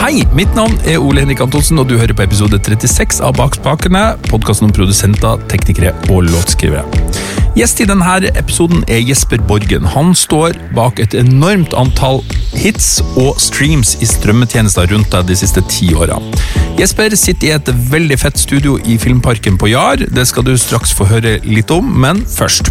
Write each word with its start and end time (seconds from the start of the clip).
Hei, 0.00 0.24
mitt 0.34 0.54
navn 0.58 0.74
er 0.90 0.98
Ole 0.98 1.22
Henrik 1.22 1.38
Antonsen, 1.44 1.78
og 1.78 1.86
du 1.86 1.94
hører 2.00 2.16
på 2.18 2.24
episode 2.26 2.58
36 2.58 3.20
av 3.22 3.36
Bak 3.38 3.54
spakene, 3.60 4.16
podkasten 4.26 4.66
om 4.66 4.74
produsenter, 4.74 5.38
teknikere 5.52 5.94
og 6.10 6.26
låtskrivere. 6.32 6.82
Gjest 7.58 7.80
i 7.82 7.86
denne 7.88 8.30
episoden 8.38 8.84
er 8.86 9.00
Jesper 9.02 9.40
Borgen. 9.42 9.86
Han 9.90 10.12
står 10.14 10.54
bak 10.76 11.00
et 11.02 11.16
enormt 11.18 11.74
antall 11.74 12.20
hits 12.54 13.00
og 13.18 13.40
streams 13.42 13.96
i 13.98 14.06
strømmetjenester 14.06 14.86
rundt 14.92 15.10
deg 15.10 15.26
de 15.26 15.38
siste 15.38 15.62
ti 15.66 15.88
åra. 15.98 16.20
Jesper 16.78 17.16
sitter 17.18 17.48
i 17.48 17.54
et 17.56 17.70
veldig 17.90 18.18
fett 18.22 18.38
studio 18.38 18.76
i 18.86 18.94
Filmparken 19.02 19.58
på 19.58 19.72
Jar. 19.72 19.98
Det 19.98 20.26
skal 20.30 20.46
du 20.46 20.54
straks 20.58 20.94
få 20.94 21.08
høre 21.10 21.38
litt 21.42 21.74
om, 21.74 21.90
men 22.04 22.22
først. 22.22 22.70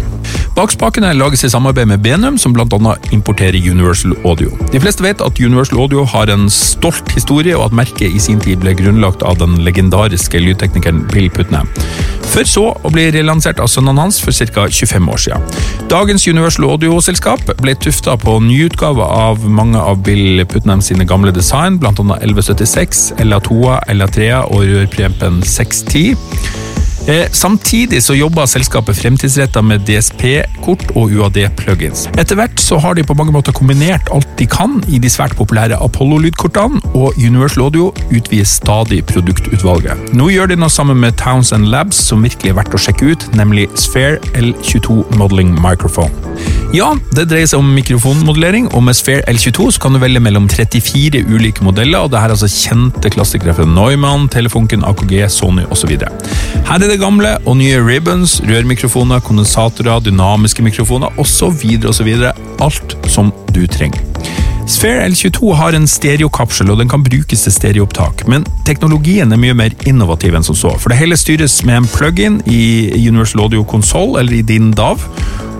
Bak 0.56 0.72
spakene 0.72 1.12
lages 1.14 1.44
i 1.44 1.50
samarbeid 1.52 1.90
med 1.92 2.00
Benum, 2.02 2.38
som 2.40 2.56
bl.a. 2.56 2.94
importerer 3.14 3.60
Universal 3.60 4.16
Audio. 4.24 4.50
De 4.72 4.80
fleste 4.82 5.04
vet 5.04 5.22
at 5.22 5.38
Universal 5.40 5.78
Audio 5.84 6.06
har 6.08 6.32
en 6.32 6.48
stolt 6.50 7.12
historie, 7.14 7.52
og 7.56 7.68
at 7.68 7.76
merket 7.84 8.16
i 8.16 8.22
sin 8.22 8.40
tid 8.40 8.64
ble 8.64 8.74
grunnlagt 8.80 9.22
av 9.22 9.38
den 9.44 9.60
legendariske 9.66 10.40
lydteknikeren 10.40 11.04
Bill 11.12 11.30
Putnam. 11.30 11.68
For 12.30 12.46
så 12.46 12.68
å 12.70 12.90
bli 12.94 13.08
relansert 13.10 13.58
av 13.62 13.66
sønnene 13.70 14.04
hans 14.04 14.20
for 14.22 14.30
ca. 14.30 14.68
25 14.70 15.08
år 15.10 15.22
siden. 15.24 15.46
Dagens 15.90 16.28
Universal 16.30 16.68
Audio-selskap 16.70 17.42
ble 17.58 17.74
tufta 17.74 18.14
på 18.20 18.36
nyutgave 18.44 19.02
av 19.02 19.42
mange 19.50 19.80
av 19.82 20.04
Bill 20.06 20.44
Putnam 20.46 20.82
sine 20.84 21.06
gamle 21.08 21.34
design, 21.34 21.80
bl.a. 21.82 21.90
1176, 21.90 23.02
LA2, 23.26 23.58
LA3 23.96 24.30
og 24.46 24.62
rørprempen 24.70 25.42
610. 25.42 26.79
Eh, 27.08 27.26
samtidig 27.32 28.02
så 28.04 28.14
jobber 28.14 28.46
selskapet 28.46 28.98
fremtidsretta 28.98 29.62
med 29.64 29.86
DSP-kort 29.88 30.90
og 30.98 31.14
UAD-plugins. 31.16 32.06
Etter 32.20 32.36
hvert 32.36 32.60
så 32.60 32.78
har 32.82 32.94
de 32.94 33.04
på 33.06 33.16
mange 33.16 33.32
måter 33.32 33.56
kombinert 33.56 34.10
alt 34.12 34.28
de 34.38 34.46
kan 34.50 34.78
i 34.88 35.00
de 35.00 35.10
svært 35.10 35.36
populære 35.38 35.78
Apollo-lydkortene, 35.80 36.82
og 36.94 37.16
Universal 37.16 37.64
Audio 37.68 37.88
utvider 38.10 38.48
stadig 38.48 39.00
produktutvalget. 39.08 40.12
Nå 40.16 40.28
gjør 40.34 40.52
de 40.52 40.60
noe 40.60 40.72
sammen 40.72 41.00
med 41.00 41.16
Townsend 41.20 41.70
Labs 41.72 41.98
som 42.10 42.22
virkelig 42.26 42.52
er 42.52 42.60
verdt 42.60 42.76
å 42.76 42.82
sjekke 42.82 43.14
ut, 43.14 43.28
nemlig 43.38 43.68
Sphere 43.80 44.20
L22 44.36 45.02
Modeling 45.16 45.56
Microphone. 45.60 46.12
Ja, 46.70 46.92
det 47.16 47.26
dreier 47.32 47.48
seg 47.50 47.58
om 47.58 47.72
mikrofonmodellering, 47.74 48.68
og 48.76 48.84
med 48.86 48.94
Sphere 48.94 49.24
L22 49.30 49.72
så 49.74 49.82
kan 49.82 49.96
du 49.96 50.00
velge 50.02 50.22
mellom 50.22 50.46
34 50.50 51.24
ulike 51.26 51.64
modeller, 51.66 52.04
og 52.04 52.12
det 52.12 52.20
her 52.22 52.30
er 52.30 52.36
altså 52.36 52.50
kjente 52.50 53.10
klassikere 53.10 53.56
fra 53.56 53.66
Neumann, 53.66 54.28
Telefunken, 54.30 54.84
AKG, 54.86 55.16
Sony 55.32 55.64
osv. 55.74 55.96
Her 55.98 56.76
er 56.78 56.89
det 56.90 56.98
gamle 56.98 57.36
og 57.46 57.54
nye 57.60 57.78
ribbons, 57.86 58.40
rørmikrofoner, 58.48 59.20
kondensatorer, 59.22 60.00
dynamiske 60.02 60.64
mikrofoner 60.64 61.20
osv. 61.22 61.62
osv. 61.86 62.08
Alt 62.60 62.96
som 63.06 63.30
du 63.54 63.62
trenger. 63.70 64.02
Sphere 64.70 65.06
L22 65.08 65.52
har 65.58 65.74
en 65.74 65.86
stereokapsel, 65.90 66.70
og 66.70 66.78
den 66.78 66.90
kan 66.90 67.02
brukes 67.06 67.42
til 67.46 67.54
stereoopptak. 67.54 68.24
Men 68.30 68.46
teknologien 68.66 69.32
er 69.32 69.40
mye 69.40 69.56
mer 69.58 69.74
innovativ 69.86 70.34
enn 70.34 70.46
som 70.46 70.58
så. 70.58 70.74
For 70.78 70.92
det 70.92 71.00
hele 71.00 71.18
styres 71.18 71.60
med 71.66 71.80
en 71.80 71.88
plug-in 71.90 72.40
i 72.46 72.62
Universal 73.06 73.46
Audio 73.46 73.64
Console 73.66 74.20
eller 74.20 74.40
i 74.40 74.44
din 74.46 74.70
DAV. 74.74 75.06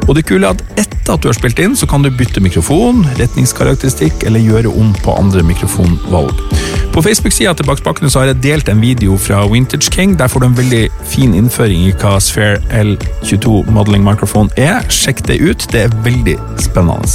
Og 0.09 0.17
det 0.19 0.27
kule 0.27 0.47
er 0.47 0.55
at 0.55 0.83
etter 0.83 1.15
at 1.15 1.23
du 1.23 1.31
har 1.31 1.39
spilt 1.39 1.63
inn, 1.63 1.77
så 1.79 1.87
kan 1.91 2.03
du 2.03 2.11
bytte 2.11 2.43
mikrofon, 2.43 3.05
retningskarakteristikk 3.19 4.27
eller 4.27 4.43
gjøre 4.43 4.75
om 4.75 4.95
på 5.05 5.15
andre 5.19 5.47
mikrofonvalg. 5.47 6.47
På 6.91 7.03
Facebook-sida 7.03 7.53
til 7.55 8.11
så 8.11 8.19
har 8.19 8.27
jeg 8.27 8.43
delt 8.43 8.69
en 8.69 8.81
video 8.83 9.17
fra 9.17 9.47
Vintage 9.47 9.93
King. 9.93 10.19
Der 10.19 10.27
får 10.27 10.41
du 10.41 10.47
en 10.47 10.57
veldig 10.57 10.89
fin 11.07 11.35
innføring 11.35 11.85
i 11.87 11.93
hva 11.93 12.19
Sphere 12.19 12.59
L22 12.75 13.71
Modeling 13.71 14.03
Microphone 14.05 14.51
er. 14.57 14.83
Sjekk 14.91 15.23
det 15.29 15.39
ut, 15.41 15.67
det 15.73 15.81
er 15.85 15.95
veldig 16.05 16.35
spennende. 16.59 17.07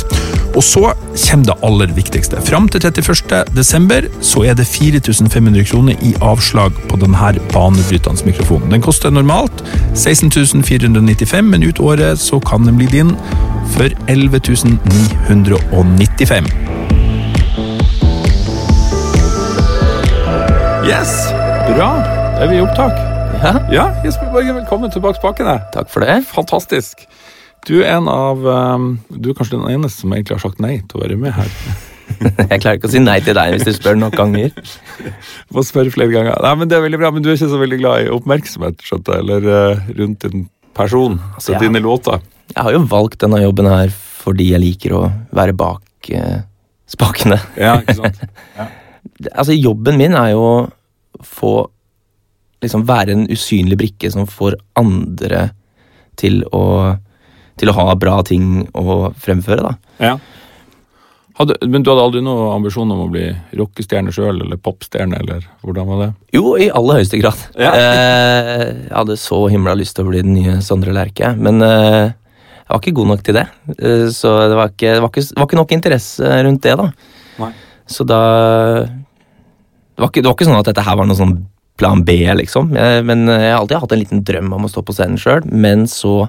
Og 0.55 0.63
så 0.63 0.93
kommer 1.29 1.45
det 1.45 1.57
aller 1.63 1.91
viktigste. 1.95 2.39
Fram 2.41 2.69
til 2.69 2.85
31. 2.85 3.43
desember 3.55 4.07
så 4.21 4.45
er 4.47 4.53
det 4.55 4.67
4500 4.67 5.65
kroner 5.65 5.95
i 6.01 6.15
avslag 6.21 6.71
på 6.89 6.95
denne 7.01 7.33
banebrytende 7.51 8.25
mikrofonen. 8.25 8.71
Den 8.71 8.81
koster 8.81 9.09
normalt 9.09 9.63
16.495, 9.93 11.41
men 11.41 11.63
ut 11.63 11.79
året 11.79 12.19
så 12.19 12.39
kan 12.39 12.63
den 12.65 12.77
bli 12.77 12.87
din 12.87 13.11
for 13.75 13.89
11 14.07 14.39
Yes, 20.85 21.11
bra. 21.69 21.89
Er 22.41 22.49
vi 22.51 22.57
i 22.59 22.63
opptak. 22.63 22.95
Ja, 23.41 23.51
Ja, 23.71 23.85
Jesper 24.05 24.29
Borgen, 24.33 24.55
velkommen 24.57 24.91
tilbake 24.93 25.19
spakene. 25.19 25.57
takk 25.73 25.89
for 25.89 26.01
det. 26.05 26.23
Fantastisk. 26.29 27.05
Du 27.67 27.79
er 27.81 27.95
en 27.97 28.07
av 28.11 28.45
um, 28.45 28.99
Du 29.09 29.29
er 29.31 29.33
kanskje 29.37 29.57
den 29.57 29.67
eneste 29.73 30.01
som 30.03 30.13
egentlig 30.13 30.37
har 30.37 30.43
sagt 30.45 30.59
nei 30.61 30.77
til 30.85 30.99
å 30.99 31.03
være 31.03 31.17
med 31.17 31.33
her. 31.35 31.49
Jeg 32.51 32.61
klarer 32.61 32.77
ikke 32.77 32.89
å 32.89 32.93
si 32.93 33.01
nei 33.01 33.17
til 33.25 33.33
deg 33.37 33.55
hvis 33.55 33.65
du 33.65 33.73
spør 33.73 33.97
nok 33.97 34.15
ganger. 34.17 34.53
Må 35.53 35.63
spørre 35.65 35.91
flere 35.93 36.13
ganger. 36.13 36.37
Nei, 36.45 36.53
men 36.61 36.69
det 36.71 36.77
er 36.77 36.85
veldig 36.85 37.01
bra, 37.01 37.11
men 37.15 37.25
du 37.25 37.31
er 37.31 37.37
ikke 37.39 37.49
så 37.51 37.59
veldig 37.61 37.79
glad 37.81 38.05
i 38.05 38.11
oppmerksomhet, 38.13 38.85
skjønte 38.85 39.17
jeg, 39.17 39.25
eller 39.25 39.49
uh, 39.49 39.91
rundt 39.99 40.25
din 40.27 40.47
person, 40.77 41.19
altså 41.35 41.55
Ja. 41.55 41.59
dine 41.65 41.81
låter. 41.83 42.21
Jeg 42.53 42.61
har 42.67 42.75
jo 42.75 42.83
valgt 42.91 43.19
denne 43.25 43.41
jobben 43.41 43.69
her 43.71 43.89
fordi 44.25 44.51
jeg 44.53 44.61
liker 44.61 44.93
å 44.97 45.03
være 45.37 45.53
bak 45.57 46.09
eh, 46.13 46.39
spakene. 46.89 47.37
Ja, 47.57 47.75
ikke 47.81 47.93
sant? 47.99 48.21
Altså, 49.31 49.55
jobben 49.55 49.99
min 49.99 50.17
er 50.17 50.33
jo 50.33 50.43
å 50.49 51.23
få 51.23 51.55
Liksom 52.63 52.85
være 52.87 53.13
en 53.13 53.25
usynlig 53.29 53.75
brikke 53.77 54.09
som 54.09 54.23
får 54.25 54.55
andre 54.79 55.49
til 56.17 56.39
å 56.55 56.63
til 57.59 57.71
å 57.71 57.75
ha 57.77 57.93
bra 57.99 58.19
ting 58.27 58.65
å 58.75 59.11
fremføre, 59.21 59.63
da. 59.63 59.75
ja. 60.11 60.15
Hadde, 61.35 61.57
men 61.67 61.83
du 61.83 61.89
hadde 61.91 62.03
aldri 62.05 62.21
noen 62.23 62.53
ambisjon 62.53 62.91
om 62.93 63.01
å 63.03 63.09
bli 63.11 63.25
rockestjerne 63.59 64.13
sjøl, 64.15 64.37
eller 64.45 64.59
popstjerne, 64.63 65.17
eller 65.19 65.43
hvordan 65.65 65.89
var 65.89 65.97
det? 65.99 66.07
Jo, 66.37 66.53
i 66.55 66.69
aller 66.71 67.01
høyeste 67.01 67.19
grad. 67.19 67.41
Ja. 67.59 67.73
Eh, 67.75 68.61
jeg 68.85 68.93
hadde 68.93 69.17
så 69.19 69.41
himla 69.51 69.73
lyst 69.75 69.97
til 69.97 70.07
å 70.07 70.13
bli 70.13 70.21
den 70.23 70.31
nye 70.37 70.61
Sondre 70.63 70.95
Lerche, 70.95 71.33
men 71.35 71.59
eh, 71.65 72.05
jeg 72.07 72.71
var 72.71 72.79
ikke 72.79 72.95
god 73.01 73.11
nok 73.11 73.25
til 73.27 73.35
det. 73.35 73.43
Eh, 73.75 74.05
så 74.15 74.31
det 74.47 74.55
var, 74.61 74.71
ikke, 74.71 74.93
var 75.03 75.11
ikke, 75.11 75.25
var 75.35 75.49
ikke 75.49 75.59
nok 75.59 75.75
interesse 75.75 76.37
rundt 76.47 76.63
det, 76.63 76.77
da. 76.79 76.87
Nei. 77.43 77.51
Så 77.97 78.07
da 78.07 78.21
det 79.95 80.03
var, 80.03 80.09
ikke, 80.11 80.21
det 80.21 80.27
var 80.27 80.35
ikke 80.35 80.47
sånn 80.49 80.59
at 80.59 80.69
dette 80.69 80.83
her 80.83 80.97
var 80.99 81.07
noe 81.07 81.17
sånn 81.19 81.35
plan 81.79 82.01
B, 82.07 82.15
liksom. 82.39 82.71
Jeg, 82.75 83.03
men 83.07 83.27
jeg 83.31 83.51
har 83.51 83.59
alltid 83.59 83.81
hatt 83.83 83.93
en 83.95 84.01
liten 84.01 84.23
drøm 84.27 84.53
om 84.55 84.67
å 84.67 84.71
stå 84.71 84.83
på 84.83 84.95
scenen 84.95 85.19
sjøl, 85.19 85.43
men 85.51 85.85
så 85.91 86.25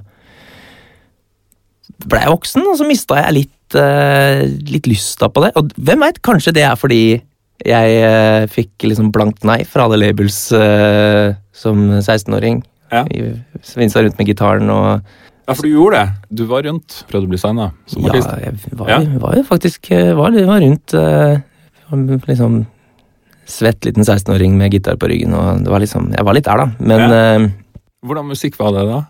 ble 2.05 2.21
jeg 2.21 2.33
voksen, 2.33 2.65
og 2.67 2.77
så 2.79 2.87
mista 2.87 3.17
jeg 3.21 3.35
litt, 3.41 3.77
uh, 3.79 4.43
litt 4.69 4.89
lysta 4.89 5.29
på 5.33 5.43
det. 5.45 5.53
Og 5.59 5.71
hvem 5.75 6.05
veit, 6.05 6.21
kanskje 6.25 6.53
det 6.57 6.65
er 6.67 6.77
fordi 6.79 7.01
jeg 7.65 8.01
uh, 8.03 8.43
fikk 8.53 8.85
liksom 8.85 9.11
blankt 9.15 9.47
nei 9.47 9.63
fra 9.67 9.87
alle 9.87 9.99
labels 10.01 10.37
uh, 10.53 11.33
som 11.55 11.87
16-åring. 11.97 12.61
Ja. 12.93 13.03
Jeg 13.11 13.39
Svinsa 13.67 14.03
rundt 14.03 14.19
med 14.19 14.29
gitaren 14.29 14.69
og 14.71 15.01
Ja, 15.47 15.55
for 15.55 15.63
du 15.63 15.73
gjorde 15.73 15.99
det. 15.99 16.37
Du 16.39 16.45
var 16.47 16.63
rundt, 16.67 17.01
prøvde 17.09 17.27
å 17.27 17.31
bli 17.33 17.39
signa 17.39 17.71
som 17.87 18.05
Ja, 18.05 18.13
artist. 18.13 18.31
jeg 18.43 18.77
var, 18.79 18.91
Ja. 18.91 18.99
var 19.19 19.35
jo 19.35 19.43
faktisk 19.47 19.89
var, 20.15 20.35
var 20.47 20.63
rundt 20.63 22.27
liksom 22.27 22.65
svett 23.47 23.85
liten 23.87 24.03
16-åring 24.03 24.57
med 24.59 24.73
gitar 24.75 24.97
på 24.99 25.07
ryggen, 25.09 25.33
og 25.37 25.61
det 25.63 25.71
var 25.71 25.79
liksom 25.83 26.09
Jeg 26.13 26.25
var 26.27 26.35
litt 26.35 26.47
der, 26.47 26.57
da. 26.57 26.67
Men 26.79 26.99
Ja. 26.99 27.21
uh, 27.39 27.47
Hvordan 28.07 28.27
musikk 28.29 28.57
var 28.59 28.73
det 28.75 28.83
da? 28.89 29.05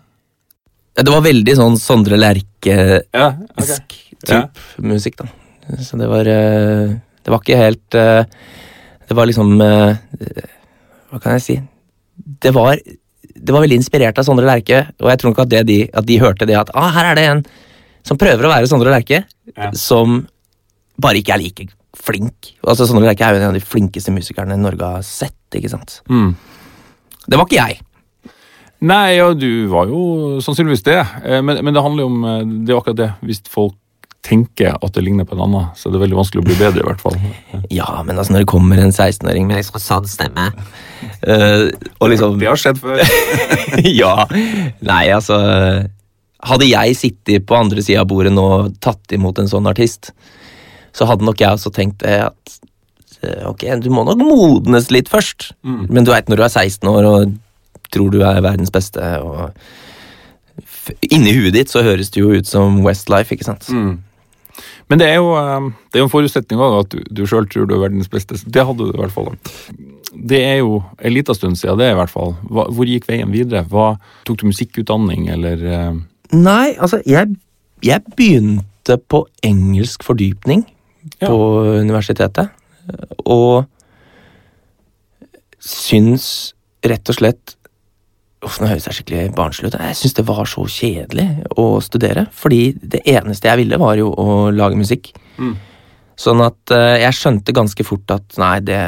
det 0.98 1.12
var 1.14 1.22
veldig 1.22 1.54
sånn 1.54 1.76
Sondre 1.78 2.16
Lerche-esk 2.18 3.12
Ja, 3.14 3.28
okay. 3.58 3.82
type 4.26 4.82
musikk, 4.82 5.18
da. 5.20 5.28
Så 5.84 5.98
det 6.00 6.08
var 6.10 6.26
uh, 6.26 6.94
Det 7.22 7.30
var 7.34 7.42
ikke 7.42 7.58
helt 7.60 7.94
uh, 7.98 8.24
Det 9.08 9.14
var 9.18 9.26
liksom 9.30 9.52
Hva 9.58 11.20
kan 11.22 11.36
jeg 11.38 11.44
si? 11.44 11.56
Det 12.42 12.50
var, 12.54 12.76
det 12.78 13.54
var 13.54 13.62
veldig 13.62 13.78
inspirert 13.78 14.18
av 14.18 14.26
Sondre 14.26 14.46
Lerche, 14.48 14.82
og 15.00 15.08
jeg 15.12 15.20
tror 15.20 15.30
nok 15.32 15.44
at, 15.44 15.50
det 15.52 15.62
de, 15.68 15.78
at 15.94 16.04
de 16.06 16.18
hørte 16.20 16.46
det 16.50 16.56
at 16.58 16.70
ah, 16.76 16.90
her 16.92 17.12
er 17.12 17.14
det 17.18 17.24
en 17.30 17.44
som 18.06 18.18
prøver 18.20 18.44
å 18.46 18.50
være 18.52 18.68
Sondre 18.70 18.90
Lerche, 18.92 19.22
Ja. 19.56 19.70
som 19.72 20.26
bare 21.00 21.20
ikke 21.22 21.32
er 21.36 21.40
like 21.42 21.68
flink. 21.98 22.52
Altså 22.64 22.86
Sondre 22.88 23.06
Lerche 23.08 23.26
er 23.26 23.36
jo 23.36 23.42
en 23.42 23.50
av 23.50 23.58
de 23.58 23.64
flinkeste 23.64 24.14
musikerne 24.14 24.56
Norge 24.60 24.92
har 24.96 25.04
sett, 25.06 25.36
ikke 25.58 25.72
sant. 25.72 26.00
Mm. 26.10 26.32
Det 27.28 27.36
var 27.36 27.48
ikke 27.48 27.60
jeg. 27.60 27.80
Nei, 28.88 29.16
ja, 29.18 29.32
du 29.34 29.66
var 29.72 29.90
jo 29.90 30.38
sannsynligvis 30.44 30.84
det. 30.86 31.00
Eh, 31.26 31.42
Men, 31.42 31.64
men 31.66 31.74
det 31.74 31.82
handler 31.82 32.04
jo 32.04 32.10
om 32.12 32.24
eh, 32.24 32.42
Det 32.62 32.72
er 32.74 32.78
akkurat 32.78 33.00
det. 33.00 33.08
Hvis 33.26 33.42
folk 33.50 33.74
tenker 34.28 34.74
at 34.74 34.94
det 34.94 35.02
ligner 35.06 35.24
på 35.26 35.36
en 35.36 35.42
annen, 35.46 35.68
så 35.78 35.88
er 35.88 35.94
det 35.94 36.00
veldig 36.02 36.18
vanskelig 36.18 36.42
å 36.42 36.46
bli 36.46 36.56
bedre, 36.58 36.82
i 36.82 36.86
hvert 36.88 37.02
fall. 37.02 37.16
Ja, 37.74 37.88
men 38.04 38.18
altså 38.18 38.34
når 38.34 38.44
det 38.44 38.50
kommer 38.50 38.80
en 38.82 38.92
16-åring 38.92 39.46
med 39.48 39.60
liksom 39.60 39.80
sånn 39.82 40.08
stemme 40.08 40.48
uh, 40.52 41.68
Og 42.00 42.10
liksom 42.12 42.38
Det 42.40 42.48
har 42.48 42.60
skjedd 42.60 42.80
før. 42.80 43.02
ja. 44.02 44.12
Nei, 44.84 45.04
altså 45.14 45.38
Hadde 46.48 46.68
jeg 46.68 46.96
sittet 46.98 47.46
på 47.48 47.56
andre 47.58 47.82
sida 47.84 48.04
av 48.04 48.10
bordet 48.10 48.32
nå 48.34 48.44
og 48.46 48.76
tatt 48.84 49.14
imot 49.16 49.40
en 49.42 49.50
sånn 49.50 49.66
artist, 49.66 50.12
så 50.96 51.08
hadde 51.08 51.26
nok 51.26 51.40
jeg 51.42 51.58
også 51.58 51.72
tenkt 51.74 52.00
det 52.04 52.16
at 52.28 52.56
eh, 53.22 53.44
ok, 53.48 53.66
du 53.84 53.90
må 53.94 54.04
nok 54.06 54.22
modnes 54.22 54.90
litt 54.94 55.10
først. 55.12 55.52
Mm. 55.62 55.84
Men 55.90 56.06
du 56.06 56.12
veit 56.14 56.30
når 56.30 56.40
du 56.40 56.46
er 56.46 56.54
16 56.54 56.90
år 56.90 57.08
og 57.08 57.36
tror 57.94 58.10
du 58.12 58.20
er 58.26 58.42
verdens 58.44 58.72
beste, 58.72 59.00
og 59.24 59.54
inni 61.08 61.32
huet 61.36 61.54
ditt 61.56 61.72
så 61.72 61.84
høres 61.84 62.12
det 62.12 62.20
jo 62.20 62.34
ut 62.36 62.48
som 62.48 62.82
Westlife, 62.84 63.34
ikke 63.34 63.48
sant? 63.48 63.68
Mm. 63.72 63.98
Men 64.88 65.00
det 65.00 65.10
er 65.10 65.18
jo, 65.20 65.34
eh, 65.36 65.68
det 65.88 65.98
er 65.98 66.04
jo 66.04 66.08
en 66.08 66.12
forutsetning 66.12 66.60
også 66.64 66.84
at 66.84 66.94
du, 66.94 67.00
du 67.20 67.24
sjøl 67.28 67.48
tror 67.50 67.68
du 67.68 67.76
er 67.76 67.84
verdens 67.84 68.10
beste. 68.12 68.40
Det 68.44 68.64
hadde 68.64 68.88
du 68.88 68.94
i 68.94 69.00
hvert 69.00 69.14
fall. 69.14 69.34
Det 70.12 70.40
er 70.40 70.62
jo 70.62 70.80
en 71.04 71.14
liten 71.14 71.36
stund 71.36 71.60
siden, 71.60 71.78
det 71.80 71.90
i 71.92 71.98
hvert 71.98 72.12
fall. 72.12 72.34
Hvor 72.48 72.88
gikk 72.88 73.08
veien 73.10 73.32
videre? 73.32 73.66
Hva, 73.68 73.98
tok 74.28 74.40
du 74.40 74.48
musikkutdanning, 74.48 75.28
eller 75.34 75.66
eh, 75.68 76.00
Nei, 76.36 76.74
altså, 76.76 77.00
jeg, 77.08 77.36
jeg 77.84 78.04
begynte 78.16 78.98
på 79.08 79.22
engelsk 79.44 80.04
fordypning 80.04 80.66
Ja. 81.18 81.28
på 81.28 81.38
universitetet. 81.80 82.50
Og 83.24 83.66
syns 85.58 86.54
rett 86.86 87.08
og 87.10 87.18
slett 87.18 87.54
Uff, 88.38 88.60
nå 88.62 88.68
høres 88.70 88.84
jeg 88.86 89.00
skikkelig 89.00 89.32
barnslig 89.34 89.72
ut. 89.72 89.76
Jeg 89.82 89.96
syns 89.98 90.12
det 90.14 90.22
var 90.28 90.46
så 90.46 90.62
kjedelig 90.70 91.24
å 91.58 91.80
studere. 91.82 92.28
Fordi 92.30 92.70
det 92.78 93.00
eneste 93.10 93.48
jeg 93.50 93.58
ville, 93.64 93.80
var 93.82 93.98
jo 93.98 94.12
å 94.14 94.36
lage 94.54 94.78
musikk. 94.78 95.10
Mm. 95.42 95.56
Sånn 96.18 96.44
at 96.44 96.74
eh, 96.74 97.00
jeg 97.02 97.16
skjønte 97.18 97.56
ganske 97.56 97.86
fort 97.86 98.14
at 98.14 98.38
nei, 98.38 98.60
det, 98.62 98.78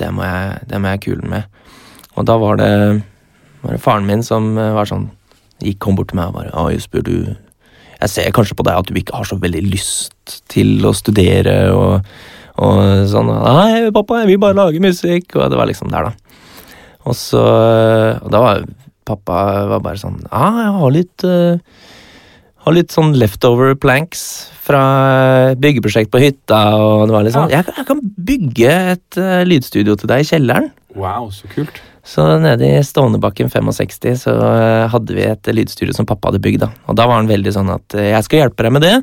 det, 0.00 0.10
må, 0.10 0.26
jeg, 0.26 0.66
det 0.66 0.82
må 0.82 0.90
jeg 0.90 1.04
kule 1.06 1.30
med. 1.30 1.46
Og 2.18 2.26
da 2.26 2.34
var 2.42 2.58
det, 2.58 2.72
var 3.62 3.76
det 3.76 3.82
faren 3.86 4.10
min 4.10 4.26
som 4.26 4.50
eh, 4.58 4.74
var 4.74 4.90
sånn 4.90 5.06
Gikk 5.58 5.80
kom 5.82 5.96
bort 5.98 6.12
til 6.12 6.20
meg 6.20 6.30
og 6.30 6.36
bare 6.36 6.50
Å, 6.54 6.68
Jesper, 6.70 7.02
du 7.02 7.34
Jeg 7.98 8.10
ser 8.12 8.30
kanskje 8.36 8.54
på 8.58 8.64
deg 8.66 8.78
at 8.78 8.86
du 8.90 8.98
ikke 9.00 9.16
har 9.18 9.26
så 9.26 9.38
veldig 9.42 9.62
lyst 9.72 10.38
til 10.52 10.84
å 10.86 10.92
studere 10.94 11.56
og, 11.74 12.06
og 12.62 12.82
sånn. 13.10 13.30
Nei, 13.32 13.88
pappa, 13.94 14.20
jeg 14.22 14.32
vil 14.34 14.40
bare 14.42 14.54
lage 14.58 14.82
musikk. 14.84 15.34
Og 15.38 15.48
det 15.50 15.58
var 15.58 15.66
liksom 15.70 15.90
der, 15.90 16.10
da. 16.10 16.44
Og 17.08 17.16
så 17.18 17.40
Og 18.22 18.30
da 18.34 18.40
var 18.44 18.64
pappa 19.08 19.38
var 19.70 19.80
bare 19.80 19.96
sånn 19.96 20.18
Ja, 20.28 20.48
jeg 20.60 20.72
har 20.76 20.90
litt 20.92 21.24
uh, 21.24 21.56
har 22.66 22.74
litt 22.76 22.92
sånn 22.92 23.14
leftover 23.16 23.72
planks 23.80 24.22
fra 24.68 24.82
byggeprosjekt 25.56 26.10
på 26.12 26.20
hytta. 26.20 26.58
og 26.76 27.06
det 27.08 27.14
var 27.14 27.24
litt 27.24 27.32
sånn, 27.32 27.48
jeg, 27.54 27.64
kan- 27.64 27.78
jeg 27.80 27.86
kan 27.88 28.02
bygge 28.28 28.74
et 28.92 29.18
uh, 29.22 29.40
lydstudio 29.48 29.94
til 29.96 30.10
deg 30.10 30.20
i 30.20 30.28
kjelleren. 30.28 30.66
Wow, 30.98 31.30
så 31.32 31.48
kult. 31.54 31.80
Så 32.08 32.24
nede 32.40 32.64
i 32.64 32.84
Stovnebakken 32.84 33.50
65 33.52 34.14
så 34.22 34.32
eh, 34.32 34.86
hadde 34.88 35.16
vi 35.16 35.26
et 35.28 35.50
lydstudio 35.52 35.92
som 35.96 36.06
pappa 36.08 36.30
hadde 36.30 36.40
bygd. 36.40 36.62
da. 36.62 36.70
Og 36.88 36.96
da 36.96 37.04
var 37.08 37.20
han 37.20 37.28
veldig 37.28 37.52
sånn 37.52 37.68
at 37.74 37.96
eh, 37.98 38.14
jeg 38.14 38.24
skal 38.24 38.42
hjelpe 38.42 38.64
deg 38.64 38.72
med 38.72 38.86
det, 38.86 38.94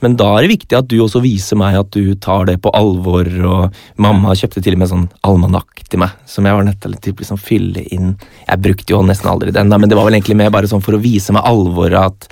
men 0.00 0.14
da 0.16 0.30
er 0.32 0.46
det 0.46 0.52
viktig 0.54 0.76
at 0.78 0.86
du 0.88 0.96
også 1.02 1.20
viser 1.20 1.58
meg 1.60 1.76
at 1.76 1.90
du 1.92 2.14
tar 2.22 2.46
det 2.48 2.56
på 2.62 2.70
alvor. 2.78 3.28
Og 3.50 3.80
mamma 4.00 4.32
kjøpte 4.38 4.62
til 4.64 4.78
og 4.78 4.80
med 4.80 4.92
sånn 4.92 5.06
almanakk 5.26 5.82
til 5.90 6.00
meg, 6.04 6.14
som 6.30 6.46
jeg 6.46 6.56
var 6.56 6.64
nødt 6.64 6.78
til 6.84 6.94
å 6.94 7.16
liksom 7.18 7.40
fylle 7.42 7.82
inn. 7.92 8.14
Jeg 8.46 8.62
brukte 8.64 8.94
jo 8.94 9.02
nesten 9.04 9.28
aldri 9.32 9.52
den, 9.52 9.72
da, 9.72 9.80
men 9.80 9.90
det 9.90 9.98
var 9.98 10.08
vel 10.08 10.16
egentlig 10.16 10.38
mer 10.38 10.54
bare 10.54 10.70
sånn 10.70 10.84
for 10.84 10.96
å 10.96 11.02
vise 11.02 11.34
meg 11.36 11.44
alvoret 11.48 11.98
at 12.00 12.30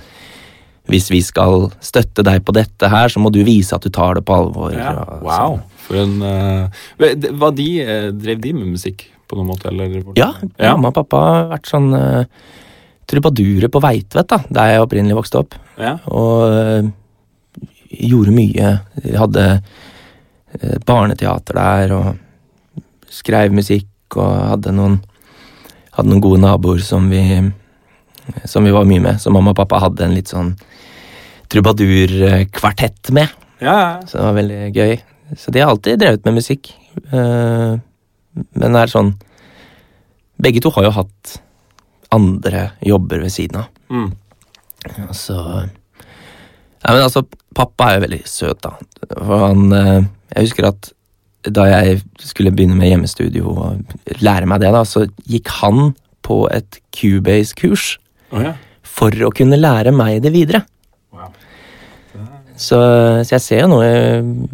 hvis 0.86 1.10
vi 1.10 1.18
skal 1.26 1.66
støtte 1.82 2.22
deg 2.22 2.44
på 2.46 2.54
dette 2.54 2.88
her, 2.88 3.10
så 3.10 3.18
må 3.18 3.32
du 3.34 3.40
vise 3.44 3.74
at 3.74 3.82
du 3.82 3.90
tar 3.90 4.16
det 4.16 4.22
på 4.24 4.36
alvor. 4.38 4.70
Ja. 4.70 4.94
Wow. 5.18 5.58
sånn. 5.58 5.66
For 5.86 5.98
en 6.00 6.16
uh, 6.22 6.86
Hva 7.38 7.50
de, 7.54 7.66
Drev 8.14 8.40
de 8.42 8.54
med 8.54 8.72
musikk 8.72 9.04
på 9.28 9.38
noen 9.38 9.50
måte, 9.52 9.70
eller? 9.70 9.96
Ja, 10.19 10.31
ja. 10.58 10.75
mamma 10.75 10.93
og 10.93 10.99
pappa 11.00 11.23
har 11.25 11.50
vært 11.55 11.70
sånn 11.70 11.90
uh, 11.94 12.23
trubadurer 13.06 13.70
på 13.73 13.82
Veitvet, 13.82 14.28
da, 14.31 14.40
der 14.49 14.73
jeg 14.73 14.84
opprinnelig 14.84 15.19
vokste 15.19 15.43
opp. 15.43 15.58
ja. 15.81 15.96
Og 16.11 16.46
uh, 16.52 16.94
gjorde 17.96 18.32
mye. 18.34 18.70
De 18.99 19.12
hadde 19.17 19.44
uh, 19.56 20.78
barneteater 20.87 21.61
der 21.61 21.94
og 21.96 22.08
skrev 23.12 23.55
musikk 23.55 24.19
og 24.19 24.32
hadde 24.52 24.75
noen, 24.76 24.99
hadde 25.96 26.11
noen 26.11 26.25
gode 26.25 26.43
naboer 26.43 26.82
som 26.84 27.06
vi, 27.11 27.23
som 28.44 28.67
vi 28.67 28.75
var 28.75 28.88
mye 28.88 29.02
med. 29.02 29.23
Så 29.23 29.32
mamma 29.34 29.55
og 29.55 29.61
pappa 29.62 29.81
hadde 29.87 30.06
en 30.06 30.17
litt 30.17 30.31
sånn 30.32 30.55
trubadurkvartett 31.52 33.12
med. 33.14 33.31
ja. 33.62 34.02
Så 34.06 34.19
det 34.19 34.25
var 34.26 34.40
veldig 34.40 34.62
gøy. 34.75 34.96
Så 35.37 35.50
de 35.50 35.62
har 35.62 35.70
alltid 35.70 35.99
drevet 35.99 36.25
med 36.26 36.34
musikk. 36.38 36.75
øh, 37.12 37.78
men 38.37 38.77
det 38.77 38.83
er 38.83 38.93
sånn 38.93 39.15
Begge 40.37 40.61
to 40.61 40.69
har 40.75 40.85
jo 40.85 40.93
hatt 40.93 41.38
andre 42.12 42.67
jobber 42.85 43.23
ved 43.25 43.33
siden 43.33 43.62
av. 43.62 43.71
Mm. 43.88 44.11
Så 45.17 45.37
Nei, 46.87 46.93
men 46.93 47.03
altså, 47.06 47.23
pappa 47.56 47.88
er 47.88 47.97
jo 47.97 48.03
veldig 48.05 48.19
søt, 48.29 48.61
da. 48.62 48.75
For 49.17 49.47
han 49.47 49.73
eh, 49.75 50.05
Jeg 50.35 50.50
husker 50.50 50.69
at 50.69 50.91
da 51.56 51.65
jeg 51.71 52.00
skulle 52.21 52.53
begynne 52.55 52.77
med 52.79 52.91
hjemmestudio 52.91 53.53
og 53.53 54.21
lære 54.23 54.49
meg 54.50 54.62
det, 54.62 54.73
da, 54.75 54.83
så 54.87 55.05
gikk 55.31 55.50
han 55.61 55.93
på 56.27 56.41
et 56.50 56.81
Cubase-kurs 56.94 57.93
oh, 58.35 58.41
ja. 58.43 58.56
for 58.83 59.15
å 59.23 59.31
kunne 59.35 59.59
lære 59.61 59.93
meg 59.94 60.25
det 60.25 60.33
videre. 60.35 60.65
Wow. 61.15 61.31
Så, 62.59 62.81
så 63.23 63.37
jeg 63.37 63.44
ser 63.44 63.62
jo 63.62 63.71
nå 63.77 63.79
i 63.85 63.94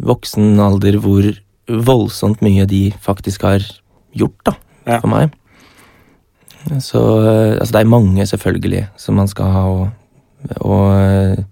voksen 0.05 0.61
alder 0.61 0.99
hvor 1.01 1.25
voldsomt 1.67 2.41
mye 2.43 2.65
de 2.69 2.89
faktisk 3.03 3.45
har 3.47 3.63
gjort, 4.17 4.39
da, 4.45 4.55
Ja. 4.87 4.99
for 4.99 5.07
meg. 5.11 5.31
Så 6.79 6.99
eh, 7.23 7.57
altså, 7.59 7.71
det 7.73 7.81
er 7.81 7.91
mange, 7.91 8.25
selvfølgelig, 8.27 8.87
som 8.97 9.15
man 9.19 9.27
skal 9.27 9.51
ha, 9.51 9.63
og, 9.67 9.89
og 10.61 10.85
eh, 10.99 11.43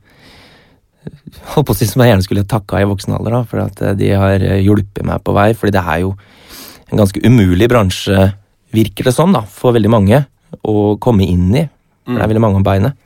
Holdt 1.55 1.65
på 1.69 1.73
å 1.73 1.77
si 1.79 1.87
som 1.87 2.01
jeg 2.03 2.11
gjerne 2.11 2.23
skulle 2.25 2.43
takka 2.45 2.81
i 2.83 2.85
voksen 2.85 3.15
alder, 3.15 3.33
da, 3.33 3.39
for 3.47 3.63
at 3.63 3.79
eh, 3.81 3.95
de 3.97 4.09
har 4.19 4.43
hjulpet 4.61 5.05
meg 5.07 5.23
på 5.25 5.33
vei. 5.33 5.53
fordi 5.57 5.73
det 5.73 5.81
er 5.81 6.01
jo 6.03 6.11
en 6.91 6.99
ganske 6.99 7.21
umulig 7.25 7.69
bransje, 7.71 8.27
virker 8.75 9.07
det 9.07 9.13
sånn, 9.15 9.33
da, 9.33 9.41
for 9.47 9.73
veldig 9.73 9.89
mange 9.91 10.19
å 10.67 10.97
komme 11.01 11.23
inn 11.25 11.49
i. 11.55 11.63
For 12.05 12.17
det 12.19 12.25
er 12.25 12.31
veldig 12.33 12.43
mange 12.43 12.59
om 12.59 12.65
beinet. 12.67 12.97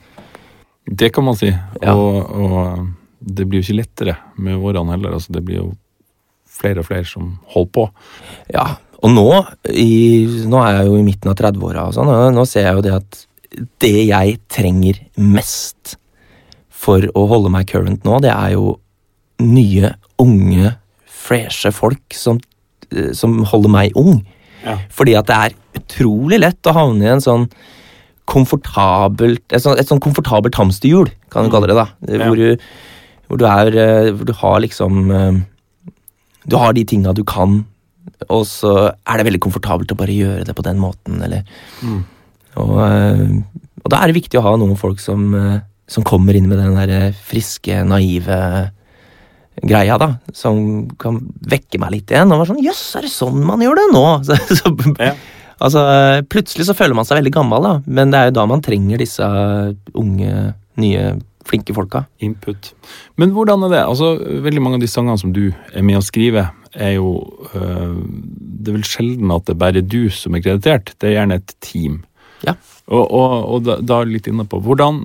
Det 0.86 1.12
kan 1.14 1.24
man 1.26 1.38
si. 1.38 1.48
Ja. 1.82 1.94
Og, 1.94 2.28
og 2.34 2.88
det 3.20 3.46
blir 3.46 3.62
jo 3.62 3.66
ikke 3.66 3.80
lettere 3.80 4.16
med 4.42 4.58
årene 4.58 4.94
heller. 4.96 5.16
Altså, 5.16 5.32
det 5.34 5.42
blir 5.46 5.60
jo 5.62 5.68
flere 6.56 6.82
og 6.82 6.88
flere 6.88 7.06
som 7.08 7.36
holder 7.52 7.72
på. 7.76 7.86
Ja, 8.54 8.66
og 9.04 9.12
nå, 9.12 9.28
i, 9.70 9.92
nå 10.48 10.60
er 10.64 10.80
jeg 10.80 10.90
jo 10.90 10.98
i 10.98 11.06
midten 11.06 11.30
av 11.32 11.38
30-åra, 11.38 11.88
og 11.88 11.96
sånn, 11.96 12.10
og 12.10 12.32
nå 12.34 12.46
ser 12.48 12.68
jeg 12.68 12.78
jo 12.78 12.84
det 12.86 12.96
at 12.96 13.22
det 13.84 13.94
jeg 14.08 14.38
trenger 14.52 14.98
mest 15.20 15.96
for 16.76 17.06
å 17.16 17.24
holde 17.30 17.52
meg 17.52 17.68
current 17.70 18.04
nå, 18.06 18.18
det 18.24 18.32
er 18.32 18.54
jo 18.56 18.76
nye, 19.42 19.92
unge, 20.22 20.74
freshe 21.26 21.72
folk 21.74 22.16
som, 22.16 22.40
eh, 22.90 23.12
som 23.16 23.40
holder 23.48 23.72
meg 23.72 23.96
ung. 23.98 24.20
Ja. 24.64 24.78
Fordi 24.92 25.16
at 25.18 25.28
det 25.28 25.36
er 25.36 25.56
utrolig 25.78 26.40
lett 26.42 26.68
å 26.68 26.74
havne 26.76 27.06
i 27.06 27.12
en 27.12 27.22
sånn 27.22 27.50
komfortabelt 28.26 29.52
Et 29.54 29.62
sånn, 29.62 29.76
et 29.78 29.86
sånn 29.86 30.02
komfortabelt 30.02 30.56
hamsterhjul, 30.58 31.12
kan 31.30 31.46
du 31.46 31.52
kalle 31.52 31.68
det, 31.70 31.76
da. 31.78 31.84
Ja. 32.10 32.26
Hvor, 32.26 32.40
du, 32.40 32.56
hvor 33.28 33.38
du 33.38 33.44
er 33.46 33.70
eh, 33.70 34.08
Hvor 34.10 34.26
du 34.26 34.32
har 34.40 34.56
liksom 34.64 35.12
eh, 35.14 35.38
Du 36.48 36.56
har 36.60 36.72
de 36.76 36.84
tinga 36.84 37.12
du 37.14 37.24
kan, 37.24 37.64
og 38.30 38.44
så 38.46 38.92
er 39.06 39.18
det 39.18 39.26
veldig 39.26 39.40
komfortabelt 39.42 39.92
å 39.92 39.98
bare 39.98 40.14
gjøre 40.14 40.44
det 40.46 40.54
på 40.56 40.62
den 40.66 40.78
måten, 40.78 41.20
eller 41.22 41.42
Mm. 41.82 42.04
og, 42.56 42.78
eh, 42.80 43.62
og 43.84 43.90
da 43.90 44.00
er 44.02 44.06
det 44.12 44.16
viktig 44.22 44.38
å 44.38 44.42
ha 44.46 44.56
noen 44.56 44.76
folk 44.78 44.98
som, 45.00 45.34
eh, 45.34 45.60
som 45.86 46.04
kommer 46.04 46.34
inn 46.34 46.48
med 46.48 46.58
den 46.58 46.74
der 46.74 47.12
friske, 47.12 47.84
naive 47.86 48.70
greia, 49.64 49.98
da. 49.98 50.18
Som 50.34 50.88
kan 51.00 51.20
vekke 51.46 51.78
meg 51.80 51.90
litt 51.92 52.06
igjen. 52.12 52.30
Og 52.32 52.40
være 52.42 52.50
sånn 52.54 52.64
Jøss, 52.64 52.82
er 52.98 53.06
det 53.06 53.10
sånn 53.14 53.38
man 53.46 53.60
gjør 53.64 53.74
det 53.80 53.86
nå? 53.94 54.04
Så, 54.26 54.36
så, 54.58 54.72
Ja. 55.00 55.14
altså, 55.60 55.80
plutselig 56.28 56.66
så 56.68 56.74
føler 56.76 56.94
man 56.94 57.04
seg 57.08 57.22
veldig 57.22 57.32
gammel, 57.32 57.62
da. 57.62 57.74
Men 57.86 58.10
det 58.10 58.18
er 58.20 58.24
jo 58.30 58.36
da 58.40 58.46
man 58.46 58.60
trenger 58.62 58.98
disse 59.00 59.24
unge, 59.94 60.54
nye, 60.76 61.06
flinke 61.46 61.74
folka. 61.76 62.04
Input. 62.24 62.72
Men 63.20 63.32
hvordan 63.36 63.66
er 63.66 63.74
det? 63.74 63.82
Altså, 63.86 64.14
Veldig 64.46 64.62
mange 64.62 64.80
av 64.80 64.84
de 64.84 64.90
sangene 64.90 65.18
som 65.20 65.32
du 65.34 65.48
er 65.50 65.86
med 65.86 66.00
å 66.00 66.04
skrive, 66.04 66.48
er 66.76 66.96
jo 66.98 67.10
øh, 67.54 67.96
Det 67.96 68.68
er 68.68 68.76
vel 68.76 68.84
sjelden 68.86 69.32
at 69.32 69.46
det 69.46 69.54
er 69.54 69.62
bare 69.62 69.84
du 69.84 70.02
som 70.12 70.36
er 70.36 70.44
kreditert. 70.44 70.92
Det 71.00 71.10
er 71.10 71.18
gjerne 71.20 71.40
et 71.40 71.56
team. 71.64 72.02
Ja. 72.44 72.56
Og, 72.86 73.02
og, 73.02 73.32
og 73.54 73.64
da, 73.66 73.80
da 73.82 74.00
er 74.00 74.06
du 74.06 74.14
litt 74.14 74.28
inne 74.30 74.46
på 74.46 74.60
hvordan, 74.62 75.02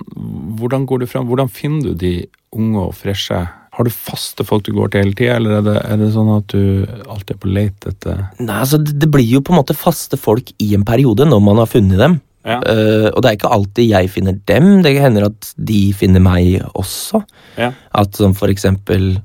hvordan 0.60 0.86
går 0.90 1.02
du 1.02 1.10
fram? 1.10 1.30
Hvordan 1.30 1.50
finner 1.50 1.92
du 1.92 1.98
de 2.04 2.14
unge 2.58 2.88
og 2.90 2.96
freshe? 2.98 3.40
Har 3.72 3.88
du 3.88 3.94
faste 3.94 4.44
folk 4.46 4.66
du 4.68 4.74
går 4.76 4.92
til 4.92 5.06
hele 5.06 5.16
tida, 5.16 5.38
eller 5.40 5.62
er 5.62 5.64
det, 5.66 5.78
er 5.88 6.02
det 6.02 6.10
sånn 6.14 6.34
at 6.34 6.52
du 6.52 6.84
alltid 7.08 7.38
er 7.38 7.40
på 7.40 7.52
leit 7.56 7.88
etter 7.88 8.26
Nei, 8.42 8.58
altså, 8.58 8.82
det, 8.84 8.98
det 9.00 9.08
blir 9.14 9.30
jo 9.38 9.42
på 9.46 9.56
en 9.56 9.62
måte 9.62 9.78
faste 9.78 10.20
folk 10.20 10.52
i 10.60 10.74
en 10.76 10.84
periode, 10.88 11.26
når 11.30 11.42
man 11.46 11.62
har 11.62 11.72
funnet 11.72 12.02
dem. 12.02 12.20
Ja. 12.42 12.58
Eh, 12.66 13.08
og 13.12 13.22
det 13.22 13.30
er 13.30 13.36
ikke 13.38 13.52
alltid 13.54 13.86
jeg 13.92 14.10
finner 14.10 14.38
dem, 14.50 14.82
det 14.82 14.96
hender 14.98 15.28
at 15.28 15.52
de 15.62 15.82
finner 15.94 16.24
meg 16.26 16.64
også. 16.74 17.22
Ja. 17.60 17.72
At 17.94 18.18
som 18.18 18.34
for 18.38 18.50
eksempel 18.50 19.20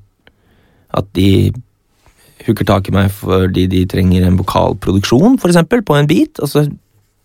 At 0.96 1.08
de 1.16 1.52
hooker 2.46 2.64
tak 2.68 2.88
i 2.88 2.92
meg 2.94 3.10
fordi 3.10 3.66
de 3.72 3.82
trenger 3.90 4.24
en 4.26 4.36
vokalproduksjon, 4.38 5.38
for 5.40 5.50
eksempel, 5.50 5.82
på 5.82 5.96
en 5.98 6.06
beat, 6.08 6.38
og 6.40 6.48
så 6.48 6.62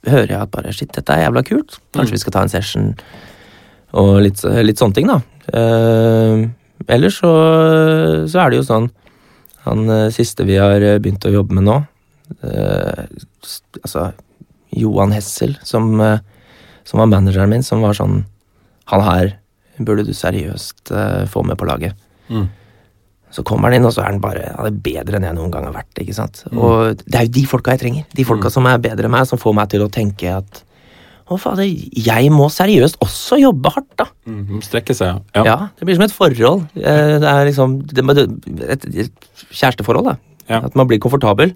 hører 0.08 0.32
jeg 0.34 0.42
at 0.42 0.52
bare 0.52 0.74
shit, 0.74 0.90
dette 0.96 1.14
er 1.14 1.28
jævla 1.28 1.44
kult, 1.46 1.78
kanskje 1.94 2.12
Mm. 2.12 2.16
vi 2.16 2.22
skal 2.24 2.34
ta 2.34 2.42
en 2.42 2.50
session, 2.50 2.88
og 3.94 4.22
litt, 4.26 4.42
litt 4.66 4.82
sånne 4.82 4.98
ting, 4.98 5.08
da. 5.12 5.20
Uh, 5.54 6.50
ellers 6.88 7.20
så, 7.22 7.32
så 8.28 8.42
er 8.42 8.50
det 8.50 8.60
jo 8.62 8.66
sånn 8.68 8.90
Han 9.66 9.90
eh, 9.90 10.10
siste 10.14 10.46
vi 10.46 10.56
har 10.58 10.82
begynt 11.02 11.26
å 11.26 11.32
jobbe 11.34 11.54
med 11.54 11.68
nå, 11.68 11.78
uh, 12.42 13.06
altså 13.84 14.08
Johan 14.78 15.12
Hessel, 15.16 15.58
som, 15.68 15.94
eh, 16.02 16.20
som 16.88 17.00
var 17.04 17.08
manageren 17.12 17.50
min, 17.50 17.64
som 17.64 17.82
var 17.84 17.94
sånn 17.98 18.24
Han 18.92 19.02
her 19.06 19.38
burde 19.80 20.04
du 20.06 20.12
seriøst 20.14 20.92
eh, 20.92 21.26
få 21.32 21.44
med 21.48 21.58
på 21.58 21.66
laget. 21.70 21.94
Så 23.32 23.44
kommer 23.48 23.70
han 23.72 23.78
inn, 23.80 23.86
og 23.88 23.94
så 23.96 24.02
er 24.04 24.10
han 24.12 24.20
bare 24.24 24.42
ja, 24.50 24.58
det 24.66 24.72
er 24.74 24.82
bedre 25.06 25.16
enn 25.20 25.24
jeg 25.30 25.36
noen 25.38 25.52
gang 25.54 25.64
har 25.70 25.76
vært. 25.78 26.02
ikke 26.04 26.16
sant? 26.18 26.42
Og 26.52 26.98
det 27.06 27.16
er 27.16 27.28
jo 27.30 27.32
de 27.38 27.44
folka 27.48 27.72
jeg 27.78 27.80
trenger. 27.86 28.04
De 28.18 28.26
folka 28.28 28.52
som 28.52 28.68
er 28.68 28.82
bedre 28.84 29.08
enn 29.08 29.14
meg, 29.14 29.24
som 29.30 29.40
får 29.40 29.56
meg 29.56 29.70
til 29.72 29.86
å 29.86 29.88
tenke 29.92 30.34
at 30.36 30.64
å 31.32 31.38
fader, 31.40 31.64
jeg 31.64 32.28
må 32.36 32.50
seriøst 32.52 32.98
også 33.00 33.38
jobbe 33.40 33.72
hardt, 33.72 33.88
da. 34.02 34.10
Mm, 34.28 34.58
strekke 34.66 34.92
seg, 34.98 35.22
ja. 35.38 35.44
Ja, 35.48 35.56
det 35.80 35.88
blir 35.88 35.96
som 35.96 36.04
et 36.04 36.12
forhold. 36.12 36.66
Eh, 36.76 37.14
Det 37.24 37.30
er 37.32 37.46
liksom 37.48 37.78
det, 37.88 38.04
et, 38.68 38.84
et 39.06 39.30
kjæresteforhold, 39.48 40.10
da. 40.12 40.18
Ja. 40.52 40.60
At 40.68 40.76
man 40.76 40.90
blir 40.92 41.00
komfortabel. 41.00 41.54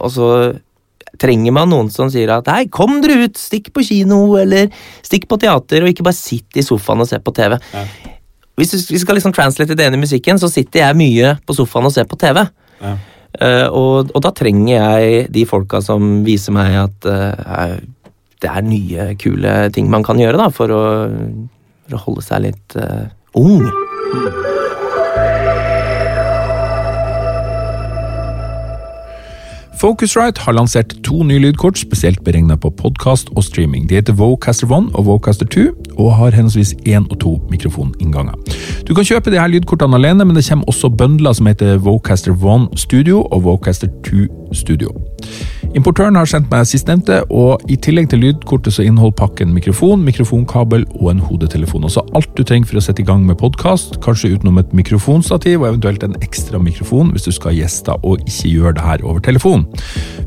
Og 0.00 0.08
så 0.14 0.30
trenger 1.20 1.54
man 1.54 1.70
noen 1.72 1.90
som 1.92 2.10
sier 2.12 2.32
at 2.34 2.48
hei, 2.52 2.64
kom 2.72 3.00
dere 3.04 3.26
ut, 3.26 3.38
stikk 3.38 3.70
på 3.76 3.84
kino, 3.86 4.22
eller 4.40 4.70
stikk 5.04 5.28
på 5.30 5.38
teater, 5.40 5.84
og 5.84 5.92
ikke 5.92 6.06
bare 6.06 6.16
sitt 6.16 6.58
i 6.60 6.64
sofaen 6.64 7.04
og 7.04 7.10
se 7.10 7.20
på 7.22 7.34
TV. 7.36 7.56
Ja. 7.74 7.84
Hvis 8.60 8.90
vi 8.90 9.00
skal 9.00 9.16
liksom 9.16 9.32
translate 9.36 9.76
det 9.76 9.86
inn 9.88 9.96
i 9.96 10.02
musikken, 10.02 10.40
så 10.40 10.50
sitter 10.52 10.84
jeg 10.84 10.98
mye 11.00 11.36
på 11.48 11.56
sofaen 11.56 11.88
og 11.88 11.94
ser 11.94 12.08
på 12.08 12.18
TV. 12.20 12.42
Ja. 12.80 12.96
Uh, 13.30 13.68
og, 13.70 14.10
og 14.10 14.24
da 14.24 14.32
trenger 14.34 14.72
jeg 14.74 15.28
de 15.30 15.44
folka 15.46 15.78
som 15.84 16.24
viser 16.26 16.54
meg 16.56 16.74
at 16.80 17.06
uh, 17.06 17.76
det 18.42 18.50
er 18.50 18.66
nye, 18.66 19.06
kule 19.20 19.54
ting 19.74 19.86
man 19.92 20.04
kan 20.04 20.18
gjøre 20.18 20.40
da, 20.40 20.48
for 20.52 20.72
å, 20.74 20.82
for 21.86 21.96
å 21.96 22.04
holde 22.08 22.26
seg 22.26 22.48
litt 22.48 22.78
uh, 22.80 23.06
ung. 23.38 23.68
Focusrite 29.80 30.42
har 30.44 30.52
lansert 30.52 30.90
to 31.06 31.22
nye 31.24 31.40
lydkort 31.40 31.78
spesielt 31.80 32.20
beregnet 32.24 32.60
på 32.60 32.68
podkast 32.76 33.30
og 33.32 33.46
streaming. 33.46 33.86
De 33.88 33.96
heter 33.96 34.12
Vocaster 34.12 34.68
1 34.68 34.90
og 34.92 35.06
Vocaster 35.06 35.48
2, 35.48 35.62
og 35.96 36.10
har 36.18 36.36
henholdsvis 36.36 36.74
én 36.84 37.06
og 37.08 37.16
to 37.22 37.32
mikrofoninnganger. 37.48 38.36
Du 38.84 38.92
kan 38.94 39.08
kjøpe 39.08 39.32
de 39.32 39.40
her 39.40 39.48
lydkortene 39.48 39.96
alene, 39.96 40.26
men 40.28 40.36
det 40.36 40.44
kommer 40.50 40.68
også 40.68 40.92
bøndler 40.92 41.32
som 41.32 41.48
heter 41.48 41.80
Vocaster 41.80 42.36
1 42.36 42.68
Studio 42.76 43.22
og 43.22 43.44
Vocaster 43.44 43.88
2 44.04 44.28
Studio. 44.52 44.92
Importøren 45.76 46.16
har 46.18 46.26
sendt 46.26 46.48
meg 46.50 46.66
sistnevnte, 46.66 47.20
og 47.30 47.62
i 47.70 47.76
tillegg 47.78 48.08
til 48.10 48.18
lydkortet 48.24 48.74
så 48.74 48.82
inneholder 48.82 49.14
pakken 49.20 49.52
mikrofon, 49.54 50.02
mikrofonkabel 50.02 50.82
og 50.98 51.12
en 51.12 51.22
hodetelefon. 51.22 51.84
Altså 51.86 52.02
alt 52.18 52.32
du 52.34 52.42
trenger 52.42 52.66
for 52.66 52.80
å 52.80 52.82
sette 52.82 53.04
i 53.04 53.06
gang 53.06 53.22
med 53.26 53.38
podkast, 53.38 54.00
kanskje 54.02 54.32
utenom 54.34 54.58
et 54.58 54.74
mikrofonstativ 54.74 55.60
og 55.62 55.68
eventuelt 55.68 56.02
en 56.04 56.18
ekstra 56.26 56.58
mikrofon 56.58 57.14
hvis 57.14 57.28
du 57.28 57.32
skal 57.36 57.52
ha 57.52 57.60
gjester 57.62 58.02
og 58.02 58.24
ikke 58.26 58.50
gjøre 58.50 58.74
det 58.80 58.86
her 58.88 59.06
over 59.06 59.22
telefon. 59.22 59.68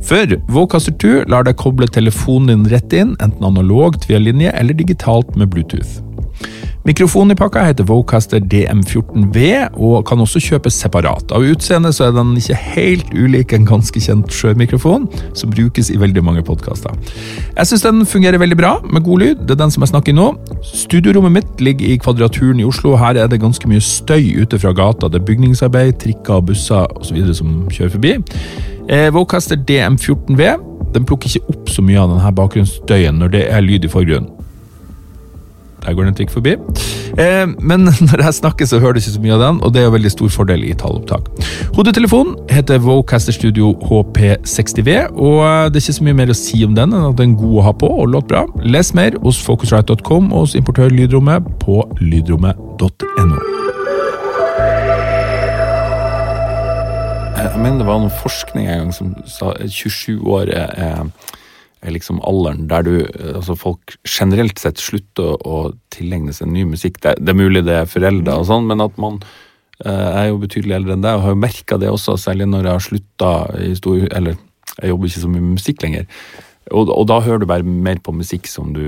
For 0.03 0.35
Vocaster 0.51 0.95
2 0.99 1.27
lar 1.31 1.45
deg 1.47 1.59
koble 1.59 1.87
telefonen 1.87 2.49
din 2.51 2.71
rett 2.73 2.95
inn, 2.95 3.15
enten 3.23 3.47
analogt 3.47 4.09
via 4.09 4.19
linje 4.19 4.51
eller 4.51 4.75
digitalt 4.77 5.37
med 5.39 5.53
Bluetooth. 5.53 6.01
Mikrofonen 6.83 7.31
i 7.31 7.35
pakka 7.39 7.61
heter 7.63 7.85
Vocaster 7.87 8.41
DM14V 8.43 9.37
og 9.79 10.01
kan 10.09 10.19
også 10.19 10.41
kjøpes 10.43 10.75
separat. 10.83 11.31
Av 11.31 11.45
utseende 11.47 11.93
så 11.95 12.09
er 12.09 12.17
den 12.17 12.33
ikke 12.35 12.57
helt 12.59 13.13
ulik 13.15 13.53
en 13.55 13.67
ganske 13.69 14.01
kjent 14.03 14.33
sjømikrofon 14.35 15.05
som 15.31 15.53
brukes 15.53 15.93
i 15.93 15.99
veldig 16.01 16.25
mange 16.27 16.43
podkaster. 16.43 16.91
Jeg 17.55 17.69
syns 17.69 17.85
den 17.85 18.03
fungerer 18.09 18.41
veldig 18.41 18.59
bra 18.59 18.73
med 18.83 19.07
god 19.07 19.23
lyd. 19.23 19.45
Det 19.47 19.55
er 19.55 19.61
den 19.63 19.71
som 19.71 19.85
jeg 19.85 19.93
snakker 19.93 20.11
i 20.11 20.17
nå. 20.17 20.27
Studiorommet 20.73 21.37
mitt 21.37 21.63
ligger 21.63 21.93
i 21.93 21.97
Kvadraturen 22.03 22.59
i 22.59 22.67
Oslo. 22.67 22.97
Her 22.99 23.15
er 23.15 23.31
det 23.31 23.39
ganske 23.45 23.71
mye 23.71 23.83
støy 23.83 24.33
ute 24.43 24.59
fra 24.59 24.75
gata. 24.75 25.07
Det 25.07 25.21
er 25.21 25.27
bygningsarbeid, 25.31 25.95
trikker 26.03 26.41
og 26.41 26.51
busser 26.51 26.99
osv. 26.99 27.23
som 27.31 27.63
kjører 27.71 27.95
forbi. 27.95 28.17
Eh, 28.91 29.07
Vocaster 29.15 29.55
DM14V 29.55 30.51
den 30.93 31.07
plukker 31.07 31.31
ikke 31.31 31.55
opp 31.55 31.71
så 31.71 31.81
mye 31.85 32.01
av 32.01 32.11
denne 32.11 32.31
bakgrunnsstøyen 32.37 33.17
når 33.21 33.33
det 33.33 33.43
er 33.49 33.63
lyd 33.65 33.87
i 33.87 33.91
forgrunnen. 33.91 34.32
Der 35.83 35.93
går 35.93 36.05
den 36.05 36.13
en 36.13 36.17
trikk 36.17 36.31
forbi. 36.31 36.55
Eh, 37.19 37.47
men 37.59 37.87
når 38.09 38.23
jeg 38.23 38.33
snakker, 38.39 38.65
så 38.65 38.79
hører 38.79 38.95
du 38.95 39.03
ikke 39.03 39.15
så 39.17 39.23
mye 39.23 39.35
av 39.35 39.43
den, 39.43 39.61
og 39.63 39.73
det 39.73 39.81
er 39.81 39.89
en 39.89 39.95
veldig 39.97 40.11
stor 40.13 40.31
fordel 40.33 40.63
i 40.65 40.73
tallopptak. 40.79 41.29
Hodetelefonen 41.75 42.35
heter 42.51 42.81
Vocaster 42.83 43.35
Studio 43.35 43.73
HP60V, 43.83 44.95
og 45.11 45.73
det 45.73 45.81
er 45.81 45.83
ikke 45.83 45.97
så 45.99 46.07
mye 46.07 46.19
mer 46.21 46.33
å 46.33 46.37
si 46.37 46.63
om 46.65 46.77
den 46.77 46.95
enn 46.95 47.09
at 47.09 47.19
den 47.19 47.35
er 47.35 47.41
god 47.41 47.59
å 47.59 47.67
ha 47.67 47.75
på 47.83 47.89
og 47.99 48.13
låter 48.15 48.31
bra. 48.33 48.45
Les 48.63 48.93
mer 48.95 49.17
hos 49.25 49.41
focusrite.com 49.43 50.31
og 50.31 50.47
hos 50.47 50.55
importør 50.59 50.93
Lydrommet 50.93 51.51
på 51.61 51.81
lydrommet.no. 52.01 53.41
Jeg 57.43 57.61
mener 57.61 57.77
det 57.83 57.87
var 57.87 57.99
noen 58.01 58.13
forskning 58.23 58.67
en 58.71 58.79
gang 58.85 58.93
som 58.95 59.13
sa 59.29 59.51
27 59.61 60.23
år 60.25 60.49
er 60.55 61.09
liksom 61.91 62.21
alderen 62.23 62.67
der 62.71 62.85
du 62.87 62.93
altså 63.33 63.57
Folk 63.59 63.97
generelt 64.07 64.61
sett 64.61 64.79
slutter 64.79 65.35
å 65.43 65.73
tilegne 65.93 66.33
seg 66.35 66.51
ny 66.51 66.63
musikk. 66.69 67.01
Det, 67.03 67.17
det 67.19 67.33
er 67.33 67.39
mulig 67.39 67.65
det 67.67 67.75
er 67.81 67.89
foreldre 67.89 68.37
og 68.39 68.47
sånn, 68.47 68.69
men 68.69 68.83
at 68.83 68.95
man 69.01 69.19
eh, 69.83 69.89
er 69.91 70.29
jo 70.29 70.39
betydelig 70.45 70.77
eldre 70.79 70.95
enn 70.95 71.03
deg 71.03 71.19
og 71.19 71.27
har 71.27 71.35
jo 71.35 71.43
merka 71.43 71.79
det 71.81 71.91
også, 71.91 72.15
særlig 72.21 72.47
når 72.51 72.69
jeg 72.69 72.77
har 72.77 72.87
slutta 72.87 73.33
i 73.59 73.73
stor 73.79 74.07
Eller 74.09 74.39
jeg 74.79 74.89
jobber 74.89 75.11
ikke 75.11 75.25
så 75.25 75.29
mye 75.29 75.43
med 75.43 75.59
musikk 75.59 75.83
lenger. 75.83 76.07
Og, 76.71 76.89
og 76.89 77.05
da 77.11 77.19
hører 77.21 77.43
du 77.43 77.49
bare 77.49 77.67
mer 77.67 77.99
på 78.01 78.15
musikk 78.15 78.47
som 78.49 78.71
du 78.73 78.85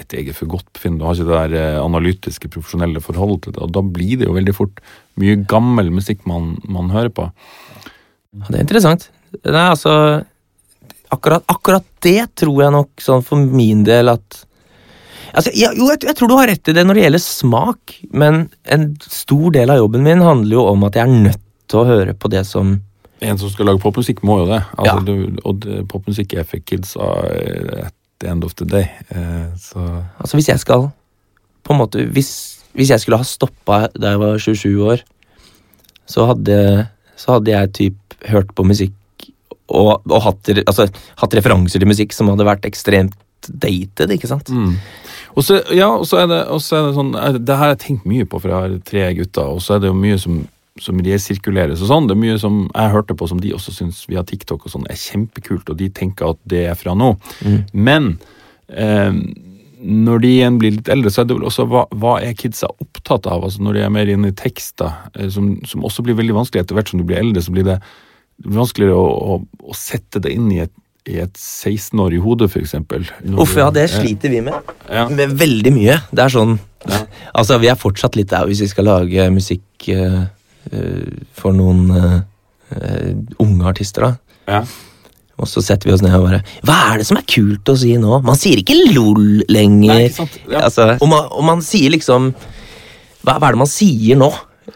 etter 0.00 0.18
eget 0.20 0.36
forgodtbefinnende. 0.36 1.00
Du 1.00 1.06
har 1.06 1.14
ikke 1.14 1.28
det 1.28 1.38
der 1.38 1.56
eh, 1.60 1.80
analytiske, 1.80 2.50
profesjonelle 2.50 3.02
forholdet 3.04 3.46
til 3.46 3.54
det. 3.54 3.62
Og 3.62 3.74
da 3.76 3.82
blir 3.86 4.18
det 4.18 4.26
jo 4.26 4.34
veldig 4.34 4.54
fort 4.56 4.82
mye 5.20 5.38
gammel 5.48 5.92
musikk 5.94 6.24
man, 6.28 6.56
man 6.66 6.90
hører 6.90 7.12
på. 7.14 7.28
Ja, 8.34 8.46
Det 8.48 8.58
er 8.58 8.64
interessant. 8.66 9.08
Nei, 9.44 9.66
altså 9.70 9.94
akkurat, 11.14 11.44
akkurat 11.50 11.86
det 12.04 12.26
tror 12.38 12.62
jeg 12.64 12.74
nok 12.74 13.02
sånn 13.02 13.24
for 13.26 13.40
min 13.40 13.84
del 13.86 14.12
at 14.12 14.42
Altså, 15.34 15.50
ja, 15.58 15.72
jo, 15.74 15.88
jeg, 15.90 16.04
jeg 16.06 16.14
tror 16.14 16.30
du 16.30 16.36
har 16.38 16.46
rett 16.46 16.68
i 16.70 16.72
det 16.76 16.84
når 16.86 16.94
det 16.94 17.02
gjelder 17.08 17.22
smak, 17.24 17.94
men 18.14 18.36
en 18.70 18.84
stor 19.02 19.48
del 19.56 19.72
av 19.72 19.80
jobben 19.80 20.04
min 20.06 20.20
handler 20.22 20.54
jo 20.60 20.66
om 20.70 20.84
at 20.86 20.94
jeg 20.94 21.08
er 21.08 21.24
nødt 21.24 21.40
til 21.72 21.80
å 21.80 21.86
høre 21.88 22.14
på 22.14 22.30
det 22.30 22.44
som 22.46 22.76
En 23.24 23.38
som 23.40 23.48
skal 23.50 23.66
lage 23.70 23.80
popmusikk, 23.80 24.20
må 24.26 24.36
jo 24.42 24.46
det. 24.50 24.60
Altså, 24.76 24.94
Ja. 24.94 25.00
du, 25.00 25.38
og 25.48 25.64
popmusikk 25.90 26.34
er 26.38 26.44
for 26.46 26.60
kids 26.62 26.94
eh, 27.00 27.86
at 27.88 27.94
the 28.20 28.28
end 28.30 28.44
of 28.46 28.54
the 28.54 28.66
day. 28.68 28.86
Eh, 29.10 29.46
så 29.58 29.80
Altså 30.20 30.36
hvis 30.38 30.50
jeg 30.52 30.60
skal 30.62 30.90
På 31.64 31.72
en 31.74 31.80
måte 31.80 32.04
Hvis, 32.12 32.60
hvis 32.76 32.90
jeg 32.92 33.00
skulle 33.00 33.18
ha 33.18 33.24
stoppa 33.26 33.88
da 33.96 34.12
jeg 34.14 34.20
var 34.22 34.38
27 34.38 34.86
år, 34.92 35.02
så 36.06 36.26
hadde, 36.30 36.58
så 37.16 37.38
hadde 37.38 37.50
jeg 37.50 37.72
typ 37.72 38.18
hørt 38.28 38.54
på 38.54 38.66
musikk 38.66 38.92
og, 39.72 40.02
og 40.10 40.18
hatt, 40.26 40.50
altså, 40.66 40.88
hatt 41.20 41.36
referanser 41.38 41.80
til 41.80 41.88
musikk 41.88 42.12
som 42.16 42.28
hadde 42.32 42.46
vært 42.46 42.66
ekstremt 42.68 43.16
dated, 43.48 44.12
ikke 44.14 44.30
sant? 44.30 44.50
Mm. 44.52 44.76
Og 45.34 45.44
så, 45.44 45.60
ja, 45.74 45.90
og 45.90 46.06
så 46.08 46.22
er 46.22 46.28
det, 46.30 46.40
er 46.46 46.86
det 46.86 46.96
sånn 46.96 47.14
eh, 47.18 47.38
Det 47.42 47.56
her 47.56 47.62
har 47.62 47.72
jeg 47.74 47.82
tenkt 47.84 48.08
mye 48.08 48.26
på, 48.28 48.40
for 48.40 48.52
jeg 48.52 48.60
har 48.62 48.76
tre 48.88 49.06
gutter, 49.18 49.54
og 49.56 49.64
så 49.64 49.76
er 49.76 49.84
det 49.84 49.90
jo 49.90 49.96
mye 49.98 50.18
som, 50.20 50.42
som 50.80 51.00
resirkuleres 51.04 51.82
og 51.84 51.90
sånn. 51.90 52.08
Det 52.08 52.16
er 52.16 52.22
mye 52.22 52.38
som 52.40 52.60
jeg 52.68 52.94
hørte 52.94 53.16
på 53.18 53.28
som 53.30 53.40
de 53.42 53.54
også 53.56 53.74
syns 53.74 54.04
via 54.10 54.24
TikTok 54.26 54.64
og 54.64 54.76
sånn 54.76 54.86
er 54.92 55.00
kjempekult, 55.00 55.72
og 55.72 55.80
de 55.80 55.90
tenker 55.92 56.32
at 56.32 56.40
det 56.50 56.64
er 56.70 56.78
fra 56.78 56.94
nå. 56.98 57.14
Men 57.74 58.14
eh, 58.70 59.12
når 59.84 60.22
de 60.22 60.32
igjen 60.38 60.56
blir 60.60 60.76
litt 60.78 60.88
eldre, 60.88 61.12
så 61.12 61.22
er 61.22 61.28
det 61.28 61.36
vel 61.36 61.48
også 61.50 61.66
hva, 61.68 61.84
hva 62.00 62.16
er 62.24 62.36
kidsa 62.38 62.70
opptatt 62.72 63.26
av? 63.28 63.44
Altså 63.44 63.64
Når 63.64 63.76
de 63.76 63.84
er 63.84 63.92
mer 63.92 64.08
inne 64.08 64.30
i 64.30 64.38
tekster, 64.38 64.94
eh, 65.18 65.28
som, 65.34 65.56
som 65.68 65.84
også 65.84 66.06
blir 66.06 66.16
veldig 66.20 66.38
vanskelig 66.38 66.64
etter 66.64 66.78
hvert 66.78 66.92
som 66.92 67.02
du 67.02 67.08
blir 67.08 67.20
eldre, 67.20 67.42
så 67.44 67.52
blir 67.54 67.66
det 67.68 67.80
vanskeligere 68.42 68.96
å, 68.98 69.04
å, 69.34 69.68
å 69.70 69.76
sette 69.78 70.22
det 70.22 70.34
inn 70.34 70.50
i 70.52 70.60
et, 70.64 70.72
i 71.10 71.18
et 71.22 71.34
16-årig 71.38 72.20
hode, 72.24 72.48
eksempel. 72.60 73.04
Uff, 73.36 73.56
ja, 73.60 73.68
det 73.74 73.88
sliter 73.92 74.32
vi 74.32 74.40
med. 74.44 74.72
Ja. 74.88 75.06
Med 75.12 75.36
veldig 75.40 75.72
mye. 75.74 75.98
Det 76.12 76.28
er 76.28 76.38
sånn 76.38 76.56
Ja. 76.84 76.98
Altså, 77.32 77.56
vi 77.62 77.70
er 77.72 77.78
fortsatt 77.80 78.16
litt 78.18 78.28
der 78.28 78.44
hvis 78.48 78.60
vi 78.60 78.68
skal 78.68 78.84
lage 78.84 79.28
musikk 79.32 79.86
eh, 79.88 80.24
for 81.32 81.56
noen 81.56 81.86
eh, 81.94 83.14
unge 83.40 83.70
artister, 83.70 84.04
da. 84.04 84.40
Ja. 84.58 84.60
Og 85.40 85.48
så 85.50 85.62
setter 85.64 85.88
vi 85.88 85.94
oss 85.96 86.02
ned 86.04 86.14
og 86.14 86.28
bare 86.28 86.42
Hva 86.62 86.76
er 86.92 87.00
det 87.00 87.06
som 87.08 87.18
er 87.18 87.24
kult 87.26 87.70
å 87.72 87.74
si 87.78 87.94
nå? 87.98 88.20
Man 88.26 88.38
sier 88.38 88.60
ikke 88.60 88.76
lol 88.94 89.42
lenger. 89.50 89.90
Nei, 89.90 90.02
ikke 90.10 90.20
sant? 90.20 90.36
Ja. 90.46 90.66
Altså, 90.68 90.90
og, 90.98 91.08
man, 91.10 91.30
og 91.32 91.46
man 91.48 91.64
sier 91.64 91.94
liksom 91.94 92.32
hva, 93.24 93.38
hva 93.38 93.48
er 93.48 93.56
det 93.56 93.62
man 93.64 93.70
sier 93.70 94.20
nå? 94.20 94.28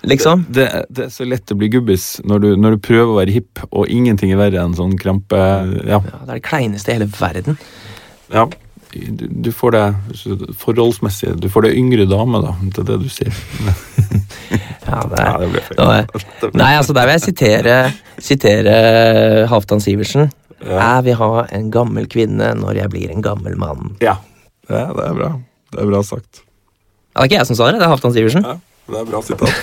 Liksom? 0.05 0.45
Det, 0.53 0.67
det 0.93 1.05
er 1.07 1.11
så 1.15 1.25
lett 1.29 1.51
å 1.53 1.57
bli 1.59 1.69
gubbis 1.73 2.21
når 2.29 2.43
du, 2.45 2.49
når 2.61 2.77
du 2.77 2.81
prøver 2.85 3.13
å 3.13 3.19
være 3.19 3.33
hipp, 3.35 3.63
og 3.73 3.89
ingenting 3.89 4.31
er 4.35 4.41
verre 4.41 4.61
enn 4.65 4.75
sånn 4.77 4.97
krampe 5.01 5.37
Ja. 5.39 5.99
Ja, 5.99 6.01
det 6.05 6.29
er 6.29 6.35
det 6.39 6.43
kleineste 6.47 6.93
i 6.93 6.99
hele 6.99 7.11
verden. 7.19 7.59
ja. 8.33 8.47
Du, 8.89 9.27
du 9.29 9.51
får 9.53 9.75
det 9.75 9.83
forholdsmessig 10.57 11.35
Du 11.43 11.51
får 11.53 11.67
det 11.67 11.75
yngre 11.77 12.07
dame, 12.09 12.39
da. 12.41 12.55
Det 12.73 12.81
er 12.81 12.87
det 12.89 12.97
du 13.03 13.09
sier. 13.13 13.35
Ja, 14.89 15.03
det 15.05 15.19
Ja, 15.21 15.33
det 15.43 15.49
ble 15.53 15.61
feil. 15.67 15.81
Er- 15.85 16.55
Nei, 16.57 16.71
altså 16.79 16.95
der 16.97 17.05
vil 17.11 17.19
jeg 17.19 17.25
sitere, 17.27 17.75
sitere 18.25 18.77
Halvdan 19.51 19.83
Sivertsen. 19.85 20.31
Jeg 20.65 21.05
vil 21.05 21.19
ha 21.21 21.45
en 21.55 21.69
gammel 21.75 22.09
kvinne 22.11 22.55
når 22.57 22.81
jeg 22.81 22.91
blir 22.95 23.13
en 23.13 23.21
gammel 23.23 23.59
mann. 23.61 23.93
Ja. 24.01 24.17
ja, 24.71 24.87
det 24.97 25.05
er 25.11 25.19
bra. 25.21 25.29
Det 25.75 25.83
er 25.85 25.91
bra 25.93 26.01
sagt. 26.09 26.41
Ja, 26.41 27.21
det 27.21 27.27
er 27.27 27.29
ikke 27.29 27.39
jeg 27.43 27.51
som 27.51 27.59
sa 27.61 27.69
det, 27.69 27.83
det 27.83 27.87
er 27.91 27.93
Halvdan 27.93 28.17
Sivertsen. 28.17 28.49
Ja, 28.49 28.57
det 28.89 29.01
er 29.01 29.09
bra 29.13 29.23
sitat. 29.25 29.55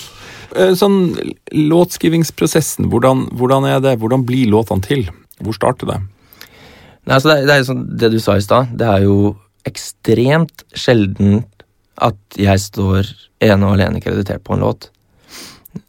Eh, 0.50 0.72
sånn 0.74 1.12
låtskrivingsprosessen, 1.54 2.88
hvordan, 2.90 3.28
hvordan 3.38 3.68
er 3.70 3.76
det? 3.84 3.92
Hvordan 4.02 4.24
blir 4.26 4.50
låtene 4.50 4.82
til? 4.82 5.04
Hvor 5.38 5.54
starter 5.54 5.86
det? 5.86 5.98
Nei, 7.06 7.14
altså 7.14 7.30
det, 7.30 7.44
det 7.46 7.54
er 7.54 7.68
sånn, 7.68 7.84
det 8.00 8.10
du 8.10 8.16
sa 8.18 8.34
i 8.34 8.42
stad, 8.42 8.72
det 8.74 8.88
er 8.90 9.04
jo 9.04 9.36
ekstremt 9.68 10.64
sjelden 10.74 11.44
at 12.02 12.18
jeg 12.34 12.64
står 12.64 13.12
ene 13.46 13.68
og 13.68 13.76
alene 13.76 14.02
kreditert 14.02 14.42
på 14.42 14.56
en 14.56 14.64
låt. 14.64 14.88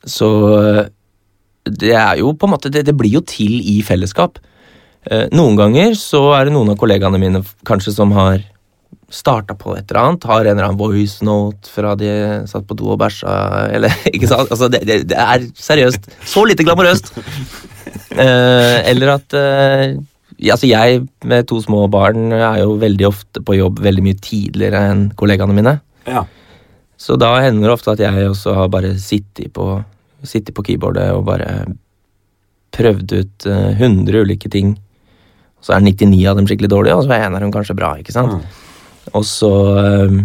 Så 0.05 0.29
eh, 0.59 0.85
det 1.65 1.93
er 1.97 2.21
jo 2.21 2.35
på 2.37 2.47
en 2.47 2.53
måte 2.55 2.69
Det, 2.73 2.83
det 2.85 2.95
blir 2.97 3.17
jo 3.17 3.25
til 3.25 3.59
i 3.65 3.79
fellesskap. 3.85 4.37
Eh, 5.09 5.27
noen 5.33 5.57
ganger 5.57 5.95
så 5.97 6.27
er 6.37 6.45
det 6.45 6.55
noen 6.55 6.73
av 6.73 6.79
kollegaene 6.81 7.21
mine 7.21 7.41
kanskje 7.67 7.95
som 7.95 8.13
har 8.13 8.43
starta 9.11 9.55
på 9.59 9.73
et 9.75 9.91
eller 9.91 10.01
annet, 10.01 10.27
har 10.29 10.45
en 10.45 10.53
eller 10.53 10.69
annen 10.69 10.79
voice 10.79 11.25
note 11.25 11.69
fra 11.69 11.93
de 11.99 12.11
satt 12.49 12.65
på 12.67 12.77
do 12.79 12.93
og 12.93 12.99
bæsja, 13.01 13.33
eller 13.75 13.93
ikke 14.15 14.29
sant? 14.31 14.51
Altså, 14.51 14.69
det, 14.71 14.83
det, 14.87 15.01
det 15.11 15.19
er 15.19 15.45
seriøst 15.59 16.07
så 16.31 16.45
lite 16.47 16.65
glamorøst. 16.67 17.11
Uh, 18.11 18.77
eller 18.87 19.15
at 19.17 19.35
uh, 19.35 19.99
altså 20.51 20.69
jeg 20.69 21.03
med 21.27 21.47
to 21.49 21.59
små 21.63 21.85
barn 21.91 22.31
er 22.35 22.61
jo 22.63 22.77
veldig 22.81 23.07
ofte 23.09 23.43
på 23.45 23.57
jobb 23.59 23.81
veldig 23.83 24.05
mye 24.05 24.19
tidligere 24.23 24.83
enn 24.91 25.09
kollegaene 25.19 25.55
mine. 25.57 25.75
Ja. 26.07 26.25
Så 27.01 27.17
da 27.19 27.33
hender 27.41 27.67
det 27.67 27.75
ofte 27.75 27.95
at 27.95 28.03
jeg 28.03 28.29
også 28.29 28.55
har 28.57 28.71
bare 28.71 28.93
sittet 29.01 29.51
på, 29.55 29.73
sittet 30.23 30.55
på 30.55 30.65
keyboardet 30.67 31.09
og 31.15 31.25
bare 31.27 31.65
prøvd 32.75 33.15
ut 33.17 33.51
uh, 33.51 33.71
100 33.75 34.23
ulike 34.23 34.51
ting. 34.51 34.77
Så 35.61 35.75
er 35.75 35.83
99 35.83 36.23
av 36.29 36.39
dem 36.39 36.47
skikkelig 36.49 36.71
dårlige, 36.71 36.97
og 36.97 37.05
så 37.05 37.17
er 37.17 37.27
en 37.27 37.35
av 37.37 37.43
dem 37.43 37.51
kanskje 37.53 37.75
bra. 37.77 37.93
ikke 37.99 38.15
sant? 38.15 38.39
Og 39.13 39.25
så 39.27 39.51
eh, 39.81 40.21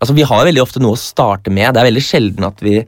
Altså, 0.00 0.14
vi 0.16 0.24
har 0.24 0.46
veldig 0.48 0.62
ofte 0.62 0.80
noe 0.80 0.96
å 0.96 1.00
starte 1.00 1.52
med. 1.52 1.74
Det 1.74 1.80
er 1.82 1.90
veldig 1.90 2.02
sjelden 2.04 2.46
at 2.46 2.62
vi 2.64 2.78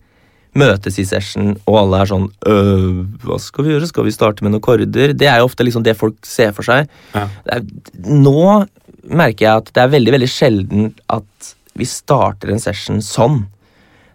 møtes 0.57 0.99
i 1.01 1.05
session, 1.09 1.55
og 1.69 1.79
alle 1.81 2.01
er 2.03 2.11
sånn 2.11 2.27
øh, 2.49 3.03
Hva 3.25 3.39
skal 3.41 3.67
vi 3.67 3.73
gjøre? 3.75 3.89
Skal 3.89 4.07
vi 4.07 4.15
starte 4.15 4.45
med 4.45 4.55
noen 4.55 4.65
korder? 4.65 5.13
Det 5.17 5.29
er 5.29 5.41
jo 5.41 5.49
ofte 5.49 5.65
liksom 5.65 5.85
det 5.85 5.97
folk 6.01 6.17
ser 6.29 6.53
for 6.57 6.65
seg. 6.65 6.89
Ja. 7.13 7.27
Er, 7.53 7.65
nå 8.05 8.65
merker 9.03 9.47
jeg 9.47 9.63
at 9.63 9.73
det 9.75 9.83
er 9.83 9.93
veldig, 9.93 10.15
veldig 10.17 10.29
sjelden 10.31 10.91
at 11.13 11.53
vi 11.77 11.89
starter 11.89 12.53
en 12.53 12.61
session 12.63 13.01
sånn. 13.05 13.43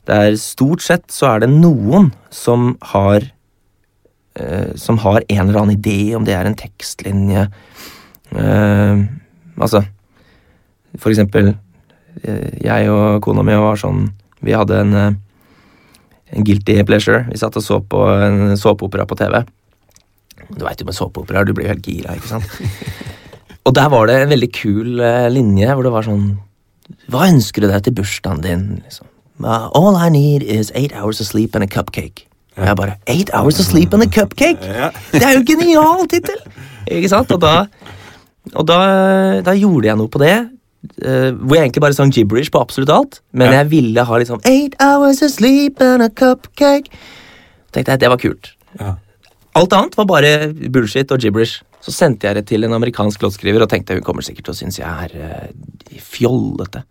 Det 0.08 0.18
er 0.18 0.38
Stort 0.40 0.86
sett 0.86 1.10
så 1.12 1.34
er 1.34 1.44
det 1.44 1.52
noen 1.52 2.12
som 2.34 2.72
har 2.94 3.26
øh, 4.40 4.74
Som 4.80 5.02
har 5.04 5.26
en 5.26 5.44
eller 5.50 5.62
annen 5.64 5.78
idé, 5.78 6.16
om 6.16 6.26
det 6.26 6.38
er 6.38 6.48
en 6.48 6.58
tekstlinje 6.58 7.48
øh, 8.32 9.06
Altså 9.58 9.84
For 10.98 11.12
eksempel 11.14 11.54
eh, 12.24 12.58
Jeg 12.64 12.90
og 12.90 13.22
kona 13.26 13.44
mi 13.46 13.56
var 13.60 13.78
sånn 13.80 14.08
Vi 14.46 14.54
hadde 14.58 14.80
en, 14.84 14.94
eh, 14.94 15.14
en 16.38 16.44
guilty 16.48 16.80
pleasure. 16.86 17.26
Vi 17.32 17.38
satt 17.40 17.56
og 17.58 17.64
så 17.66 17.80
på 17.82 18.02
en 18.24 18.58
såpeopera 18.60 19.06
på 19.10 19.18
TV. 19.18 19.44
Du 20.54 20.64
veit 20.64 20.80
jo 20.80 20.86
med 20.88 20.96
såpeoperaer, 20.96 21.46
du 21.48 21.54
blir 21.54 21.68
jo 21.68 21.74
helt 21.74 21.88
gira, 21.88 22.16
ikke 22.16 22.30
sant? 22.36 22.58
Og 23.68 23.74
der 23.76 23.90
var 23.92 24.08
det 24.08 24.16
en 24.22 24.30
veldig 24.32 24.48
kul 24.56 25.02
eh, 25.04 25.26
linje 25.34 25.74
hvor 25.76 25.84
det 25.84 25.92
var 25.92 26.06
sånn 26.08 26.28
Hva 27.12 27.26
ønsker 27.28 27.66
du 27.66 27.68
deg 27.68 27.84
til 27.84 27.96
bursdagen 27.98 28.40
din? 28.46 28.62
Liksom. 28.86 29.08
"Uh, 29.44 29.68
All 29.76 29.98
I 30.00 30.08
need 30.10 30.42
is 30.44 30.72
eight 30.74 30.94
hours 30.96 31.20
of 31.20 31.28
sleep 31.28 31.54
and 31.56 31.64
a 31.64 31.68
cupcake. 31.68 32.24
Og 32.58 32.66
jeg 32.66 32.76
bare 32.80 32.96
Eight 33.08 33.30
hours 33.34 33.60
of 33.60 33.66
sleep 33.68 33.94
and 33.94 34.04
a 34.04 34.08
cupcake? 34.08 34.58
Det 35.12 35.22
er 35.22 35.34
jo 35.36 35.42
en 35.44 35.46
genial 35.46 36.08
tittel! 36.08 36.40
Ikke 36.96 37.10
sant? 37.12 37.32
Og 37.36 37.42
da, 37.44 37.66
og 38.56 38.66
da, 38.68 38.78
da 39.44 39.52
gjorde 39.60 39.90
jeg 39.92 39.98
noe 40.00 40.08
på 40.10 40.22
det. 40.24 40.38
Eh, 41.04 41.32
hvor 41.34 41.58
jeg 41.58 41.66
egentlig 41.68 41.84
bare 41.84 41.98
sang 41.98 42.12
gibberish 42.14 42.52
på 42.54 42.62
absolutt 42.62 42.90
alt. 42.94 43.22
Men 43.34 43.52
Ja. 43.52 43.64
jeg 43.64 43.70
ville 43.70 44.04
ha 44.04 44.18
liksom 44.18 44.42
Eight 44.46 44.76
hours 44.80 45.22
of 45.22 45.32
sleep 45.32 45.82
and 45.82 46.02
a 46.04 46.10
cupcake. 46.10 46.88
tenkte 47.74 47.92
jeg 47.92 48.00
det 48.00 48.10
var 48.10 48.18
kult. 48.18 48.52
Ja. 48.80 48.96
Alt 49.56 49.74
annet 49.74 49.98
var 49.98 50.06
bare 50.06 50.54
bullshit 50.70 51.12
og 51.12 51.20
gibberish. 51.20 51.62
Så 51.82 51.92
sendte 51.94 52.28
jeg 52.28 52.36
det 52.36 52.46
til 52.48 52.64
en 52.66 52.74
amerikansk 52.74 53.22
låtskriver 53.22 53.62
og 53.62 53.70
tenkte 53.70 53.94
hun 53.94 54.04
kommer 54.04 54.22
sikkert 54.26 54.46
til 54.46 54.54
å 54.54 54.58
synes 54.58 54.78
jeg 54.80 54.88
er 54.88 55.12
uh, 55.16 56.00
fjollete 56.02 56.84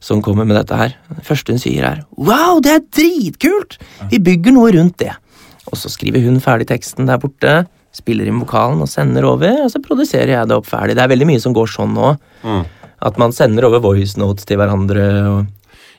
som 0.00 0.22
kommer 0.24 0.46
med 0.48 0.56
dette 0.56 0.76
her. 0.76 0.94
Det 1.12 1.24
første 1.26 1.52
hun 1.52 1.60
sier 1.60 1.84
er 1.84 2.00
Wow, 2.16 2.60
det 2.64 2.72
er 2.72 2.80
dritkult! 2.96 3.78
Vi 4.10 4.18
bygger 4.18 4.56
noe 4.56 4.72
rundt 4.72 4.96
det. 4.98 5.12
Og 5.70 5.76
så 5.78 5.90
skriver 5.92 6.24
hun 6.24 6.40
ferdig 6.40 6.66
teksten 6.70 7.06
der 7.06 7.20
borte, 7.20 7.66
spiller 7.94 8.26
inn 8.30 8.40
vokalen 8.40 8.80
og 8.82 8.88
sender 8.90 9.26
over, 9.28 9.64
og 9.66 9.70
så 9.70 9.80
produserer 9.82 10.32
jeg 10.34 10.48
det 10.48 10.56
opp 10.56 10.66
ferdig. 10.70 10.96
Det 10.96 11.04
er 11.04 11.12
veldig 11.12 11.28
mye 11.30 11.42
som 11.42 11.54
går 11.54 11.70
sånn 11.70 11.94
nå. 11.94 12.14
Mm. 12.42 12.64
At 13.00 13.18
man 13.20 13.32
sender 13.32 13.66
over 13.68 13.82
voice 13.82 14.20
notes 14.20 14.46
til 14.48 14.60
hverandre. 14.60 15.06
og 15.30 15.46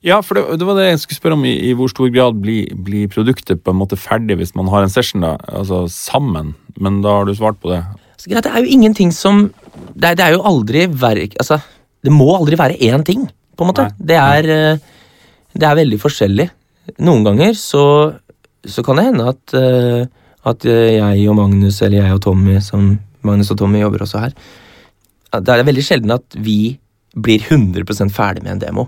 Ja, 0.05 0.19
for 0.25 0.37
det, 0.37 0.59
det 0.61 0.67
var 0.67 0.77
det 0.77 0.87
jeg 0.89 1.01
skulle 1.03 1.19
spørre 1.19 1.37
om, 1.37 1.45
i, 1.45 1.55
i 1.69 1.73
hvor 1.77 1.89
stor 1.91 2.09
grad 2.13 2.37
blir, 2.41 2.69
blir 2.73 3.09
produktet 3.11 3.63
på 3.63 3.73
en 3.73 3.81
måte 3.81 3.99
ferdig 3.99 4.37
hvis 4.39 4.55
man 4.57 4.69
har 4.73 4.85
en 4.85 4.93
session 4.93 5.25
da, 5.25 5.35
altså 5.49 5.83
sammen, 5.93 6.55
men 6.81 7.01
da 7.05 7.19
har 7.19 7.29
du 7.29 7.35
svart 7.37 7.59
på 7.61 7.73
det. 7.73 7.83
Så 8.21 8.29
greit, 8.29 8.45
Det 8.45 8.53
er 8.53 8.65
jo 8.65 8.73
ingenting 8.77 9.11
som 9.13 9.51
Det 9.93 10.11
er, 10.11 10.15
det 10.15 10.25
er 10.25 10.33
jo 10.35 10.45
aldri 10.45 10.85
verk... 10.87 11.37
Altså, 11.41 11.59
det 12.01 12.11
må 12.13 12.31
aldri 12.33 12.57
være 12.57 12.79
én 12.81 13.03
ting, 13.05 13.27
på 13.57 13.63
en 13.63 13.69
måte. 13.69 13.85
Det 13.97 14.17
er, 14.17 14.47
eh, 14.49 14.79
det 15.53 15.67
er 15.67 15.77
veldig 15.77 15.99
forskjellig. 16.01 16.47
Noen 17.05 17.25
ganger 17.27 17.53
så, 17.57 17.83
så 18.65 18.83
kan 18.85 18.97
det 18.97 19.05
hende 19.09 19.27
at, 19.29 19.53
eh, 19.57 20.05
at 20.49 20.65
jeg 20.65 21.27
og 21.29 21.37
Magnus, 21.37 21.81
eller 21.85 22.01
jeg 22.01 22.15
og 22.17 22.23
Tommy, 22.25 22.57
som 22.63 22.95
Magnus 23.21 23.51
og 23.53 23.59
Tommy 23.61 23.81
jobber 23.83 24.01
også 24.01 24.23
her 24.23 24.31
Det 25.37 25.53
er 25.53 25.67
veldig 25.67 25.83
sjelden 25.85 26.15
at 26.15 26.37
vi 26.41 26.79
blir 27.15 27.43
100 27.49 28.09
ferdig 28.09 28.43
med 28.43 28.51
en 28.53 28.59
demo. 28.59 28.87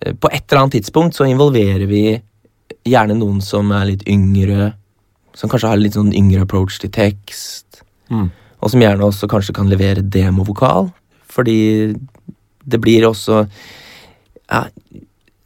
Eh, 0.00 0.14
På 0.14 0.30
et 0.32 0.44
eller 0.50 0.62
annet 0.62 0.80
tidspunkt 0.80 1.16
så 1.16 1.26
involverer 1.28 1.86
vi 1.86 2.20
gjerne 2.84 3.16
noen 3.18 3.40
som 3.42 3.70
er 3.72 3.92
litt 3.92 4.06
yngre, 4.08 4.72
som 5.34 5.50
kanskje 5.50 5.68
har 5.68 5.80
litt 5.80 5.96
sånn 5.98 6.14
yngre 6.14 6.44
approach 6.44 6.80
til 6.80 6.90
tekst. 6.90 7.82
Mm. 8.10 8.30
Og 8.60 8.72
som 8.72 8.82
gjerne 8.82 9.06
også 9.06 9.28
kanskje 9.30 9.54
kan 9.56 9.70
levere 9.70 10.04
demovokal. 10.04 10.90
Fordi 11.34 11.94
det 12.64 12.80
blir 12.80 13.04
også 13.08 13.42
ja, 14.48 14.60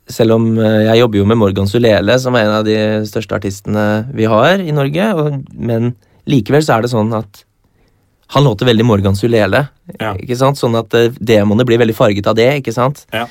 Selv 0.09 0.37
om 0.37 0.45
eh, 0.59 0.85
jeg 0.89 1.01
jobber 1.03 1.19
jo 1.19 1.25
med 1.29 1.37
Morgan 1.37 1.69
Sulele, 1.69 2.19
som 2.19 2.37
er 2.37 2.47
en 2.47 2.59
av 2.61 2.65
de 2.65 2.77
største 3.09 3.37
artistene 3.37 4.09
vi 4.17 4.25
har 4.25 4.63
i 4.63 4.73
Norge, 4.73 5.09
men 5.53 5.91
likevel 6.29 6.65
så 6.65 6.79
er 6.79 6.87
det 6.87 6.93
sånn 6.95 7.13
at 7.13 7.43
han 8.35 8.45
låter 8.45 8.69
veldig 8.69 8.85
Morgan 8.85 9.17
Sulele. 9.17 9.63
Ja. 9.99 10.13
Ikke 10.21 10.37
sant? 10.37 10.61
Sånn 10.61 10.77
at 10.79 10.95
eh, 10.97 11.15
demoene 11.17 11.65
blir 11.69 11.81
veldig 11.81 11.97
farget 11.97 12.29
av 12.29 12.37
det. 12.39 12.51
ikke 12.61 12.75
sant? 12.77 13.07
Ja. 13.15 13.25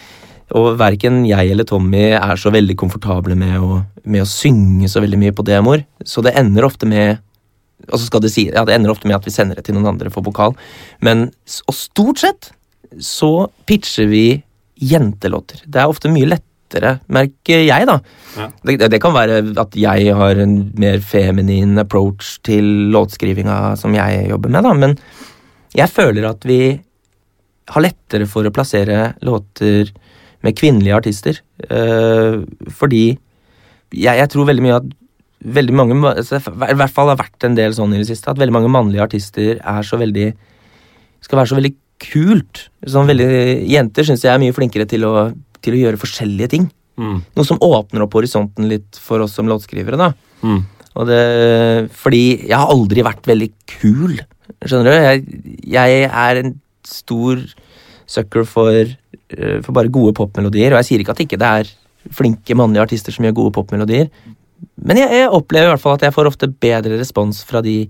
Og 0.58 0.74
verken 0.80 1.22
jeg 1.28 1.52
eller 1.52 1.68
Tommy 1.68 2.10
er 2.16 2.40
så 2.40 2.50
veldig 2.54 2.78
komfortable 2.80 3.36
med 3.38 3.60
å, 3.60 3.82
med 4.08 4.24
å 4.24 4.30
synge 4.30 4.90
så 4.90 5.04
veldig 5.04 5.20
mye 5.20 5.36
på 5.36 5.46
demoer, 5.46 5.84
så 6.08 6.24
det 6.24 6.38
ender 6.40 6.66
ofte 6.68 6.88
med 6.90 7.24
og 7.88 8.00
så 8.00 8.08
skal 8.08 8.24
det 8.24 8.32
si, 8.34 8.48
ja, 8.50 8.64
det 8.66 8.74
ender 8.74 8.90
ofte 8.90 9.08
med 9.08 9.20
at 9.20 9.28
vi 9.28 9.32
sender 9.32 9.60
det 9.60 9.68
til 9.68 9.76
noen 9.78 9.92
andre 9.92 10.10
for 10.12 10.26
vokal. 10.26 10.56
Men, 11.06 11.28
og 11.70 11.76
stort 11.78 12.24
sett 12.24 12.50
så 13.04 13.52
pitcher 13.70 14.10
vi 14.10 14.26
jentelåter. 14.82 15.62
Det 15.66 15.82
er 15.82 15.92
ofte 15.92 16.10
mye 16.12 16.30
lettere, 16.68 17.00
merker 17.10 17.64
jeg, 17.66 17.86
da. 17.88 18.00
Ja. 18.38 18.50
Det, 18.64 18.90
det- 18.92 19.02
kan 19.02 19.14
være 19.14 19.56
at 19.58 19.76
jeg 19.76 20.14
har 20.16 20.36
en 20.38 20.72
mer 20.78 21.00
feminin 21.00 21.78
approach 21.80 22.40
til 22.44 22.92
låtskrivinga 22.92 23.78
som 23.78 23.94
jeg 23.94 24.30
jobber 24.30 24.50
med, 24.50 24.64
da, 24.64 24.74
men 24.74 24.98
jeg 25.76 25.90
føler 25.90 26.28
at 26.30 26.44
vi 26.46 26.80
har 27.70 27.82
lettere 27.82 28.28
for 28.28 28.44
å 28.48 28.52
plassere 28.52 29.16
låter 29.22 29.92
med 30.44 30.56
kvinnelige 30.56 30.96
artister. 30.96 31.40
øh, 31.70 32.46
fordi 32.70 33.18
jeg, 33.94 34.18
jeg 34.18 34.30
tror 34.30 34.46
veldig 34.46 34.64
mye 34.64 34.76
at 34.78 34.84
veldig 35.44 35.74
mange, 35.74 35.96
altså, 36.16 36.38
I 36.40 36.76
hvert 36.76 36.92
fall 36.94 37.10
har 37.10 37.18
vært 37.18 37.44
en 37.44 37.56
del 37.56 37.74
sånn 37.74 37.94
i 37.94 37.98
det 38.00 38.08
siste, 38.08 38.30
at 38.30 38.38
veldig 38.38 38.54
mange 38.54 38.70
mannlige 38.72 39.04
artister 39.04 39.60
er 39.64 39.82
så 39.84 39.98
veldig 39.98 40.34
skal 41.22 41.38
være 41.40 41.48
så 41.48 41.56
veldig 41.58 41.74
kult. 42.00 42.70
Sånn 42.86 43.08
veldig, 43.10 43.28
jenter 43.70 44.04
syns 44.06 44.24
jeg 44.24 44.34
er 44.34 44.40
mye 44.42 44.54
flinkere 44.54 44.86
til 44.90 45.04
å, 45.08 45.32
til 45.68 45.78
å 45.78 45.84
gjøre 45.84 46.02
forskjellige 46.02 46.54
ting. 46.56 46.66
Mm. 46.98 47.20
Noe 47.38 47.46
som 47.46 47.62
åpner 47.62 48.06
opp 48.06 48.18
horisonten 48.18 48.68
litt 48.72 48.98
for 49.02 49.22
oss 49.24 49.36
som 49.38 49.50
låtskrivere. 49.50 50.00
da. 50.00 50.12
Mm. 50.42 50.64
Og 50.98 51.10
det, 51.10 51.22
fordi 51.94 52.24
jeg 52.48 52.58
har 52.58 52.72
aldri 52.74 53.06
vært 53.06 53.28
veldig 53.30 53.50
kul. 53.78 54.18
Skjønner 54.66 54.90
du? 54.90 54.96
Jeg, 55.06 55.60
jeg 55.78 56.08
er 56.08 56.42
en 56.42 56.56
stor 56.88 57.44
sucker 58.08 58.48
for, 58.48 58.74
eh, 58.74 59.60
for 59.62 59.76
bare 59.76 59.94
gode 59.94 60.16
popmelodier. 60.18 60.74
Og 60.74 60.82
jeg 60.82 60.90
sier 60.90 61.04
ikke 61.04 61.14
at 61.14 61.22
ikke 61.26 61.40
det 61.42 61.52
er 61.62 61.72
flinke 62.18 62.56
mannlige 62.58 62.88
artister 62.88 63.14
som 63.14 63.28
gjør 63.28 63.38
gode 63.44 63.56
popmelodier. 63.60 64.10
Men 64.82 64.98
jeg, 65.02 65.12
jeg 65.14 65.32
opplever 65.34 65.70
i 65.70 65.74
hvert 65.76 65.84
fall 65.84 65.98
at 66.00 66.08
jeg 66.08 66.16
får 66.16 66.32
ofte 66.32 66.50
bedre 66.50 66.98
respons 66.98 67.44
fra 67.46 67.62
de 67.66 67.84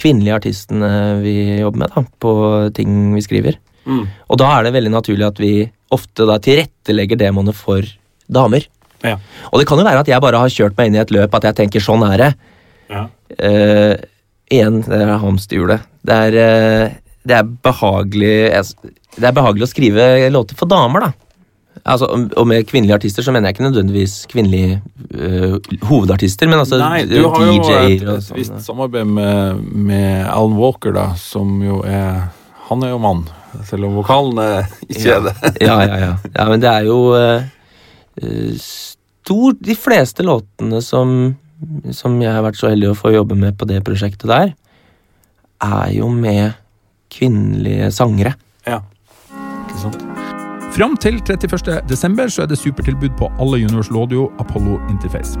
kvinnelige 0.00 0.36
artistene 0.40 0.90
vi 1.22 1.36
jobber 1.60 1.84
med, 1.84 1.92
da, 1.94 2.02
på 2.20 2.32
ting 2.76 3.14
vi 3.14 3.24
skriver. 3.24 3.58
Mm. 3.86 4.04
Og 4.30 4.38
da 4.40 4.50
er 4.56 4.66
det 4.66 4.74
veldig 4.76 4.92
naturlig 4.94 5.26
at 5.26 5.40
vi 5.42 5.52
ofte 5.92 6.26
da 6.28 6.38
tilrettelegger 6.42 7.18
demoene 7.20 7.54
for 7.56 7.86
damer. 8.32 8.66
Ja. 9.02 9.16
Og 9.50 9.58
det 9.60 9.66
kan 9.68 9.80
jo 9.80 9.86
være 9.86 10.04
at 10.04 10.10
jeg 10.10 10.22
bare 10.22 10.40
har 10.40 10.52
kjørt 10.52 10.78
meg 10.78 10.90
inn 10.90 10.96
i 10.98 11.02
et 11.02 11.12
løp 11.14 11.34
at 11.34 11.48
jeg 11.50 11.58
tenker 11.58 11.82
sånn 11.84 12.04
er 12.06 12.22
det. 12.22 12.30
Ja. 12.92 13.06
Uh, 13.38 13.94
igjen, 14.52 14.82
det 14.86 15.00
er 15.02 15.16
hamsterhjulet. 15.22 15.88
Det 16.06 16.20
er, 16.28 16.38
uh, 16.38 17.16
det 17.26 17.36
er 17.38 17.50
behagelig 17.64 18.36
Det 19.16 19.26
er 19.28 19.36
behagelig 19.36 19.66
å 19.66 19.72
skrive 19.72 20.06
låter 20.32 20.58
for 20.58 20.70
damer, 20.70 21.08
da. 21.08 21.12
Altså, 21.82 22.06
og- 22.36 22.46
med 22.46 22.66
kvinnelige 22.68 22.94
artister 22.94 23.22
så 23.24 23.32
mener 23.32 23.48
jeg 23.48 23.56
ikke 23.56 23.64
nødvendigvis 23.72 24.26
kvinnelige 24.30 24.82
eh, 25.18 25.56
hovedartister, 25.88 26.46
men 26.46 26.60
altså 26.60 26.78
Nei, 26.78 27.04
du 27.08 27.26
har 27.26 27.46
jo 27.48 27.62
et, 27.62 28.02
et 28.02 28.22
sånn. 28.22 28.36
visst 28.36 28.60
samarbeid 28.62 29.06
med, 29.08 29.64
med 29.74 30.26
Alan 30.28 30.54
Walker, 30.60 30.92
da, 30.94 31.08
som 31.18 31.56
jo 31.64 31.80
er 31.82 32.28
Han 32.68 32.84
er 32.84 32.92
jo 32.92 33.00
mann, 33.02 33.24
selv 33.68 33.88
om 33.88 33.98
vokalen 34.00 34.40
ikke 34.88 34.96
ikke 34.96 35.14
er 35.16 35.26
det. 35.28 35.34
ja, 35.68 35.76
ja, 35.84 36.00
ja. 36.06 36.14
ja, 36.28 36.48
men 36.48 36.62
det 36.62 36.70
er 36.70 36.88
jo 36.88 36.98
uh, 37.14 38.58
stort 38.62 39.62
De 39.62 39.76
fleste 39.78 40.26
låtene 40.26 40.82
som 40.84 41.14
som 41.94 42.16
jeg 42.22 42.32
har 42.32 42.42
vært 42.44 42.58
så 42.58 42.72
heldig 42.72 42.90
å 42.90 42.98
få 42.98 43.12
jobbe 43.14 43.36
med 43.38 43.56
på 43.58 43.68
det 43.70 43.82
prosjektet 43.86 44.26
der, 44.30 44.52
er 45.62 45.92
jo 45.94 46.08
med 46.10 46.56
kvinnelige 47.12 47.92
sangere. 47.94 48.34
Ja, 48.66 48.80
ikke 49.68 49.82
sant. 49.84 50.02
Fram 50.72 50.96
til 50.96 51.20
31. 51.20 51.82
desember 51.88 52.30
så 52.32 52.46
er 52.46 52.50
det 52.50 52.58
supertilbud 52.58 53.12
på 53.18 53.28
alle 53.38 53.60
Universal 53.60 54.00
Audio 54.00 54.30
Apollo 54.40 54.80
Interface. 54.88 55.36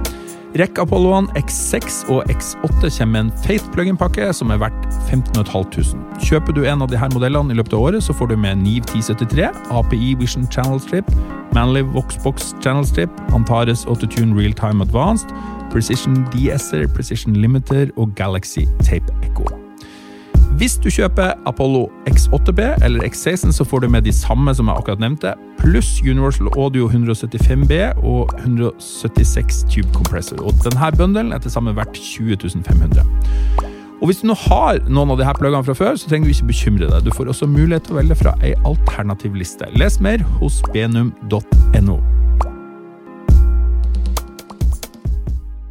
Rekk-Apolloene 0.60 1.32
X6 1.40 2.02
og 2.12 2.28
X8 2.28 2.90
kommer 2.98 3.12
med 3.12 3.20
en 3.20 3.30
feit 3.44 3.64
plug-in-pakke 3.72 4.28
som 4.36 4.52
er 4.52 4.60
verdt 4.60 4.84
15.500. 5.08 5.94
Kjøper 6.20 6.52
du 6.52 6.60
en 6.68 6.84
av 6.84 6.92
disse 6.92 7.08
modellene 7.14 7.54
i 7.54 7.56
løpet 7.56 7.72
av 7.78 7.86
året, 7.86 8.04
så 8.04 8.12
får 8.16 8.32
du 8.32 8.36
med 8.36 8.60
Niv 8.60 8.84
1073, 8.90 9.48
API 9.72 10.12
Vision 10.20 10.44
Channel 10.52 10.80
Strip, 10.82 11.08
Manlive 11.56 11.88
Voxbox 11.96 12.52
Channel 12.60 12.84
Strip, 12.88 13.24
Antares 13.32 13.86
Autotune 13.88 14.36
Real 14.36 14.52
Time 14.52 14.84
Advanced, 14.84 15.32
Precision 15.72 16.26
DSer, 16.36 16.84
Precision 16.92 17.36
Limiter 17.36 17.88
og 17.96 18.12
Galaxy 18.16 18.68
Tape 18.84 19.08
Echo. 19.24 19.61
Hvis 20.60 20.76
du 20.76 20.90
kjøper 20.92 21.32
Apollo 21.48 21.86
X8B 22.10 22.60
eller 22.84 23.06
X16, 23.08 23.52
så 23.56 23.64
får 23.64 23.80
du 23.80 23.88
med 23.88 24.04
de 24.04 24.12
samme 24.12 24.52
som 24.54 24.68
jeg 24.68 24.76
akkurat 24.76 25.00
nevnte, 25.00 25.32
pluss 25.58 26.00
Universal 26.04 26.50
Audio 26.58 26.88
175B 26.88 27.78
og 28.04 28.30
176 28.38 29.64
Tube 29.72 29.88
Compressor. 29.96 30.42
Og 30.44 30.52
denne 30.64 30.92
bundelen 30.96 31.32
er 31.32 31.40
til 31.40 31.50
sammen 31.50 31.76
verdt 31.76 31.96
20 31.96 32.36
500. 32.68 33.02
Og 34.02 34.06
Hvis 34.06 34.20
du 34.20 34.26
nå 34.26 34.34
har 34.34 34.80
noen 34.90 35.14
av 35.14 35.18
de 35.20 35.24
her 35.24 35.36
pluggene 35.38 35.64
fra 35.64 35.76
før, 35.78 35.96
så 35.96 36.08
trenger 36.10 36.28
du 36.28 36.34
ikke 36.34 36.50
bekymre 36.52 36.88
deg. 36.90 37.04
Du 37.06 37.14
får 37.14 37.30
også 37.32 37.46
mulighet 37.46 37.86
til 37.86 37.94
å 37.94 38.00
velge 38.00 38.18
fra 38.18 38.32
ei 38.42 38.52
alternativ 38.66 39.36
liste. 39.38 39.68
Les 39.78 40.00
mer 40.02 40.24
hos 40.40 40.58
benum.no. 40.74 42.00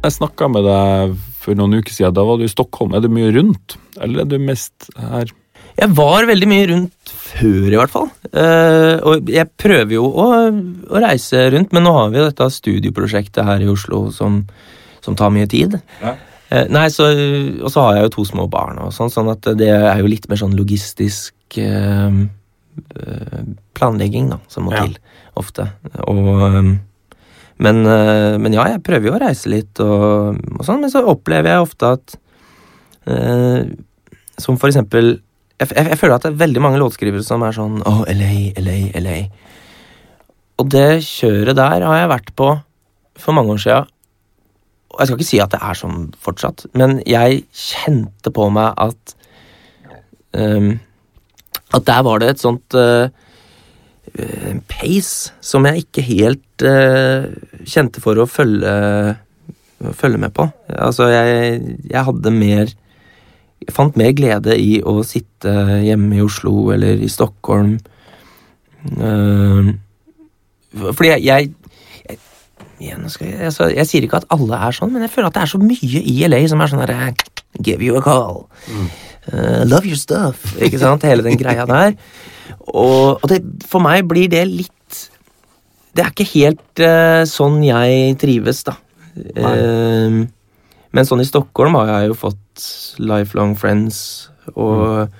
Jeg 0.02 0.16
snakka 0.16 0.48
med 0.50 0.66
deg 0.66 1.12
for 1.42 1.58
noen 1.58 1.80
uker 1.80 1.94
siden. 1.94 2.14
Da 2.16 2.24
var 2.26 2.40
du 2.40 2.46
i 2.46 2.50
Stockholm. 2.50 2.94
Er 2.94 3.04
du 3.04 3.10
mye 3.12 3.32
rundt, 3.34 3.76
eller 4.00 4.24
er 4.24 4.30
du 4.30 4.38
mest 4.42 4.90
her? 4.98 5.30
Jeg 5.78 5.88
var 5.96 6.26
veldig 6.28 6.48
mye 6.50 6.66
rundt 6.68 7.12
før, 7.12 7.68
i 7.70 7.78
hvert 7.78 7.92
fall. 7.92 8.10
Uh, 8.28 8.98
og 9.08 9.30
jeg 9.32 9.48
prøver 9.60 9.96
jo 9.96 10.04
å, 10.04 10.26
å, 10.90 11.00
reise 11.00 11.46
rundt, 11.54 11.72
men 11.72 11.86
nå 11.86 11.94
har 11.96 12.12
vi 12.12 12.20
jo 12.20 12.26
dette 12.28 12.48
studieprosjektet 12.58 13.46
her 13.46 13.64
i 13.64 13.70
Oslo 13.72 14.04
som, 14.12 14.42
som 15.04 15.16
tar 15.18 15.32
mye 15.34 15.48
tid. 15.50 15.78
Ja. 16.02 16.14
Uh, 16.52 16.66
nei, 16.72 16.84
så, 16.92 17.08
Og 17.62 17.72
så 17.72 17.86
har 17.86 17.96
jeg 17.96 18.08
jo 18.08 18.14
to 18.18 18.26
små 18.34 18.46
barn, 18.52 18.82
og 18.84 18.92
sånn, 18.92 19.12
sånn 19.12 19.32
at 19.32 19.48
det 19.58 19.72
er 19.72 20.02
jo 20.02 20.12
litt 20.12 20.28
mer 20.28 20.42
sånn 20.42 20.56
logistisk 20.58 21.58
uh, 21.64 22.20
planlegging 23.72 24.28
da, 24.32 24.42
som 24.52 24.68
må 24.68 24.76
ja. 24.76 24.84
til 24.84 24.98
ofte. 25.40 25.70
Og 26.04 26.20
um, 26.20 26.74
men, 27.62 27.84
eh, 27.86 28.38
men, 28.42 28.54
ja, 28.56 28.66
jeg 28.72 28.82
prøver 28.86 29.08
jo 29.08 29.14
å 29.16 29.22
reise 29.22 29.50
litt 29.52 29.80
og, 29.84 30.38
og 30.58 30.66
sånn, 30.66 30.82
men 30.82 30.92
så 30.92 31.04
opplever 31.06 31.52
jeg 31.52 31.66
ofte 31.66 31.92
at 31.98 32.16
eh, 33.10 33.70
Som 34.40 34.58
for 34.58 34.70
eksempel 34.70 35.14
jeg, 35.60 35.68
jeg, 35.70 35.86
jeg, 35.92 35.98
føler 36.00 36.16
at 36.16 36.26
det 36.26 36.32
er 36.32 36.42
veldig 36.42 36.62
mange 36.64 36.80
låtskrivere 36.82 37.22
som 37.26 37.44
er 37.46 37.54
sånn 37.54 37.82
oh, 37.86 38.02
LA, 38.10 38.50
LA, 38.58 38.78
LA. 38.98 39.18
Og 40.58 40.70
det 40.74 41.04
kjøret 41.06 41.58
der 41.58 41.84
har 41.86 41.98
jeg 42.00 42.10
vært 42.10 42.32
på 42.38 42.48
for 43.22 43.36
mange 43.36 43.54
år 43.54 43.60
sia. 43.62 43.76
Og 44.90 45.00
jeg 45.00 45.08
skal 45.08 45.20
ikke 45.20 45.28
si 45.28 45.40
at 45.44 45.52
det 45.54 45.60
er 45.62 45.78
sånn 45.78 46.08
fortsatt, 46.24 46.66
men 46.78 46.98
jeg 47.08 47.44
kjente 47.54 48.32
på 48.34 48.48
meg 48.52 48.74
at 48.80 49.14
um, 50.36 50.74
At 51.72 51.86
der 51.88 52.02
var 52.04 52.20
det 52.20 52.28
et 52.32 52.42
sånt 52.42 52.74
uh, 52.76 53.06
en 54.12 54.58
eh, 54.58 54.62
pace 54.68 55.32
som 55.40 55.66
jeg 55.68 55.84
ikke 55.84 56.04
helt 56.04 56.64
uh, 56.66 57.28
kjente 57.64 58.02
for 58.02 58.18
å 58.18 58.26
følge, 58.28 58.72
følge 59.96 60.20
med 60.20 60.34
på. 60.36 60.48
Altså, 60.74 61.08
jeg, 61.12 61.78
jeg, 61.88 62.04
hadde 62.08 62.34
mer 62.34 62.74
Jeg 63.62 63.74
fant 63.76 63.96
mer 63.96 64.10
glede 64.18 64.56
i 64.58 64.80
å 64.82 65.00
sitte 65.06 65.52
hjemme 65.84 66.18
i 66.18 66.24
Oslo 66.24 66.72
eller 66.74 66.98
i 66.98 67.08
Stockholm. 67.08 67.76
Uh, 68.98 69.72
fordi 70.90 71.12
jeg, 71.14 71.26
jeg 71.28 71.52
jeg, 72.82 72.98
jeg, 73.20 73.36
altså, 73.46 73.68
jeg, 73.70 73.86
sier 73.86 74.02
ikke 74.02 74.18
at 74.18 74.32
alle 74.34 74.58
er 74.58 74.74
sånn, 74.74 74.90
men 74.90 75.04
jeg 75.04 75.12
føler 75.12 75.28
at 75.30 75.36
det 75.36 75.42
er 75.44 75.50
så 75.52 75.60
mye 75.62 76.00
i 76.02 76.16
LA 76.26 76.40
som 76.50 76.64
er 76.64 76.72
sånn 76.72 76.82
herre 76.82 77.12
Give 77.62 77.84
you 77.84 77.94
a 77.94 78.02
call. 78.02 78.48
Mm. 78.66 78.86
Uh, 79.28 79.62
love 79.68 79.86
your 79.86 80.00
stuff. 80.00 80.56
Ikke 80.58 80.80
sant? 80.80 81.04
Hele 81.06 81.22
den 81.22 81.38
greia 81.38 81.66
der. 81.68 81.94
Og, 82.60 83.18
og 83.18 83.26
det, 83.30 83.40
for 83.68 83.84
meg 83.84 84.06
blir 84.10 84.30
det 84.32 84.44
litt 84.48 85.00
Det 85.92 86.04
er 86.04 86.12
ikke 86.12 86.28
helt 86.32 86.82
uh, 86.82 87.22
sånn 87.28 87.60
jeg 87.66 88.16
trives, 88.20 88.62
da. 88.68 88.78
Uh, 89.12 90.24
men 90.92 91.08
sånn 91.08 91.20
i 91.20 91.28
Stockholm 91.28 91.76
har 91.76 91.90
jeg 91.90 92.10
jo 92.10 92.16
fått 92.16 92.64
lifelong 93.00 93.54
friends, 93.56 93.98
og 94.54 94.80
mm. 94.80 95.14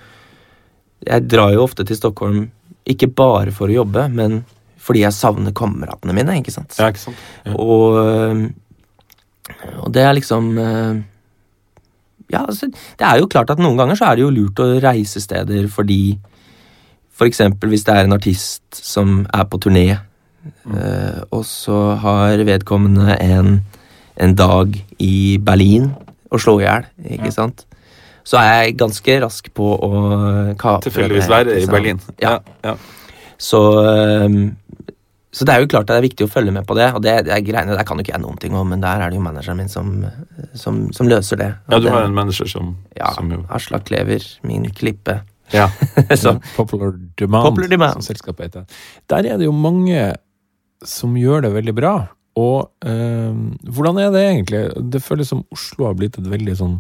jeg 1.08 1.28
drar 1.28 1.52
jo 1.54 1.64
ofte 1.64 1.84
til 1.88 1.98
Stockholm 1.98 2.42
ikke 2.88 3.08
bare 3.12 3.52
for 3.54 3.70
å 3.70 3.76
jobbe, 3.82 4.06
men 4.12 4.42
fordi 4.82 5.04
jeg 5.04 5.14
savner 5.14 5.54
kameratene 5.54 6.16
mine, 6.16 6.40
ikke 6.40 6.52
sant? 6.54 6.74
Ja, 6.80 6.88
ikke 6.90 7.04
sant? 7.04 7.20
Ja. 7.46 7.54
Og, 7.54 8.48
og, 9.76 9.88
det 9.94 10.02
er 10.02 10.16
liksom 10.18 10.50
Ja, 12.32 12.42
altså, 12.42 12.66
det 12.72 13.06
er 13.06 13.20
jo 13.20 13.30
klart 13.30 13.52
at 13.52 13.60
noen 13.62 13.78
ganger 13.78 14.00
så 14.00 14.08
er 14.08 14.18
det 14.18 14.24
jo 14.24 14.32
lurt 14.34 14.60
å 14.64 14.72
reise 14.82 15.22
steder 15.22 15.68
fordi 15.72 16.16
for 17.12 17.28
eksempel 17.28 17.72
hvis 17.72 17.84
det 17.86 17.94
er 17.94 18.08
en 18.08 18.16
artist 18.16 18.62
som 18.72 19.22
er 19.32 19.44
på 19.50 19.60
turné, 19.62 19.86
mm. 20.42 20.76
uh, 20.76 21.20
og 21.30 21.44
så 21.48 21.82
har 22.02 22.44
vedkommende 22.48 23.18
en, 23.20 23.60
en, 24.16 24.34
dag 24.38 24.78
i 24.98 25.38
Berlin 25.42 25.92
å 26.32 26.40
slå 26.40 26.58
i 26.60 26.66
hjel, 26.66 26.88
ikke 27.18 27.30
ja. 27.30 27.36
sant? 27.36 27.66
Så 28.24 28.38
er 28.38 28.50
jeg 28.52 28.78
ganske 28.78 29.18
rask 29.24 29.48
på 29.54 29.68
å 29.74 29.92
kapre 30.58 30.86
Tilfeldigvis 30.86 31.30
være 31.30 31.56
i 31.58 31.66
Berlin. 31.66 31.98
Ja. 32.22 32.36
ja. 32.62 32.76
Så, 33.34 33.58
um, 33.82 34.52
så 35.34 35.48
det 35.48 35.56
er 35.56 35.64
jo 35.64 35.70
klart 35.72 35.88
at 35.88 35.96
det 35.96 35.98
er 35.98 36.06
viktig 36.06 36.28
å 36.28 36.30
følge 36.30 36.54
med 36.54 36.66
på 36.68 36.76
det. 36.78 36.86
Og 36.94 37.02
det, 37.02 37.16
det 37.26 37.34
er 37.34 37.42
greiene 37.42 37.74
der 37.74 37.86
kan 37.88 37.98
jo 37.98 38.06
ikke 38.06 38.14
jeg 38.14 38.22
noen 38.22 38.38
ting 38.38 38.54
om, 38.54 38.70
men 38.70 38.84
der 38.84 39.02
er 39.02 39.10
det 39.10 39.18
jo 39.18 39.24
manageren 39.24 39.58
min 39.58 39.72
som, 39.72 39.90
som, 40.54 40.84
som 40.94 41.10
løser 41.10 41.40
det. 41.40 41.50
ja, 41.66 41.82
du 41.82 41.90
har 41.90 42.06
en 42.06 42.14
manager 42.14 42.46
som 42.46 42.76
Ja. 42.94 43.10
Som. 43.16 43.34
Aslak 43.50 43.88
Klever, 43.90 44.22
min 44.46 44.70
klippe. 44.70 45.18
Ja. 45.52 45.68
så, 46.22 46.36
Popular 46.56 46.94
Demand, 47.18 47.50
Popular 47.50 47.70
Demand. 47.72 47.98
som 47.98 48.06
selskapet 48.06 48.48
heter. 48.48 48.82
Der 49.12 49.28
er 49.32 49.40
det 49.40 49.48
jo 49.48 49.54
mange 49.56 50.12
som 50.86 51.14
gjør 51.18 51.46
det 51.46 51.52
veldig 51.54 51.74
bra. 51.76 51.94
Og 52.40 52.88
eh, 52.88 53.34
hvordan 53.68 54.00
er 54.00 54.10
det 54.14 54.24
egentlig? 54.24 54.62
Det 54.94 55.02
føles 55.04 55.28
som 55.28 55.44
Oslo 55.52 55.90
har 55.90 55.96
blitt 55.98 56.16
et 56.18 56.28
veldig 56.32 56.56
sånn 56.58 56.78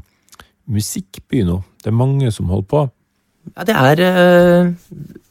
musikkby 0.72 1.42
nå. 1.48 1.60
Det 1.82 1.90
er 1.90 1.98
mange 1.98 2.30
som 2.34 2.50
holder 2.52 2.68
på. 2.70 2.82
Ja, 3.52 3.66
det 3.68 3.76
er 3.76 4.02
eh, 4.06 4.72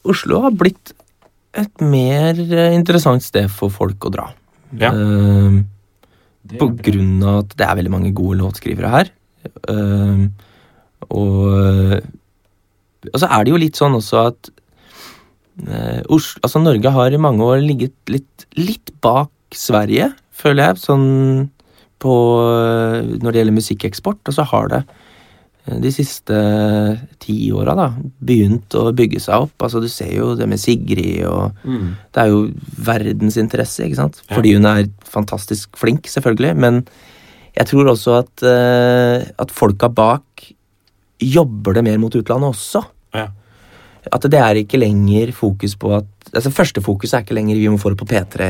Oslo 0.08 0.42
har 0.44 0.54
blitt 0.54 0.94
et 1.58 1.84
mer 1.84 2.38
interessant 2.72 3.24
sted 3.24 3.50
for 3.52 3.72
folk 3.72 4.06
å 4.08 4.12
dra. 4.14 4.28
Ja. 4.78 4.92
Eh, 4.92 5.58
på 6.58 6.68
grunn 6.84 7.22
av 7.22 7.42
at 7.42 7.56
det 7.58 7.66
er 7.66 7.78
veldig 7.78 7.92
mange 7.92 8.14
gode 8.16 8.40
låtskrivere 8.40 8.90
her. 8.92 9.12
Uh, 9.66 10.28
og 11.10 12.02
og 13.10 13.18
så 13.18 13.28
er 13.28 13.44
det 13.44 13.52
jo 13.52 13.60
litt 13.60 13.78
sånn 13.78 13.96
også 13.98 14.24
at 14.30 14.50
eh, 15.66 16.00
Oslo, 16.12 16.42
altså 16.44 16.62
Norge 16.62 16.92
har 16.94 17.14
i 17.14 17.20
mange 17.20 17.46
år 17.46 17.62
ligget 17.64 17.96
litt, 18.12 18.46
litt 18.58 18.92
bak 19.02 19.32
Sverige, 19.56 20.12
føler 20.32 20.70
jeg, 20.70 20.84
sånn 20.86 21.08
på 22.02 22.12
Når 23.22 23.28
det 23.30 23.38
gjelder 23.38 23.54
musikkeksport. 23.54 24.26
Og 24.26 24.34
så 24.34 24.42
har 24.50 24.70
det 24.72 24.80
eh, 24.82 25.76
de 25.84 25.92
siste 25.94 26.38
ti 27.22 27.36
åra 27.54 27.92
begynt 28.18 28.74
å 28.74 28.88
bygge 28.96 29.22
seg 29.22 29.46
opp. 29.46 29.54
Altså 29.62 29.82
Du 29.82 29.86
ser 29.92 30.10
jo 30.16 30.32
det 30.38 30.48
med 30.50 30.58
Sigrid, 30.58 31.22
og 31.28 31.54
mm. 31.62 31.86
det 32.10 32.24
er 32.24 32.32
jo 32.32 32.48
verdensinteresse, 32.88 33.86
ikke 33.86 34.00
sant? 34.00 34.18
Fordi 34.32 34.56
hun 34.56 34.66
er 34.66 34.90
fantastisk 35.06 35.78
flink, 35.78 36.10
selvfølgelig. 36.10 36.56
Men 36.58 36.82
jeg 37.54 37.68
tror 37.70 37.92
også 37.92 38.18
at, 38.22 38.34
uh, 38.42 39.22
at 39.44 39.54
folka 39.54 39.92
bak 39.92 40.48
jobber 41.22 41.78
det 41.78 41.86
mer 41.86 42.00
mot 42.02 42.14
utlandet 42.18 42.54
også. 42.54 42.82
Ja. 43.16 43.28
At 44.10 44.24
det 44.26 44.38
er 44.40 44.58
ikke 44.58 44.80
lenger 44.82 45.30
fokus 45.36 45.76
på 45.78 45.92
at 45.94 46.08
altså 46.32 46.50
Første 46.54 46.80
fokus 46.82 47.12
er 47.12 47.22
ikke 47.22 47.36
lenger 47.36 47.58
vi 47.60 47.68
må 47.70 47.78
få 47.80 47.92
det 47.92 48.00
på 48.00 48.08
P3. 48.08 48.46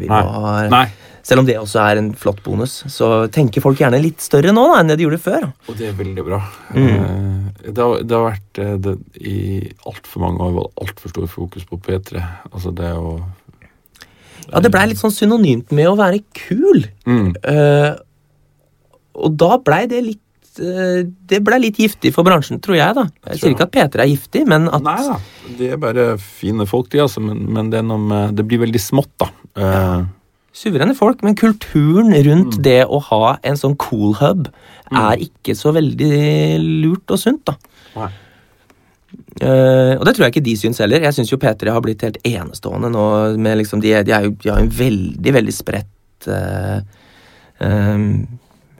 Nei. 0.00 0.08
Må, 0.08 0.54
Nei. 0.72 0.86
Selv 1.26 1.42
om 1.42 1.48
det 1.48 1.56
også 1.58 1.80
er 1.82 1.98
en 2.00 2.12
flott 2.14 2.38
bonus, 2.44 2.78
så 2.92 3.26
tenker 3.34 3.62
folk 3.64 3.80
gjerne 3.82 3.98
litt 3.98 4.22
større 4.22 4.52
nå 4.54 4.62
da, 4.70 4.76
enn 4.78 4.92
det 4.92 4.98
de 5.00 5.06
gjorde 5.08 5.22
før. 5.24 5.48
Og 5.66 5.78
det 5.78 5.88
er 5.88 5.96
veldig 5.98 6.24
bra. 6.26 6.38
Mm. 6.70 6.86
Eh, 6.86 7.64
det, 7.66 7.80
har, 7.80 8.04
det, 8.04 8.14
har, 8.14 8.26
vært 8.28 8.60
eh, 8.62 8.76
det, 8.84 8.94
I 9.18 9.38
altfor 9.90 10.22
mange 10.22 10.46
år 10.46 10.70
altfor 10.84 11.12
stor 11.12 11.26
fokus 11.32 11.66
på 11.66 11.80
P3. 11.82 12.22
Altså 12.52 12.72
det 12.78 12.92
å 12.94 13.18
Ja, 14.46 14.62
det 14.62 14.70
blei 14.70 14.84
litt 14.92 15.02
sånn 15.02 15.14
synonymt 15.14 15.74
med 15.74 15.90
å 15.90 15.96
være 15.98 16.22
kul. 16.38 16.86
Mm. 17.10 17.32
Uh, 17.42 17.98
og 19.18 19.34
da 19.40 19.56
blei 19.58 19.82
det 19.90 20.04
litt 20.06 20.22
det 20.56 21.40
ble 21.44 21.58
litt 21.62 21.78
giftig 21.80 22.12
for 22.14 22.26
bransjen, 22.26 22.60
tror 22.64 22.78
jeg. 22.78 22.96
da. 22.96 23.06
Jeg 23.30 23.40
sier 23.40 23.54
ikke 23.54 23.66
at 23.68 23.74
P3 23.74 24.04
er 24.04 24.10
giftig, 24.10 24.44
men 24.48 24.68
at 24.72 24.84
Nei 24.86 24.98
da, 25.06 25.16
de 25.58 25.70
er 25.74 25.80
bare 25.80 26.06
fine 26.22 26.66
folk, 26.68 26.90
de, 26.92 27.02
altså. 27.04 27.22
Men, 27.24 27.44
men 27.52 27.72
det, 27.72 27.82
med, 27.86 28.36
det, 28.38 28.46
blir 28.48 28.62
veldig 28.64 28.82
smått, 28.82 29.12
da. 29.22 29.30
Ja. 29.56 29.72
Eh, 29.72 30.04
suverene 30.56 30.96
folk, 30.96 31.20
men 31.26 31.36
kulturen 31.36 32.14
rundt 32.24 32.56
Mm. 32.56 32.62
det 32.64 32.78
å 32.88 33.00
ha 33.10 33.36
en 33.44 33.58
sånn 33.60 33.76
cool 33.76 34.14
hub 34.22 34.46
er 34.88 35.20
ikke 35.20 35.52
så 35.58 35.72
veldig 35.76 36.56
lurt 36.84 37.12
og 37.12 37.20
sunt, 37.20 37.44
da. 37.44 37.56
Nei. 37.96 38.12
Uh, 39.36 40.00
og 40.00 40.04
det 40.08 40.14
tror 40.16 40.24
jeg 40.24 40.32
ikke 40.32 40.46
de 40.46 40.54
syns 40.56 40.78
heller. 40.80 41.04
Jeg 41.04 41.12
syns 41.12 41.28
jo 41.28 41.36
P3 41.40 41.68
har 41.72 41.82
blitt 41.84 42.00
helt 42.06 42.16
enestående 42.24 42.88
nå. 42.88 43.04
med 43.36 43.58
liksom, 43.60 43.82
De, 43.84 43.92
de, 44.02 44.12
er 44.16 44.24
jo, 44.24 44.32
de 44.40 44.48
har 44.48 44.62
en 44.62 44.72
veldig, 44.72 45.32
veldig 45.36 45.52
spredt 45.52 46.28
uh, 46.32 46.80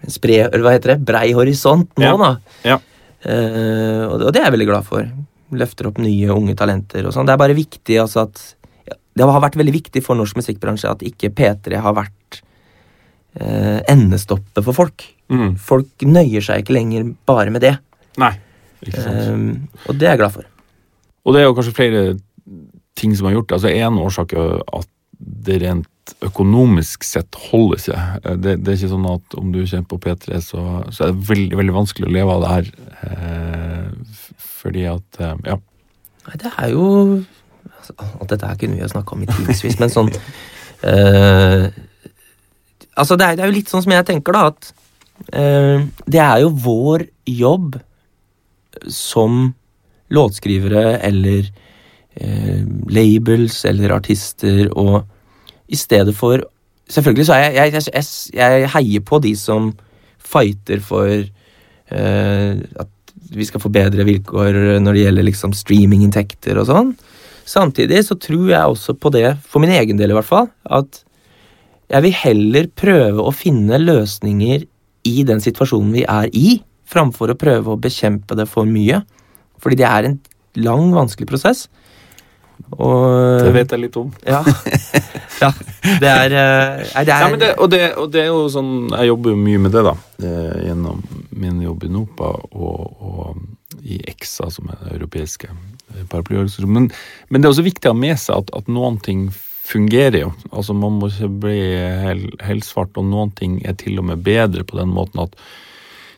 Spre... 0.08 0.36
Eller 0.46 0.62
hva 0.64 0.72
heter 0.76 0.94
det? 0.94 1.00
Brei 1.08 1.32
horisont 1.36 1.88
nå, 1.98 2.04
Ja. 2.04 2.16
da. 2.16 2.30
Ja. 2.64 2.76
Uh, 3.26 4.04
og, 4.12 4.20
det- 4.32 4.40
er 4.40 4.44
jeg 4.50 4.54
veldig 4.54 4.68
glad 4.68 4.84
for. 4.86 5.08
Løfter 5.56 5.88
opp 5.88 5.98
nye, 6.02 6.28
unge 6.34 6.54
talenter 6.58 7.06
og 7.06 7.14
sånn. 7.14 7.26
Det 7.26 7.34
er 7.34 7.40
bare 7.42 7.56
viktig 7.58 7.96
altså 8.02 8.26
at 8.26 8.42
Det 9.16 9.24
har 9.24 9.40
vært 9.40 9.56
veldig 9.56 9.72
viktig 9.72 10.02
for 10.04 10.14
norsk 10.18 10.36
musikkbransje 10.36 10.90
at 10.90 11.00
ikke 11.02 11.30
P3 11.32 11.78
har 11.80 11.94
vært 11.96 12.42
eh, 13.40 13.80
endestoppet 13.88 14.60
for 14.66 14.76
folk. 14.76 15.06
Mm. 15.32 15.54
Folk 15.56 16.04
nøyer 16.04 16.44
seg 16.44 16.60
ikke 16.62 16.74
lenger 16.76 17.08
bare 17.26 17.50
med 17.54 17.64
det. 17.64 17.72
Nei. 18.20 18.34
Ikke 18.84 19.00
sant. 19.00 19.16
Eh, 19.16 19.88
og 19.88 19.96
det 19.98 20.06
er 20.10 20.12
jeg 20.14 20.20
glad 20.20 20.34
for. 20.36 20.44
Og 21.24 21.32
det 21.34 21.40
er 21.40 21.48
jo 21.48 21.54
kanskje 21.56 21.74
flere 21.78 22.02
ting 22.96 23.16
som 23.16 23.26
har 23.30 23.38
gjort 23.38 23.48
det. 23.48 23.56
Altså 23.58 23.72
En 23.72 23.98
årsak 24.04 24.36
er 24.36 24.60
at 24.80 24.88
det 25.18 25.60
rent 25.62 26.12
økonomisk 26.22 27.02
sett 27.06 27.34
holder 27.50 27.80
seg. 27.82 28.18
Eh, 28.24 28.36
Det, 28.36 28.56
det 28.62 28.72
er 28.72 28.76
ikke 28.78 28.92
sånn 28.92 29.08
at 29.10 29.38
om 29.40 29.52
du 29.54 29.62
kjenner 29.64 29.88
på 29.90 29.98
P3, 30.02 30.40
så, 30.44 30.64
så 30.94 31.06
er 31.06 31.14
det 31.14 31.28
veldig 31.30 31.56
veldig 31.62 31.74
vanskelig 31.76 32.08
å 32.08 32.14
leve 32.18 32.36
av 32.36 32.44
det 32.44 32.52
her. 32.52 32.70
Eh, 33.08 33.88
fordi 34.60 34.86
at 34.90 35.20
eh, 35.22 35.34
Ja. 35.52 35.58
Nei, 36.26 36.36
det 36.42 36.50
er 36.58 36.72
jo 36.74 36.86
altså, 37.78 37.94
Alt 38.02 38.30
dette 38.32 38.48
her 38.50 38.56
kunne 38.58 38.74
vi 38.74 38.82
jo 38.82 38.88
snakka 38.90 39.14
om 39.14 39.22
i 39.22 39.28
timevis, 39.30 39.78
men 39.78 39.92
sånn 39.92 40.10
eh, 40.82 41.68
Altså, 42.96 43.14
det 43.20 43.26
er, 43.28 43.36
det 43.36 43.44
er 43.44 43.50
jo 43.52 43.56
litt 43.58 43.70
sånn 43.70 43.84
som 43.84 43.92
jeg 43.92 44.06
tenker, 44.08 44.32
da, 44.34 44.48
at 44.50 44.72
eh, 45.36 45.84
det 46.08 46.22
er 46.22 46.40
jo 46.42 46.50
vår 46.64 47.04
jobb 47.28 47.76
som 48.92 49.52
låtskrivere 50.12 50.98
eller 51.04 51.48
eh, 52.20 52.62
labels 52.92 53.62
eller 53.68 53.94
artister 53.96 54.66
og 54.74 55.02
i 55.68 55.78
stedet 55.78 56.14
for 56.16 56.44
Selvfølgelig 56.86 57.24
så 57.26 57.34
er 57.34 57.40
jeg 57.50 57.72
Jeg, 57.74 57.82
jeg, 57.90 58.04
jeg, 58.38 58.68
heier 58.70 59.02
på 59.02 59.18
de 59.18 59.32
som 59.34 59.72
fighter 60.22 60.78
for 60.78 61.08
eh, 61.10 62.52
at 62.78 62.92
vi 63.34 63.46
skal 63.46 63.62
få 63.62 63.72
bedre 63.74 64.04
vilkår 64.06 64.78
når 64.78 64.94
det 64.94 65.02
gjelder 65.02 65.26
liksom 65.26 65.54
streaminginntekter 65.56 66.60
og 66.60 66.68
sånn. 66.68 66.92
Samtidig 67.46 68.04
så 68.06 68.14
tror 68.18 68.48
jeg 68.50 68.72
også 68.74 68.94
på 68.98 69.10
det, 69.14 69.36
for 69.46 69.62
min 69.62 69.74
egen 69.74 69.98
del 69.98 70.10
i 70.10 70.16
hvert 70.16 70.28
fall, 70.28 70.48
at 70.62 71.02
jeg 71.90 72.02
vil 72.02 72.16
heller 72.18 72.70
prøve 72.74 73.22
å 73.22 73.34
finne 73.34 73.78
løsninger 73.78 74.64
i 75.06 75.16
den 75.26 75.42
situasjonen 75.42 75.92
vi 75.94 76.02
er 76.02 76.30
i, 76.34 76.56
framfor 76.90 77.30
å 77.30 77.38
prøve 77.38 77.74
å 77.74 77.80
bekjempe 77.82 78.34
det 78.38 78.48
for 78.50 78.66
mye. 78.66 79.00
Fordi 79.62 79.78
det 79.78 79.86
er 79.86 80.08
en 80.08 80.18
lang, 80.58 80.90
vanskelig 80.94 81.30
prosess. 81.30 81.66
Og 82.76 83.44
Det 83.46 83.52
vet 83.54 83.72
jeg 83.74 83.82
litt 83.86 83.96
om. 84.00 84.10
Ja. 84.26 84.42
ja. 85.40 85.50
Det 86.00 86.10
er 86.10 86.32
er, 86.34 86.82
det 86.82 87.12
er 87.12 87.22
Ja, 87.22 87.28
men 87.30 87.40
det, 87.40 87.52
og, 87.56 87.70
det, 87.70 87.82
og 88.00 88.10
det 88.12 88.24
er 88.24 88.30
jo 88.32 88.46
sånn 88.50 88.88
Jeg 88.90 89.10
jobber 89.12 89.34
jo 89.34 89.40
mye 89.40 89.62
med 89.62 89.76
det, 89.76 89.84
da. 89.86 89.94
Eh, 90.22 90.66
gjennom 90.70 91.02
min 91.36 91.60
jobb 91.62 91.86
i 91.86 91.92
NOPA 91.92 92.30
og, 92.56 92.80
og 93.06 93.82
i 93.86 94.00
EXA, 94.08 94.48
som 94.50 94.70
er 94.72 94.80
den 94.80 94.96
europeiske 94.96 95.50
eh, 95.50 96.06
paraplyorganisasjonen. 96.10 96.74
Men, 96.74 96.88
men 97.28 97.42
det 97.42 97.48
er 97.48 97.54
også 97.54 97.66
viktig 97.66 97.90
å 97.90 97.94
ha 97.94 98.00
med 98.00 98.18
seg 98.20 98.40
at, 98.40 98.54
at 98.56 98.72
noen 98.72 98.98
ting 99.04 99.28
fungerer 99.66 100.20
jo. 100.20 100.32
Altså 100.52 100.76
Man 100.78 100.98
må 101.00 101.10
ikke 101.10 101.30
bli 101.46 101.60
hel, 102.02 102.26
helsvart, 102.44 102.96
og 102.98 103.08
noen 103.10 103.32
ting 103.38 103.60
er 103.66 103.76
til 103.78 104.00
og 104.00 104.08
med 104.10 104.24
bedre 104.26 104.66
på 104.66 104.78
den 104.78 104.92
måten 104.94 105.24
at 105.26 105.38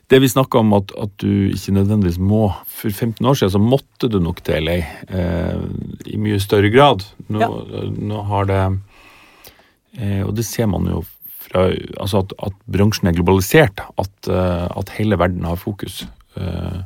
det 0.08 0.18
vi 0.22 0.28
snakka 0.32 0.58
om 0.62 0.72
at, 0.72 0.92
at 0.96 1.10
du 1.20 1.50
ikke 1.52 1.74
nødvendigvis 1.76 2.18
må 2.18 2.46
For 2.72 2.88
15 2.90 3.26
år 3.28 3.34
siden 3.36 3.52
så 3.56 3.60
måtte 3.60 4.08
du 4.08 4.18
nok 4.24 4.40
til 4.46 4.64
LA 4.64 4.76
eh, 5.12 5.62
i 6.08 6.16
mye 6.20 6.38
større 6.40 6.70
grad. 6.72 7.04
Nå, 7.28 7.40
Ja. 7.42 7.48
nå 7.92 8.22
har 8.30 8.48
det 8.48 8.60
eh, 10.00 10.22
Og 10.24 10.34
det 10.38 10.46
ser 10.48 10.66
man 10.70 10.86
jo 10.88 11.02
fra 11.48 11.66
Altså 12.00 12.22
at, 12.24 12.32
at 12.44 12.56
bransjen 12.68 13.08
er 13.10 13.16
globalisert. 13.18 13.80
At, 14.00 14.30
eh, 14.32 14.66
at 14.80 14.94
hele 14.98 15.18
verden 15.20 15.44
har 15.48 15.56
fokus. 15.60 16.06
Eh, 16.36 16.80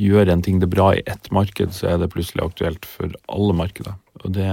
Gjør 0.00 0.30
en 0.32 0.40
ting 0.42 0.60
det 0.62 0.70
bra 0.72 0.94
i 0.96 1.02
ett 1.04 1.26
marked, 1.34 1.74
så 1.76 1.90
er 1.90 1.98
det 2.00 2.06
plutselig 2.14 2.40
aktuelt 2.46 2.86
for 2.88 3.12
alle 3.28 3.52
markeder. 3.52 3.98
Og 4.24 4.32
det, 4.32 4.46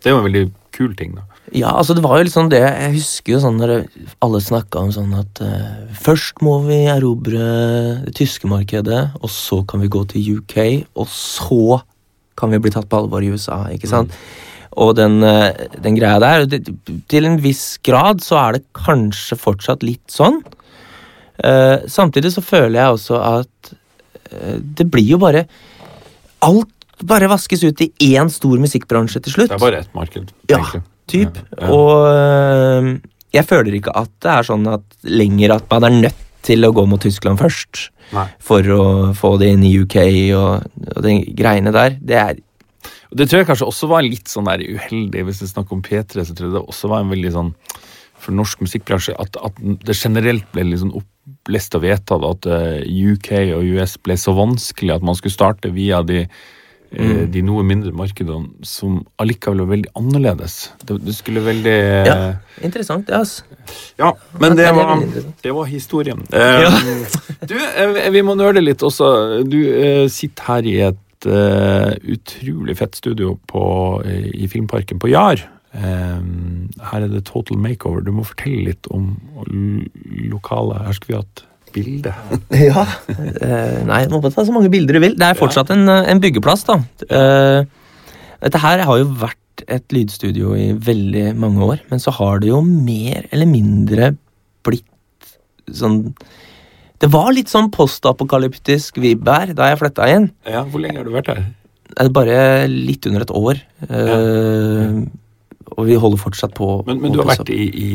det 0.00 0.08
er 0.08 0.14
jo 0.14 0.20
en 0.22 0.24
veldig 0.24 0.44
kul 0.72 0.94
ting, 0.96 1.12
da. 1.18 1.26
Ja, 1.52 1.74
altså 1.76 1.92
det 1.92 2.02
var 2.04 2.16
jo 2.16 2.24
litt 2.24 2.32
sånn 2.32 2.48
det 2.48 2.62
Jeg 2.62 2.94
husker 2.94 3.34
jo 3.34 3.40
sånn 3.42 3.58
når 3.60 3.84
alle 4.24 4.40
snakka 4.40 4.80
om 4.80 4.92
sånn 4.94 5.12
at 5.18 5.42
uh, 5.44 5.90
først 6.00 6.40
må 6.44 6.56
vi 6.64 6.84
erobre 6.88 7.40
det 8.06 8.14
tyske 8.16 8.48
markedet, 8.48 9.02
og 9.20 9.32
så 9.32 9.60
kan 9.68 9.82
vi 9.84 9.90
gå 9.92 10.06
til 10.08 10.38
UK, 10.38 10.56
og 10.96 11.10
så 11.12 11.82
kan 12.38 12.54
vi 12.54 12.62
bli 12.64 12.72
tatt 12.74 12.88
på 12.90 13.02
alvor 13.02 13.22
i 13.22 13.28
USA, 13.34 13.60
ikke 13.74 13.90
sant? 13.90 14.16
Og 14.80 14.94
den, 14.96 15.20
uh, 15.22 15.52
den 15.84 15.98
greia 15.98 16.16
der 16.22 16.48
det, 16.50 16.64
Til 17.12 17.28
en 17.28 17.36
viss 17.44 17.76
grad 17.84 18.24
så 18.24 18.40
er 18.40 18.56
det 18.56 18.64
kanskje 18.74 19.38
fortsatt 19.38 19.84
litt 19.86 20.08
sånn. 20.10 20.40
Uh, 21.38 21.84
samtidig 21.90 22.32
så 22.34 22.42
føler 22.44 22.80
jeg 22.80 22.96
også 22.96 23.20
at 23.20 23.74
det 24.34 24.86
blir 24.90 25.04
jo 25.04 25.18
bare 25.20 25.44
Alt 26.42 26.72
bare 27.04 27.28
vaskes 27.30 27.62
ut 27.62 27.82
i 27.84 27.90
én 28.16 28.30
stor 28.32 28.58
musikkbransje 28.58 29.20
til 29.26 29.36
slutt. 29.36 29.52
Det 29.52 29.58
er 29.58 29.62
bare 29.62 29.84
ett 29.84 29.94
marked, 29.94 30.32
Ja, 30.48 30.58
egentlig. 30.58 30.82
Typ. 31.10 31.40
Ja. 31.58 31.70
Og 31.74 32.06
øh, 32.10 32.90
jeg 33.34 33.48
føler 33.50 33.78
ikke 33.78 33.94
at 33.98 34.12
det 34.22 34.30
er 34.30 34.46
sånn 34.46 34.68
at 34.70 34.84
lenger 35.06 35.56
at 35.56 35.66
man 35.72 35.88
er 35.88 36.00
nødt 36.06 36.22
til 36.44 36.66
å 36.66 36.72
gå 36.76 36.84
mot 36.88 37.00
Tyskland 37.00 37.40
først 37.40 37.88
Nei. 38.12 38.26
for 38.42 38.66
å 38.74 38.82
få 39.16 39.34
det 39.40 39.48
inn 39.54 39.64
i 39.64 39.72
UK 39.80 39.96
og, 40.36 40.66
og 40.92 41.00
de 41.06 41.16
greiene 41.36 41.72
der. 41.74 41.96
Det 42.00 42.20
er 42.20 42.42
Det 43.14 43.28
tror 43.30 43.40
jeg 43.40 43.48
kanskje 43.48 43.70
også 43.70 43.88
var 43.88 44.04
litt 44.04 44.28
sånn 44.28 44.48
der 44.50 44.60
uheldig, 44.60 45.24
hvis 45.24 45.42
vi 45.44 45.50
snakker 45.50 45.76
om 45.76 45.82
P3, 45.84 46.24
så 46.26 46.34
tror 46.34 46.50
jeg 46.50 46.56
det 46.56 46.64
også 46.68 46.90
var 46.90 47.04
en 47.04 47.12
veldig 47.14 47.32
sånn 47.32 47.52
for 48.24 48.36
norsk 48.36 48.64
musikkbransje 48.64 49.14
at, 49.20 49.36
at 49.36 49.58
det 49.60 49.96
generelt 49.96 50.46
ble 50.54 50.64
litt 50.68 50.80
sånn 50.80 50.94
opplest 50.96 51.76
og 51.76 51.84
vedtatt 51.84 52.24
at 52.28 52.48
eh, 52.48 52.86
UK 52.88 53.30
og 53.56 53.72
US 53.76 53.96
ble 54.00 54.16
så 54.20 54.34
vanskelig 54.36 54.96
at 54.96 55.04
man 55.06 55.18
skulle 55.18 55.36
starte 55.36 55.72
via 55.74 56.00
de, 56.06 56.24
eh, 56.94 57.24
de 57.30 57.42
noe 57.44 57.62
mindre 57.66 57.92
markedene 57.96 58.64
som 58.66 59.00
allikevel 59.20 59.60
var 59.64 59.70
veldig 59.74 59.90
annerledes. 60.00 60.56
Det, 60.86 60.98
det 61.04 61.14
skulle 61.16 61.42
veldig 61.44 61.74
eh, 61.74 62.06
Ja. 62.08 62.16
interessant, 62.62 63.08
Ja, 63.12 63.18
altså. 63.22 63.44
ja, 63.98 64.12
men 64.40 64.56
det 64.56 64.70
var, 64.76 64.94
det 65.42 65.54
var 65.56 65.64
historien. 65.70 66.22
Eh, 66.32 66.78
du, 67.50 67.56
eh, 67.58 68.10
vi 68.14 68.22
må 68.26 68.34
nøle 68.38 68.62
litt 68.64 68.82
også. 68.86 69.42
Du 69.48 69.58
eh, 69.74 70.06
sitter 70.12 70.42
her 70.52 70.68
i 70.70 70.76
et 70.90 71.26
eh, 71.26 71.94
utrolig 72.16 72.76
fett 72.78 72.94
studio 73.00 73.36
på, 73.50 73.64
eh, 74.04 74.30
i 74.44 74.48
Filmparken 74.52 75.00
på 75.02 75.10
Jar. 75.12 75.40
Eh, 75.74 76.20
her 76.90 77.02
er 77.02 77.08
det 77.10 77.24
Total 77.26 77.58
Makeover. 77.58 78.04
Du 78.06 78.12
må 78.14 78.22
fortelle 78.28 78.68
litt 78.70 78.86
om 78.94 79.16
lokalet. 80.30 80.84
Her 80.86 80.92
skulle 80.96 81.16
vi 81.16 81.22
hatt 81.22 81.44
bilde. 81.74 82.12
Ja. 82.64 82.84
Eh, 83.10 83.80
nei, 83.88 84.04
du 84.06 84.14
må 84.14 84.20
bare 84.24 84.34
ta 84.36 84.44
så 84.46 84.54
mange 84.54 84.70
bilder 84.72 84.96
du 84.98 85.02
vil. 85.04 85.16
Det 85.18 85.26
er 85.32 85.38
fortsatt 85.38 85.70
en, 85.74 85.84
eh, 85.90 86.06
en 86.12 86.20
byggeplass, 86.22 86.62
da. 86.68 86.78
Eh, 87.08 87.64
dette 88.44 88.60
her 88.62 88.82
har 88.86 89.00
jo 89.00 89.08
vært 89.20 89.64
et 89.70 89.84
lydstudio 89.94 90.54
i 90.58 90.72
veldig 90.74 91.28
mange 91.38 91.62
år, 91.62 91.82
men 91.90 92.00
så 92.02 92.10
har 92.16 92.40
det 92.42 92.48
jo 92.50 92.58
mer 92.64 93.26
eller 93.32 93.46
mindre 93.48 94.08
blitt 94.66 95.30
sånn 95.70 96.00
Det 97.00 97.08
var 97.12 97.30
litt 97.36 97.50
sånn 97.52 97.70
postapokalyptisk 97.74 98.96
vibb 99.02 99.26
her 99.28 99.52
da 99.56 99.68
jeg 99.70 99.80
flytta 99.82 100.08
inn. 100.14 100.26
Ja, 100.48 100.62
Hvor 100.64 100.80
lenge 100.82 100.98
har 101.00 101.04
du 101.06 101.12
vært 101.14 101.30
her? 101.32 101.44
Det 101.94 102.06
er 102.06 102.10
bare 102.16 102.38
litt 102.70 103.06
under 103.10 103.22
et 103.26 103.32
år. 103.34 103.60
eh, 103.90 105.04
Og 105.76 105.86
vi 105.88 105.94
holder 106.00 106.20
fortsatt 106.22 106.54
på. 106.56 106.68
Men, 106.86 107.00
men 107.02 107.12
du 107.14 107.20
har 107.22 107.30
vært 107.34 107.50
i, 107.52 107.64
i, 107.70 107.90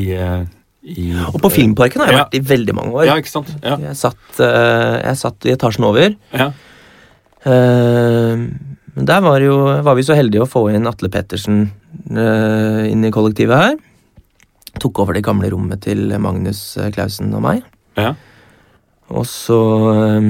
i 0.95 1.12
Og 1.30 1.38
på 1.43 1.52
Filmparken 1.54 2.02
har 2.04 2.12
jeg 2.12 2.19
vært 2.19 2.38
i 2.39 2.41
veldig 2.54 2.75
mange 2.78 2.95
år. 2.97 3.06
Ja, 3.10 3.15
ikke 3.21 3.32
sant? 3.32 3.52
Ja. 3.63 3.78
Jeg, 3.82 3.95
satt, 3.99 4.23
eh, 4.41 4.95
jeg 5.06 5.19
satt 5.21 5.45
i 5.49 5.54
etasjen 5.56 5.86
over. 5.89 6.15
ja. 6.34 6.49
Eh, 7.45 8.47
Men 8.99 9.06
der 9.08 9.21
var, 9.23 9.39
jo, 9.39 9.56
var 9.86 9.95
vi 9.95 10.04
så 10.04 10.15
heldige 10.17 10.43
å 10.43 10.49
få 10.49 10.65
inn 10.73 10.88
Atle 10.89 11.08
Pettersen 11.13 11.69
uh, 12.12 12.82
inn 12.89 13.06
i 13.06 13.12
kollektivet 13.15 13.56
her. 13.62 13.78
Tok 14.82 14.99
over 15.06 15.15
det 15.15 15.21
gamle 15.23 15.47
rommet 15.54 15.80
til 15.86 16.10
Magnus 16.19 16.73
Clausen 16.95 17.32
og 17.38 17.45
meg. 17.45 17.62
ja. 17.95 18.15
Og 19.10 19.23
så 19.25 19.56
eh, 19.93 20.25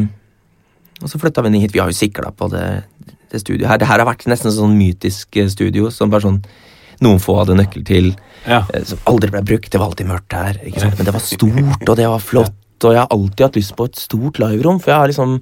Og 1.01 1.09
så 1.11 1.19
flytta 1.19 1.41
vi 1.43 1.49
ned 1.51 1.61
hit. 1.65 1.73
Vi 1.75 1.81
har 1.81 1.89
jo 1.91 1.97
sikla 1.97 2.29
på 2.31 2.47
det, 2.51 2.83
det 3.31 3.41
studioet 3.41 3.67
her. 3.71 3.77
Det 3.81 3.87
her 3.89 3.99
har 3.99 4.07
vært 4.07 4.23
nesten 4.31 4.53
sånn 4.55 4.77
mytisk 4.77 5.35
studio 5.51 5.89
som 5.91 6.11
bare 6.11 6.23
sånn 6.27 6.37
noen 7.05 7.19
få 7.23 7.37
hadde 7.41 7.57
nøkkel 7.59 7.85
til. 7.87 8.09
ja. 8.45 8.63
eh, 8.73 8.83
Som 8.87 8.99
aldri 9.09 9.31
ble 9.33 9.43
brukt. 9.53 9.69
Det 9.71 9.79
var 9.79 9.91
alltid 9.91 10.09
mørkt 10.09 10.33
her. 10.35 10.59
Ikke 10.65 10.81
sant? 10.83 10.97
Men 10.99 11.05
det 11.09 11.13
var 11.15 11.23
stort, 11.25 11.85
og 11.89 11.95
det 11.99 12.07
var 12.09 12.19
flott. 12.23 12.55
Og 12.79 12.93
jeg 12.95 13.01
har 13.01 13.11
alltid 13.11 13.43
hatt 13.43 13.57
lyst 13.59 13.75
på 13.75 13.85
et 13.89 13.97
stort 13.99 14.37
liverom, 14.39 14.77
for 14.79 14.93
jeg 14.93 14.99
har 15.01 15.11
liksom 15.11 15.37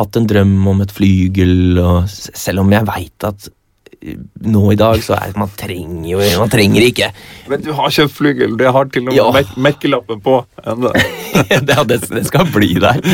hatt 0.00 0.16
en 0.20 0.26
drøm 0.28 0.66
om 0.68 0.82
et 0.84 0.92
flygel, 0.92 1.78
og 1.80 2.10
selv 2.12 2.60
om 2.60 2.72
jeg 2.74 2.84
veit 2.90 3.24
at 3.24 3.48
nå 4.44 4.60
i 4.68 4.76
dag 4.76 4.98
så 5.00 5.14
er 5.16 5.30
det 5.32 5.40
man 5.40 5.48
trenger 5.56 6.10
jo 6.10 6.18
Man 6.42 6.50
trenger 6.52 6.84
ikke. 6.84 7.06
Men 7.48 7.62
du 7.64 7.70
har 7.72 7.88
kjøpt 7.94 8.12
flygel. 8.18 8.56
Det 8.60 8.68
har 8.76 8.90
til 8.92 9.06
og 9.06 9.08
med 9.08 9.16
Ja. 9.16 9.30
merk 9.32 9.54
merkelappen 9.56 10.20
på. 10.20 10.34
det, 11.48 11.78
det, 11.88 12.24
skal 12.28 12.50
bli 12.52 12.74
der. 12.84 13.00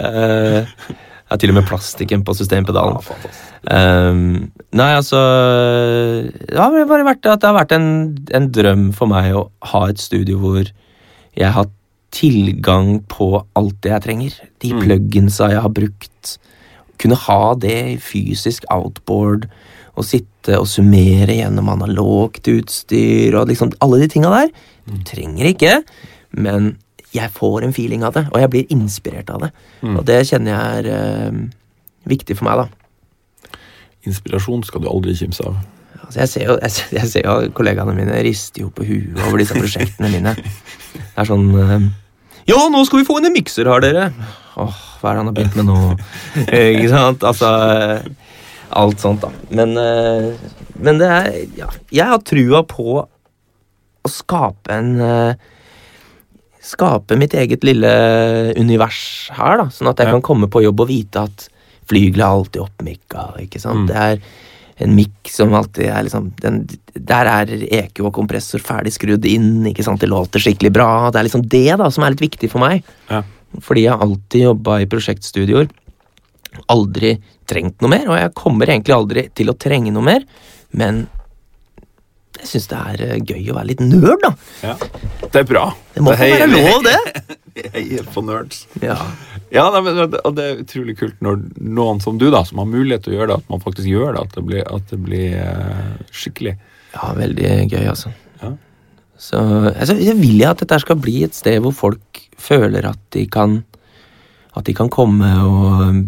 Eh, 0.00 0.64
jeg 0.64 1.13
har 1.34 1.40
til 1.42 1.52
og 1.52 1.58
med 1.58 1.66
plastikken 1.68 2.22
på 2.26 2.34
systempedalen. 2.38 2.98
Ja. 3.02 3.32
Um, 4.10 4.50
nei, 4.76 4.90
altså 4.98 5.20
Det 6.50 6.58
har 6.58 6.74
bare 6.90 7.06
vært 7.06 7.26
at 7.32 7.40
det 7.42 7.48
har 7.48 7.56
vært 7.56 7.72
en, 7.76 7.88
en 8.36 8.50
drøm 8.52 8.88
for 8.96 9.10
meg 9.10 9.30
å 9.36 9.46
ha 9.72 9.86
et 9.92 10.02
studio 10.02 10.38
hvor 10.42 10.68
jeg 11.34 11.50
har 11.56 11.70
tilgang 12.14 13.00
på 13.10 13.30
alt 13.58 13.78
det 13.82 13.90
jeg 13.94 14.04
trenger. 14.04 14.34
De 14.62 14.72
Mm. 14.74 14.82
pluginsa 14.84 15.48
jeg 15.50 15.62
har 15.64 15.72
brukt. 15.74 16.36
Kunne 17.02 17.16
ha 17.26 17.54
det 17.58 17.78
i 17.94 17.96
fysisk 17.98 18.64
outboard. 18.70 19.48
Og 19.96 20.04
sitte 20.06 20.58
og 20.58 20.66
summere 20.66 21.34
gjennom 21.38 21.68
analogt 21.70 22.46
utstyr 22.50 23.34
og 23.38 23.48
liksom 23.50 23.72
alle 23.82 24.00
de 24.02 24.08
tinga 24.10 24.30
der. 24.30 24.48
Du 24.90 24.96
trenger 25.06 25.46
ikke, 25.52 25.82
men 26.34 26.76
jeg 27.14 27.30
får 27.36 27.62
en 27.68 27.72
feeling 27.76 28.02
av 28.06 28.14
det, 28.16 28.24
og 28.32 28.40
jeg 28.42 28.50
blir 28.50 28.72
inspirert 28.74 29.28
av 29.30 29.44
det. 29.46 29.50
Mm. 29.82 29.96
Og 30.00 30.04
det 30.08 30.16
kjenner 30.28 30.50
jeg 30.54 30.80
er 30.80 30.88
eh, 30.94 31.36
viktig 32.10 32.36
for 32.40 32.48
meg, 32.48 32.64
da. 32.64 33.58
Inspirasjon 34.04 34.64
skal 34.66 34.82
du 34.84 34.88
aldri 34.90 35.14
kimse 35.16 35.44
av. 35.48 35.56
Altså, 36.04 36.18
jeg 36.20 36.28
ser 36.34 36.42
jo 36.50 36.56
jeg, 36.60 36.72
ser- 36.74 36.96
jeg 36.98 37.08
ser 37.12 37.28
jo 37.28 37.52
kollegaene 37.56 37.94
mine 37.96 38.18
rister 38.26 38.66
jo 38.66 38.72
på 38.76 38.84
huet 38.84 39.20
over 39.24 39.40
disse 39.40 39.56
prosjektene 39.56 40.10
mine. 40.12 40.34
Det 40.36 41.22
er 41.22 41.30
sånn 41.30 41.46
eh, 41.62 41.86
Ja, 42.50 42.58
nå 42.68 42.82
skal 42.84 43.00
vi 43.00 43.06
få 43.08 43.16
inn 43.22 43.30
en 43.30 43.36
mikser 43.38 43.70
har 43.72 43.80
dere! 43.84 44.10
Åh, 44.60 44.76
hva 45.00 45.10
er 45.10 45.16
det 45.16 45.22
han 45.22 45.30
har 45.30 45.36
begynt 45.38 45.56
med 45.58 45.66
nå? 45.70 45.78
Ikke 46.74 46.90
sant? 46.92 47.24
Altså 47.26 47.48
eh, 47.70 48.12
Alt 48.74 49.00
sånt, 49.00 49.22
da. 49.24 49.30
Men, 49.54 49.72
eh, 49.80 50.52
men 50.84 51.00
det 51.00 51.08
er 51.14 51.30
Ja, 51.62 51.70
jeg 51.94 52.10
har 52.12 52.20
trua 52.26 52.60
på 52.68 53.00
å 54.04 54.10
skape 54.12 54.74
en 54.76 54.92
eh, 55.00 55.50
Skape 56.64 57.16
mitt 57.20 57.34
eget 57.36 57.64
lille 57.66 57.90
univers 58.56 59.28
her, 59.36 59.58
da. 59.60 59.66
Sånn 59.74 59.90
at 59.90 59.98
jeg 60.00 60.06
Ja. 60.08 60.12
kan 60.16 60.22
komme 60.22 60.48
på 60.48 60.62
jobb 60.64 60.80
og 60.80 60.88
vite 60.88 61.22
at 61.28 61.48
flygelet 61.86 62.24
er 62.24 62.32
alltid 62.38 62.62
oppmikka. 62.62 63.24
Ikke 63.44 63.60
sant? 63.60 63.84
Mm. 63.84 63.86
Det 63.90 63.96
er 63.96 64.18
en 64.86 64.94
mikk 64.96 65.28
som 65.30 65.52
alltid 65.54 65.86
er 65.86 66.02
liksom 66.02 66.32
den, 66.40 66.66
Der 66.98 67.26
er 67.26 67.46
EQ 67.46 68.00
og 68.06 68.12
kompressor 68.14 68.60
ferdig 68.62 68.92
skrudd 68.94 69.24
inn. 69.26 69.64
ikke 69.66 69.84
sant? 69.84 70.00
Det 70.00 70.08
låter 70.08 70.40
skikkelig 70.40 70.72
bra. 70.72 71.10
Det 71.10 71.20
er 71.20 71.24
liksom 71.28 71.46
det 71.48 71.76
da 71.76 71.90
som 71.90 72.04
er 72.04 72.10
litt 72.10 72.20
viktig 72.30 72.48
for 72.50 72.60
meg. 72.60 72.82
Ja. 73.10 73.22
Fordi 73.60 73.82
jeg 73.82 73.92
har 73.92 74.00
alltid 74.00 74.42
jobba 74.42 74.80
i 74.80 74.86
prosjektstudioer. 74.86 75.68
Aldri 76.70 77.18
trengt 77.46 77.80
noe 77.82 77.90
mer, 77.90 78.08
og 78.08 78.16
jeg 78.18 78.34
kommer 78.34 78.66
egentlig 78.70 78.94
aldri 78.94 79.28
til 79.34 79.50
å 79.50 79.58
trenge 79.58 79.92
noe 79.92 80.02
mer. 80.06 80.24
Men 80.72 81.08
jeg 82.40 82.50
syns 82.50 82.66
det 82.70 82.80
er 82.80 83.02
eh, 83.06 83.20
gøy 83.22 83.52
å 83.52 83.56
være 83.56 83.70
litt 83.70 83.82
nerd, 83.84 84.24
da. 84.24 84.32
Ja. 84.64 84.74
Det 85.24 85.42
er 85.42 85.46
bra. 85.48 85.64
Det 85.94 86.02
må 86.04 86.14
få 86.16 86.28
være 86.34 86.50
lov, 86.50 86.84
det. 86.86 86.98
Jeg 87.54 87.70
heier 87.70 88.06
på 88.10 88.22
nerds. 88.26 88.64
Ja. 88.82 88.96
Ja, 89.54 89.68
nei, 89.70 89.84
men, 89.86 90.16
og 90.26 90.32
det 90.34 90.44
er 90.44 90.62
utrolig 90.64 90.96
kult 90.98 91.20
når 91.22 91.38
noen 91.62 92.00
som 92.02 92.16
du, 92.18 92.26
da, 92.34 92.40
som 92.48 92.58
har 92.58 92.66
mulighet 92.66 93.04
til 93.04 93.14
å 93.14 93.18
gjøre 93.20 93.28
det, 93.30 93.36
at 93.44 93.52
man 93.52 93.62
faktisk 93.62 93.86
gjør 93.86 94.16
det. 94.16 94.24
At 94.26 94.34
det 94.34 94.42
blir, 94.48 94.64
at 94.66 94.90
det 94.90 94.98
blir 95.04 95.36
eh, 95.38 95.92
skikkelig. 96.10 96.56
ja, 96.96 97.12
veldig 97.20 97.52
gøy, 97.70 97.84
altså. 97.92 98.10
Ja. 98.42 98.50
Så 99.28 99.44
altså, 99.70 99.94
jeg 100.02 100.18
vil 100.18 100.40
jeg 100.40 100.50
at 100.50 100.64
dette 100.64 100.80
skal 100.82 100.98
bli 100.98 101.20
et 101.28 101.38
sted 101.38 101.62
hvor 101.62 101.76
folk 101.78 102.24
føler 102.42 102.90
at 102.90 102.98
de 103.14 103.28
kan 103.30 103.60
At 104.58 104.66
de 104.66 104.74
kan 104.74 104.90
komme 104.90 105.30
og 105.46 106.02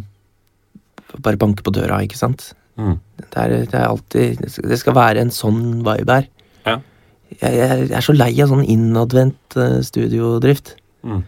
bare 1.22 1.38
banke 1.38 1.62
på 1.62 1.72
døra, 1.74 2.02
ikke 2.02 2.18
sant? 2.18 2.50
Mm. 2.76 2.98
Det 3.16 3.40
er, 3.40 3.48
det 3.64 3.74
er 3.74 3.86
alltid 3.88 4.40
Det 4.40 4.78
skal- 4.78 4.94
være 4.94 5.20
en 5.24 5.30
sånn 5.30 5.82
vibe 5.86 6.12
her. 6.12 6.26
Ja. 6.66 6.76
Jeg, 7.40 7.54
jeg 7.56 7.90
er 7.90 8.04
så 8.04 8.12
lei 8.16 8.30
av 8.42 8.48
sånn 8.52 8.64
innadvendt 8.64 9.56
eh, 9.56 9.80
studiodrift. 9.82 10.74
Mm. 11.02 11.22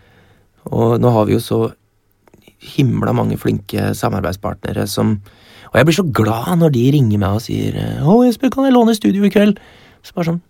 Og 0.70 1.00
nå 1.00 1.10
har 1.14 1.24
vi 1.26 1.32
jo 1.38 1.40
så 1.40 1.60
himla 2.76 3.12
mange 3.14 3.38
flinke 3.38 3.92
samarbeidspartnere 3.94 4.86
som 4.90 5.20
Og 5.68 5.76
jeg 5.76 5.84
blir 5.86 5.96
så 5.98 6.04
glad 6.12 6.58
når 6.58 6.72
de 6.72 6.84
ringer 6.94 7.18
meg 7.20 7.34
og 7.36 7.42
sier 7.44 7.74
'Å, 8.00 8.24
Jesper, 8.24 8.50
kan 8.50 8.64
jeg 8.64 8.72
låne 8.72 8.94
studio 8.96 9.22
i 9.24 9.30
kveld?' 9.30 9.58
Så 10.02 10.14
bare 10.14 10.24
sånn 10.24 10.40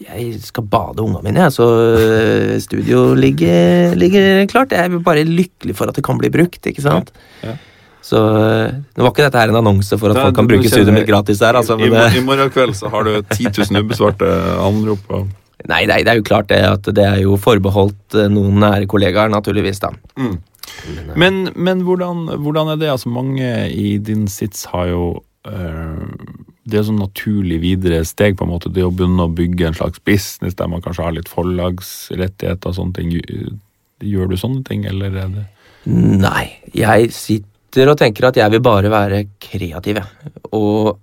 Jeg, 0.00 0.40
skal 0.42 0.64
bade 0.64 1.00
unga 1.00 1.20
mine, 1.22 1.40
jeg, 1.40 1.52
så 1.52 1.64
øh, 1.64 2.58
studio 2.60 3.14
ligger, 3.14 3.94
ligger 3.96 4.46
klart. 4.46 4.72
Jeg 4.72 4.92
er 4.92 4.98
bare 4.98 5.24
lykkelig 5.24 5.74
for 5.76 5.88
at 5.88 5.94
det 5.96 6.04
kan 6.04 6.18
bli 6.18 6.28
brukt, 6.28 6.60
ikke 6.66 6.82
sant? 6.82 7.12
Ja, 7.42 7.48
ja. 7.50 7.56
Så 8.04 8.18
det 8.20 9.00
nå 9.00 9.06
var 9.06 9.14
ikke 9.14 9.24
dette 9.24 9.40
her 9.40 9.48
en 9.52 9.60
annonse 9.62 9.96
for 9.96 10.12
at 10.12 10.18
Nei, 10.18 10.24
folk 10.26 10.36
kan 10.36 10.48
bruke 10.50 10.68
studioet 10.68 10.92
mitt 10.98 11.06
gratis 11.08 11.38
der, 11.40 11.56
altså. 11.56 11.78
I, 11.80 11.86
Men, 11.88 11.94
mor- 11.96 12.16
I 12.20 12.24
morgen 12.26 12.50
kveld 12.52 12.76
så 12.76 12.90
har 12.92 13.06
du 13.08 13.14
10 13.32 13.46
000 13.72 13.80
ubesvarte 13.80 14.28
anrop. 14.60 15.06
nei, 15.70 15.84
nei, 15.88 16.02
det 16.04 16.12
er 16.12 16.18
jo 16.20 16.26
klart 16.28 16.50
det 16.52 16.58
at 16.68 16.90
det 16.92 17.06
er 17.08 17.22
jo 17.22 17.38
forbeholdt 17.40 18.18
øh, 18.20 18.26
noen 18.28 18.58
nære 18.60 18.86
kollegaer, 18.92 19.32
naturligvis, 19.32 19.80
da. 19.80 19.94
Mm. 20.20 20.34
Men, 21.16 21.38
men 21.56 21.80
hvordan, 21.86 22.26
hvordan 22.44 22.74
er 22.74 22.80
det? 22.82 22.90
Altså, 22.92 23.08
mange 23.08 23.48
i 23.72 23.94
din 24.04 24.26
sits 24.28 24.66
har 24.72 24.90
jo 24.90 25.04
øh, 25.48 26.04
Det 26.68 26.78
er 26.80 26.84
sånn 26.88 27.00
naturlig 27.00 27.58
videre 27.62 28.02
steg, 28.08 28.36
på 28.36 28.44
en 28.44 28.52
måte. 28.52 28.72
Det 28.72 28.84
å 28.84 28.92
begynne 28.92 29.26
å 29.28 29.32
bygge 29.32 29.66
en 29.70 29.76
slags 29.80 30.00
business 30.04 30.56
der 30.60 30.68
man 30.72 30.84
kanskje 30.84 31.04
har 31.08 31.16
litt 31.16 31.28
forlagsrettigheter 31.32 32.68
og 32.72 32.76
sånne 32.78 32.96
ting. 32.96 33.10
Gjør 34.04 34.28
du 34.32 34.36
sånne 34.40 34.64
ting, 34.68 34.84
eller 34.88 35.12
er 35.24 35.34
det 35.38 35.48
Nei, 35.86 36.46
jeg 36.72 37.10
sitter 37.12 37.48
og 37.82 37.96
tenker 37.98 38.28
at 38.28 38.36
jeg 38.38 38.50
vil 38.54 38.62
bare 38.64 38.90
være 38.92 39.24
kreativ, 39.42 39.98
jeg. 39.98 40.32
Og 40.54 40.94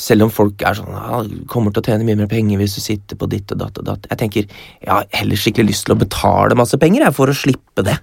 selv 0.00 0.22
om 0.22 0.30
folk 0.30 0.62
er 0.62 0.76
sånn 0.78 0.90
ja, 0.94 1.16
kommer 1.50 1.72
til 1.74 1.82
å 1.82 1.86
tjene 1.88 2.04
mye 2.06 2.18
mer 2.20 2.28
penger 2.30 2.60
hvis 2.60 2.76
du 2.78 2.80
sitter 2.82 3.18
på 3.18 3.26
ditt 3.30 3.50
og 3.50 3.58
datt 3.58 3.78
og 3.82 3.86
datt. 3.88 4.04
Jeg 4.12 4.20
tenker 4.20 4.44
jeg 4.46 4.86
har 4.90 5.06
heller 5.18 5.40
skikkelig 5.40 5.72
lyst 5.72 5.86
til 5.88 5.96
å 5.96 5.98
betale 5.98 6.54
masse 6.58 6.78
penger 6.78 7.02
jeg, 7.08 7.14
for 7.16 7.32
å 7.32 7.34
slippe 7.34 7.82
det. 7.86 7.96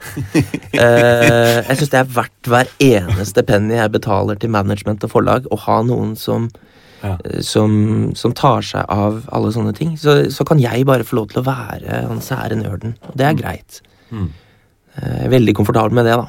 uh, 0.76 1.64
jeg 1.70 1.78
syns 1.80 1.94
det 1.94 2.02
er 2.02 2.10
verdt 2.18 2.50
hver 2.52 2.72
eneste 2.84 3.44
penny 3.48 3.78
jeg 3.80 3.94
betaler 3.96 4.40
til 4.42 4.52
management 4.52 5.06
og 5.08 5.14
forlag, 5.14 5.48
å 5.52 5.60
ha 5.68 5.82
noen 5.88 6.16
som 6.20 6.50
Ja. 7.04 7.14
eh, 7.30 7.40
som, 7.46 8.12
som 8.18 8.34
tar 8.34 8.62
seg 8.66 8.84
av 8.90 9.22
alle 9.32 9.52
sånne 9.54 9.74
ting. 9.78 9.96
Så, 10.02 10.32
så 10.34 10.44
kan 10.50 10.60
jeg 10.60 10.84
bare 10.90 11.06
få 11.06 11.20
lov 11.22 11.28
til 11.32 11.44
å 11.44 11.46
være 11.48 12.04
den 12.10 12.22
sære 12.26 12.58
nerden. 12.58 12.96
Og 13.08 13.16
det 13.22 13.28
er 13.30 13.38
greit. 13.38 13.82
Mm. 14.10 14.32
Uh, 14.98 15.04
Jeg 15.22 15.28
er 15.28 15.34
veldig 15.38 15.54
komfortabel 15.60 15.94
med 15.94 16.10
det, 16.10 16.18
da. 16.18 16.28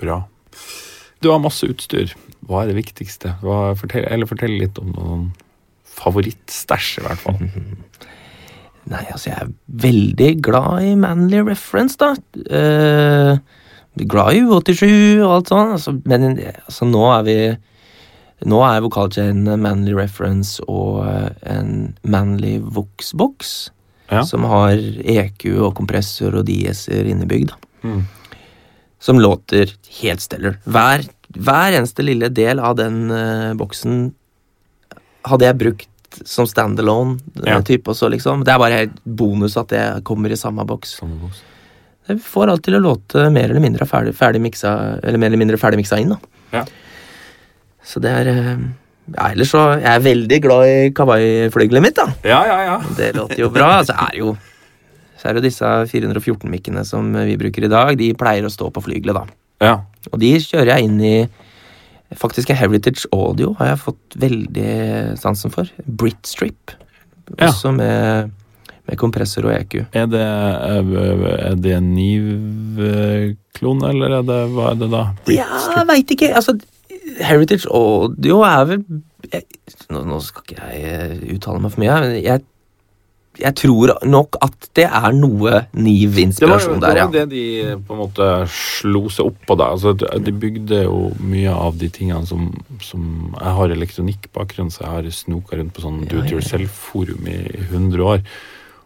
Bra. 0.00 0.18
Du 1.20 1.30
har 1.30 1.40
masse 1.42 1.66
utstyr. 1.68 2.14
Hva 2.48 2.62
er 2.64 2.70
det 2.72 2.78
viktigste? 2.80 3.34
Hva, 3.44 3.74
fortell, 3.78 4.06
eller 4.08 4.28
fortell 4.30 4.54
litt 4.60 4.78
om 4.80 4.92
noen 4.96 5.24
favorittstæsj, 6.00 6.90
i 7.00 7.06
hvert 7.06 7.20
fall. 7.20 7.40
Nei, 8.90 9.02
altså, 9.12 9.28
jeg 9.30 9.36
er 9.44 9.50
veldig 9.84 10.30
glad 10.42 10.86
i 10.88 10.94
Manly 10.98 11.42
Reference, 11.46 11.98
da. 12.00 12.14
Uh, 12.48 13.36
glad 14.10 14.38
i 14.38 14.44
U87 14.46 14.86
og 15.20 15.34
alt 15.34 15.50
sånt, 15.52 15.74
altså, 15.76 15.94
men 16.08 16.30
altså, 16.38 16.88
nå 16.88 17.04
er 17.18 17.26
vi 17.28 17.36
Nå 18.48 18.56
er 18.64 18.80
vokalchain 18.80 19.42
Manly 19.60 19.92
Reference 19.92 20.62
og 20.64 21.02
eh, 21.04 21.26
en 21.58 21.90
Manly 22.08 22.54
Vox-boks, 22.72 23.50
Ja. 24.08 24.22
som 24.24 24.46
har 24.48 24.80
EQ 24.80 25.44
og 25.66 25.74
kompressor 25.76 26.38
og 26.40 26.46
dieser 26.48 27.04
innebygd. 27.12 27.52
Mm. 27.84 28.06
Som 29.00 29.20
låter 29.20 29.72
helt 30.02 30.20
stellar. 30.20 30.58
Hver, 30.68 31.06
hver 31.36 31.76
eneste 31.78 32.04
lille 32.04 32.28
del 32.28 32.60
av 32.60 32.76
den 32.76 33.06
uh, 33.10 33.54
boksen 33.56 34.10
hadde 35.28 35.46
jeg 35.48 35.58
brukt 35.60 35.88
som 36.26 36.46
standalone 36.48 37.18
Ja. 37.46 37.58
eh, 37.60 37.78
også, 37.86 38.10
liksom. 38.10 38.44
Det 38.44 38.52
er 38.52 38.58
bare 38.58 38.78
helt 38.82 38.98
bonus 39.04 39.56
at 39.56 39.68
det 39.68 40.04
kommer 40.04 40.30
i 40.32 40.36
samme 40.36 40.64
boks. 40.66 40.96
Samme 41.00 41.16
boks. 41.20 41.42
Det 42.08 42.18
får 42.24 42.50
alt 42.50 42.64
til 42.66 42.74
å 42.74 42.82
låte 42.82 43.28
mer 43.30 43.50
eller 43.50 43.62
mindre 43.62 43.86
ferdig, 43.86 44.14
ferdig 44.18 44.40
miksa, 44.42 44.98
eller 45.02 45.18
mer 45.18 45.30
eller 45.30 45.38
mindre 45.38 45.56
ferdig 45.60 45.78
miksa 45.78 46.00
inn, 46.02 46.10
da. 46.10 46.18
Ja. 46.52 46.64
Så 47.86 48.02
det 48.02 48.10
er 48.10 48.30
eh, 48.32 48.56
Ja, 49.10 49.30
ellers 49.32 49.50
så 49.50 49.60
Jeg 49.80 49.88
er 49.90 50.02
veldig 50.04 50.36
glad 50.42 50.68
i 50.68 50.90
Kawaii-flygelet 50.94 51.82
mitt, 51.82 51.96
da. 51.96 52.08
Ja, 52.26 52.42
ja, 52.46 52.58
ja. 52.66 52.76
Det 52.96 53.12
låter 53.16 53.38
jo 53.44 53.48
bra. 53.54 53.70
Altså, 53.80 53.94
er 53.94 54.18
jo 54.18 54.34
så 55.20 55.28
er 55.28 55.36
det 55.36 55.42
jo 55.42 55.48
disse 55.50 55.68
414-mikkene 55.92 56.84
som 56.88 57.12
vi 57.12 57.36
bruker 57.40 57.66
i 57.66 57.70
dag, 57.72 57.92
de 58.00 58.10
pleier 58.18 58.46
å 58.46 58.52
stå 58.52 58.70
på 58.72 58.82
flygelet, 58.88 59.20
da. 59.20 59.40
ja. 59.68 59.76
Og 60.08 60.16
de 60.22 60.32
kjører 60.40 60.70
jeg 60.72 60.88
inn 60.88 61.00
i 61.04 61.14
Faktisk 62.18 62.50
en 62.50 62.56
Heritage 62.58 63.06
Audio 63.14 63.52
har 63.60 63.68
jeg 63.68 63.82
fått 63.84 64.16
veldig 64.18 64.70
sansen 65.20 65.52
for. 65.54 65.68
Britstrip. 65.86 66.72
Ja. 67.36 67.52
Også 67.52 67.70
med, 67.70 68.32
med 68.88 68.98
kompressor 68.98 69.46
og 69.46 69.52
EQ. 69.54 69.76
Er 69.94 70.08
det, 70.10 70.24
er 70.24 71.54
det 71.54 71.76
en 71.76 71.92
Niv-klon, 71.94 73.84
eller 73.92 74.16
er 74.18 74.26
det, 74.26 74.40
hva 74.56 74.72
er 74.72 74.80
det 74.80 74.90
da? 74.90 75.04
Ja, 75.30 75.46
jeg 75.76 75.86
veit 75.92 76.10
ikke. 76.16 76.32
Altså, 76.34 76.56
Heritage 77.20 77.70
Audio 77.70 78.42
er 78.48 78.66
vel 78.72 78.82
jeg, 79.30 79.46
nå, 79.92 80.02
nå 80.08 80.18
skal 80.24 80.42
ikke 80.46 80.70
jeg 80.74 81.36
uttale 81.36 81.62
meg 81.62 81.74
for 81.74 81.82
mye, 81.82 81.98
men 82.02 82.16
jeg 82.18 82.42
jeg 83.38 83.54
tror 83.56 83.92
nok 84.10 84.36
at 84.42 84.66
det 84.74 84.84
er 84.90 85.12
noe 85.14 85.60
Niv-inspirasjon 85.72 85.76
der, 85.76 85.86
Niv-inspirasjon 85.86 86.80
det 86.82 86.88
var 86.88 86.98
ja. 86.98 87.04
jo 87.06 87.12
det 87.14 87.24
de 87.30 87.44
på 87.86 87.94
en 87.94 88.00
måte 88.02 88.26
slo 88.50 89.04
seg 89.08 89.30
opp 89.30 89.38
på. 89.46 89.56
da. 89.56 89.68
Altså, 89.76 89.92
de- 89.96 90.18
de 90.26 90.32
bygde 90.32 90.82
jo 90.84 91.12
mye 91.22 91.52
av 91.54 91.78
de 91.78 91.88
tingene 91.88 92.26
som, 92.26 92.48
som 92.82 93.34
Jeg 93.38 93.54
har 93.60 93.68
elektronikkbakgrunn, 93.76 94.70
så 94.74 94.82
jeg 94.82 94.90
har 94.96 95.10
snoka 95.14 95.56
rundt 95.56 95.72
på 95.76 95.84
sånn 95.86 96.00
do 96.08 96.18
it 96.18 96.24
ja, 96.24 96.30
ja. 96.30 96.32
yourself-forum 96.38 97.28
i 97.30 97.38
100 97.70 98.02
år. 98.04 98.24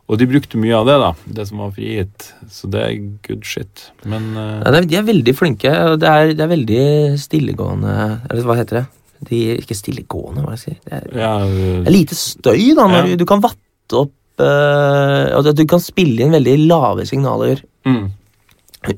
Og 0.07 0.19
de 0.21 0.27
brukte 0.29 0.59
mye 0.61 0.77
av 0.77 0.85
det, 0.87 0.99
da. 1.01 1.13
Det 1.41 1.47
som 1.49 1.63
var 1.65 1.71
frigitt. 1.73 2.27
Så 2.53 2.69
det 2.69 2.83
er 2.85 2.99
good 3.25 3.47
shit. 3.49 3.87
Men 4.05 4.35
uh... 4.37 4.61
Ja, 4.61 4.81
de 4.85 4.99
er 5.01 5.07
veldig 5.09 5.35
flinke, 5.35 5.73
det 5.97 6.11
er, 6.11 6.35
det 6.37 6.45
er 6.45 6.51
veldig 6.53 6.83
stillegående 7.19 7.95
Eller 8.29 8.45
hva 8.45 8.59
heter 8.61 8.83
det? 8.83 8.85
De, 9.25 9.39
ikke 9.63 9.75
stillegående, 9.79 10.45
hva 10.45 10.59
skal 10.61 10.75
jeg 10.75 10.77
si. 10.77 10.85
Det 10.85 10.99
er, 10.99 11.07
ja, 11.17 11.33
det 11.49 11.89
er 11.89 11.95
lite 11.97 12.19
støy, 12.21 12.75
da. 12.77 12.85
Når 12.93 12.99
Ja. 13.01 13.07
du, 13.09 13.17
du 13.25 13.25
kan 13.31 13.41
vatte 13.41 14.03
opp 14.05 14.13
og 14.43 15.47
at 15.47 15.57
Du 15.57 15.65
kan 15.71 15.81
spille 15.83 16.25
inn 16.25 16.35
veldig 16.35 16.57
lave 16.67 17.07
signaler 17.07 17.61
mm, 17.87 18.05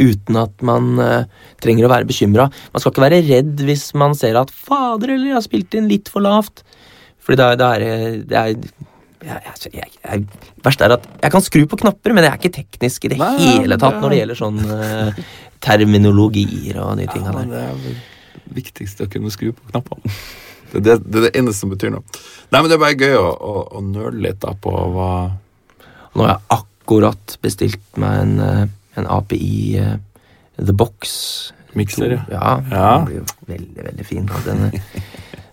uten 0.01 0.37
at 0.41 0.63
man 0.67 0.97
uh, 0.99 1.25
trenger 1.63 1.87
å 1.87 1.93
være 1.93 2.09
bekymra. 2.09 2.49
Man 2.73 2.83
skal 2.83 2.93
ikke 2.95 3.05
være 3.05 3.21
redd 3.29 3.61
hvis 3.69 3.93
man 3.95 4.17
ser 4.19 4.35
at 4.41 4.51
'fader, 4.51 5.13
eller 5.15 5.27
jeg 5.31 5.37
har 5.39 5.45
spilt 5.47 5.75
inn 5.79 5.87
litt 5.89 6.09
for 6.11 6.25
lavt'. 6.25 6.65
Fordi 7.23 7.37
da, 7.37 7.55
da 7.59 7.69
er 7.75 7.79
det- 7.81 8.33
er 8.33 8.47
jeg, 8.47 8.59
jeg, 9.27 9.71
jeg, 9.73 9.91
jeg, 10.05 10.27
Verst 10.63 10.81
er 10.83 10.93
at 10.95 11.07
jeg 11.23 11.33
kan 11.33 11.41
skru 11.43 11.67
på 11.67 11.79
knapper, 11.81 12.13
men 12.15 12.25
jeg 12.25 12.33
er 12.33 12.39
ikke 12.39 12.57
teknisk 12.63 13.05
i 13.05 13.09
det 13.15 13.19
Nei, 13.19 13.37
hele 13.39 13.79
tatt 13.79 13.95
det- 13.97 14.03
når 14.03 14.11
det 14.11 14.19
gjelder 14.21 14.39
sånn 14.43 14.59
uh, 14.67 15.23
terminologier 15.61 16.81
og 16.83 16.97
de 16.99 17.07
tinga 17.11 17.33
ja, 17.33 17.39
der. 17.39 17.47
det 17.51 17.63
er 17.63 17.79
det 17.87 17.97
viktigste 18.61 19.07
å 19.07 19.11
kunne 19.11 19.31
skru 19.35 19.53
på 19.53 19.71
knappene. 19.73 20.13
Det 20.73 20.83
det, 20.85 20.97
det 21.05 21.21
er 21.21 21.27
det 21.29 21.35
eneste 21.41 21.63
som 21.65 21.73
betyr 21.73 21.93
noe. 21.95 22.03
Nei, 22.51 22.61
men 22.61 22.71
Det 22.71 22.77
er 22.77 22.83
bare 22.83 22.99
gøy 22.99 23.17
å, 23.19 23.27
å, 23.33 23.55
å 23.79 23.83
nøle 23.85 24.23
litt 24.29 24.41
da 24.43 24.55
på 24.55 24.73
hva 24.95 25.11
Nå 26.17 26.25
har 26.25 26.31
jeg 26.33 26.57
akkurat 26.57 27.35
bestilt 27.45 27.99
meg 28.01 28.21
en, 28.23 28.37
eh, 28.41 28.63
en 28.97 29.09
API 29.13 29.49
uh, 29.83 29.97
The 30.57 30.73
Box. 30.73 31.53
Mikser, 31.77 32.15
ja. 32.17 32.25
Ja, 32.33 32.53
Ja. 32.71 32.87
Den 32.97 33.05
blir 33.11 33.19
jo 33.19 33.25
veldig, 33.51 33.83
veldig 33.91 34.07
fin. 34.09 34.31
Den 34.47 34.63
eh, 34.71 35.03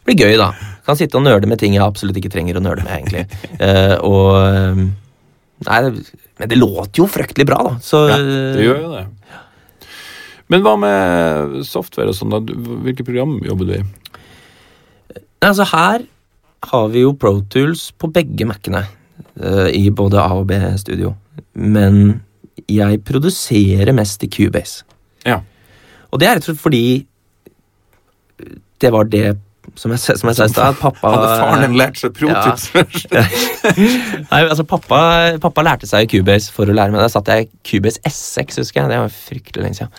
blir 0.08 0.16
gøy, 0.24 0.38
da. 0.40 0.54
Kan 0.88 0.96
sitte 1.00 1.20
og 1.20 1.26
nøle 1.26 1.50
med 1.52 1.60
ting 1.60 1.76
jeg 1.76 1.84
absolutt 1.84 2.16
ikke 2.22 2.32
trenger 2.32 2.60
å 2.60 2.64
nøle 2.64 2.86
med, 2.86 2.94
egentlig. 2.96 3.26
Uh, 3.60 3.98
og 4.08 4.30
eh, 4.40 4.86
Nei, 5.64 5.82
men 6.40 6.50
det 6.52 6.58
låter 6.60 7.04
jo 7.04 7.06
fryktelig 7.08 7.46
bra, 7.48 7.60
da. 7.64 7.76
Så 7.84 8.06
Ja, 8.10 8.18
Det 8.20 8.64
gjør 8.66 8.80
jo 8.86 8.94
det. 8.96 9.04
Men 10.52 10.64
hva 10.66 10.74
med 10.80 11.60
software 11.68 12.12
og 12.12 12.18
sånn? 12.18 12.34
da? 12.34 12.42
Hvilke 12.84 13.06
program 13.08 13.38
jobber 13.46 13.70
du 13.70 13.76
i? 13.78 13.84
Nei, 15.44 15.50
altså 15.52 15.68
her 15.68 16.06
har 16.72 16.92
vi 16.94 17.04
jo 17.04 17.14
Pro 17.20 17.42
Tools 17.52 17.90
på 18.00 18.08
begge 18.16 18.48
Mac-ene. 18.48 18.86
eh, 19.44 19.70
I 19.76 19.90
både 19.92 20.22
A 20.22 20.38
og 20.40 20.48
B-studio. 20.48 21.14
Men 21.54 22.22
jeg 22.72 23.02
produserer 23.04 23.92
mest 23.96 24.24
i 24.24 24.30
Cubase. 24.32 24.86
Ja. 25.28 25.42
Og 26.12 26.22
det 26.22 26.30
er 26.30 26.38
rett 26.38 26.46
og 26.48 26.54
slett 26.54 26.64
fordi 26.64 26.84
det 28.80 28.92
var 28.94 29.10
det 29.12 29.34
som 29.80 29.94
jeg, 29.94 30.00
som 30.00 30.28
jeg 30.30 30.36
sa 30.36 30.46
i 30.46 30.52
stad, 30.52 30.76
pappa 30.76 31.12
Hadde 31.14 31.28
faren 31.40 31.62
din 31.64 31.78
lært 31.80 32.00
seg 32.00 32.12
Pro. 32.18 32.32
Tools 32.36 32.66
først? 32.74 33.14
Nei, 34.32 34.42
altså 34.42 34.66
pappa, 34.68 35.00
pappa 35.42 35.64
lærte 35.66 35.88
seg 35.90 36.10
Cubase 36.12 36.52
for 36.54 36.70
å 36.70 36.76
lære 36.76 36.92
meg. 36.94 37.00
Da 37.04 37.12
satt 37.12 37.32
jeg 37.32 37.50
Cubase 37.66 38.02
S6, 38.08 38.60
husker 38.60 38.84
jeg. 38.84 38.92
Det 38.92 39.00
var 39.06 39.16
fryktelig 39.16 39.64
lenge 39.64 39.80
siden. 39.80 39.94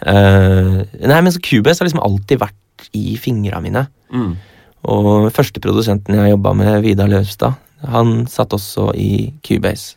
Uh, 0.00 0.78
nei, 1.02 1.18
men 1.20 1.34
så 1.34 1.42
Cubase 1.44 1.82
har 1.82 1.90
liksom 1.90 2.02
alltid 2.06 2.40
vært 2.40 2.86
i 2.96 3.18
fingra 3.20 3.60
mine. 3.62 3.84
Mm. 4.14 4.30
Og 4.88 5.28
første 5.34 5.60
produsenten 5.60 6.16
jeg 6.16 6.32
jobba 6.32 6.54
med, 6.56 6.80
Vidar 6.84 7.10
Løvstad, 7.10 7.58
han 7.90 8.24
satt 8.28 8.54
også 8.56 8.90
i 8.96 9.32
Cubase. 9.44 9.96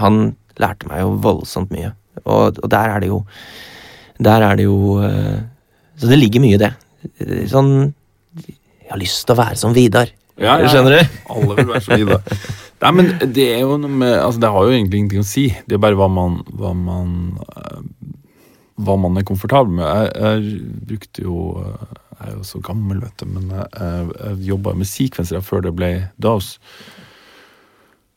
Han 0.00 0.34
lærte 0.60 0.88
meg 0.90 1.02
jo 1.02 1.14
voldsomt 1.22 1.72
mye. 1.74 1.92
Og, 2.24 2.58
og 2.62 2.68
der 2.70 2.94
er 2.94 3.02
det 3.02 3.08
jo 3.10 3.24
Der 4.22 4.44
er 4.46 4.54
det 4.54 4.64
jo 4.68 5.00
eh, 5.02 5.40
Så 5.98 6.06
det 6.06 6.18
ligger 6.20 6.40
mye 6.40 6.54
i 6.54 6.60
det. 6.62 6.70
Sånn 7.50 7.72
Jeg 8.46 8.92
har 8.92 9.00
lyst 9.00 9.24
til 9.26 9.34
å 9.34 9.40
være 9.40 9.58
som 9.58 9.74
Vidar. 9.74 10.12
Ja, 10.38 10.56
ja. 10.62 10.70
Skjønner 10.70 10.94
du? 10.94 11.18
Alle 11.34 11.56
vil 11.58 11.68
være 11.72 11.82
som 11.82 11.98
Vidar. 11.98 12.22
Nei, 12.84 12.92
men 12.94 13.10
det 13.34 13.48
er 13.56 13.64
jo 13.64 13.76
noe 13.82 13.98
med 14.02 14.14
Altså, 14.14 14.44
det 14.44 14.52
har 14.54 14.66
jo 14.66 14.76
egentlig 14.76 15.02
ingenting 15.02 15.24
å 15.24 15.28
si. 15.28 15.48
Det 15.66 15.76
er 15.76 15.82
bare 15.82 15.98
hva 15.98 16.08
man 16.10 16.40
Hva 16.54 16.72
man, 16.78 17.12
eh, 17.42 17.82
hva 18.84 18.96
man 18.98 19.18
er 19.18 19.26
komfortabel 19.26 19.74
med. 19.78 19.86
Jeg, 19.86 20.14
jeg 20.22 20.86
brukte 20.90 21.26
jo 21.26 21.40
eh, 21.64 21.92
Jeg 22.20 22.30
er 22.30 22.36
jo 22.36 22.44
så 22.46 22.60
gammel, 22.64 23.00
vet 23.02 23.16
du, 23.20 23.26
men 23.30 23.50
jeg, 23.50 23.66
jeg, 23.74 24.38
jobba 24.50 24.74
med 24.78 24.88
sequencere 24.88 25.42
før 25.44 25.64
det 25.66 25.74
ble 25.76 25.90
DAOS. 26.22 26.54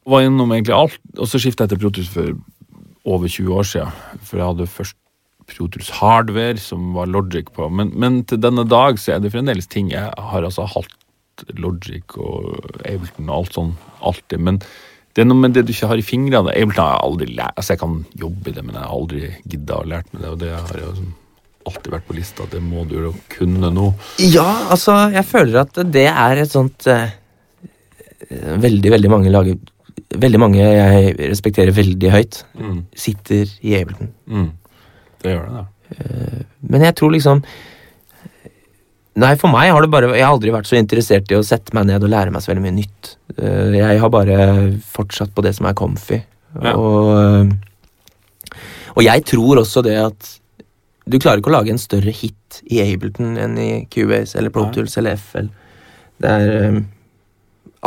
Var 0.08 0.24
gjennom 0.24 0.54
egentlig 0.56 0.76
alt, 0.76 1.02
og 1.18 1.28
så 1.28 1.42
skifta 1.42 1.66
jeg 1.66 1.74
til 1.74 1.82
Protus 1.82 2.12
for 2.14 2.38
over 3.08 3.28
20 3.28 3.54
år 3.56 3.68
siden. 3.68 4.22
For 4.24 4.40
jeg 4.40 4.52
hadde 4.52 4.70
først 4.72 4.98
Protus 5.48 5.90
Hardware, 6.00 6.60
som 6.60 6.94
var 6.96 7.10
Logic 7.12 7.50
på. 7.56 7.70
Men, 7.72 7.92
men 7.96 8.22
til 8.28 8.42
denne 8.44 8.68
dag 8.68 9.00
så 9.00 9.16
er 9.16 9.24
det 9.24 9.32
fremdeles 9.36 9.70
ting 9.72 9.92
jeg 9.94 10.12
har 10.12 10.44
altså 10.44 10.68
hatt 10.68 11.46
Logic 11.62 12.18
og 12.18 12.58
Ableton 12.88 13.30
og 13.30 13.36
alt 13.38 13.58
sånn 13.58 13.74
alltid. 14.02 14.44
Men 14.44 14.60
det 15.16 15.24
er 15.24 15.30
noe 15.30 15.40
med 15.40 15.56
det 15.56 15.66
du 15.68 15.72
ikke 15.74 15.90
har 15.92 16.02
i 16.02 16.06
fingrene. 16.06 16.56
Ableton 16.56 16.84
har 16.84 16.98
jeg 16.98 17.06
aldri 17.08 17.30
lært 17.40 17.56
Altså, 17.56 17.74
jeg 17.74 17.84
kan 17.84 17.96
jobbe 18.26 18.52
i 18.52 18.58
det, 18.58 18.66
men 18.66 18.76
jeg 18.76 18.84
har 18.84 18.98
aldri 18.98 19.32
gidda 19.46 19.80
å 19.80 19.88
lært 19.94 20.12
meg 20.14 20.24
det. 20.24 20.34
Og 20.34 20.44
det 20.44 20.52
har 20.56 20.82
jeg 20.82 20.92
liksom 20.92 21.16
alltid 21.70 21.92
vært 21.94 22.08
på 22.08 22.16
lista. 22.18 22.46
Det 22.52 22.62
må 22.64 22.84
du 22.90 22.96
jo 23.06 23.14
kunne 23.34 23.70
nå. 23.74 23.88
Ja, 24.24 24.48
altså, 24.74 24.96
jeg 25.14 25.26
føler 25.30 25.62
at 25.66 25.80
det 25.94 26.08
er 26.10 26.44
et 26.44 26.52
sånt 26.54 26.88
eh, 26.92 27.10
Veldig, 28.58 28.90
veldig 28.92 29.10
mange 29.14 29.30
lager 29.32 29.58
Veldig 30.18 30.40
mange 30.40 30.60
jeg 30.64 31.16
respekterer 31.30 31.74
veldig 31.76 32.10
høyt, 32.14 32.38
Mm. 32.58 32.78
sitter 32.96 33.50
i 33.62 33.74
Ableton. 33.82 34.08
Mm. 34.28 34.46
Det 35.22 35.34
gjør 35.34 35.48
det, 35.50 35.58
da. 35.58 36.46
Men 36.72 36.82
jeg 36.88 36.96
tror 36.96 37.12
liksom 37.14 37.42
Nei, 39.18 39.32
for 39.42 39.50
meg 39.50 39.72
har 39.74 39.82
det 39.82 39.90
bare 39.92 40.12
Jeg 40.14 40.24
har 40.26 40.34
aldri 40.36 40.52
vært 40.54 40.68
så 40.70 40.78
interessert 40.78 41.32
i 41.34 41.38
å 41.40 41.44
sette 41.46 41.74
meg 41.74 41.88
ned 41.90 42.04
og 42.06 42.12
lære 42.14 42.32
meg 42.34 42.44
så 42.46 42.52
veldig 42.54 42.64
mye 42.68 42.76
nytt. 42.78 43.14
Eh, 43.38 43.78
Jeg 43.80 44.00
har 44.04 44.10
bare 44.14 44.38
fortsatt 44.94 45.34
på 45.36 45.44
det 45.46 45.56
som 45.58 45.66
er 45.70 45.74
comfy. 45.78 46.20
Ja. 46.62 46.74
Og, 46.78 47.10
eh, 47.18 48.60
og 48.96 49.04
jeg 49.04 49.26
tror 49.30 49.60
også 49.64 49.84
det 49.86 49.98
at 50.02 50.30
du 51.08 51.18
klarer 51.24 51.40
ikke 51.42 51.50
å 51.52 51.56
lage 51.58 51.72
en 51.74 51.82
større 51.82 52.12
hit 52.14 52.62
i 52.72 52.82
Ableton 52.84 53.38
enn 53.40 53.58
i 53.62 53.70
Cubase 53.94 54.38
eller 54.40 54.52
Pro. 54.54 54.68
Tools 54.76 54.98
eller 55.00 55.16
FL. 55.20 55.50
Det 56.22 56.30
er 56.36 56.54
eh, 56.68 56.78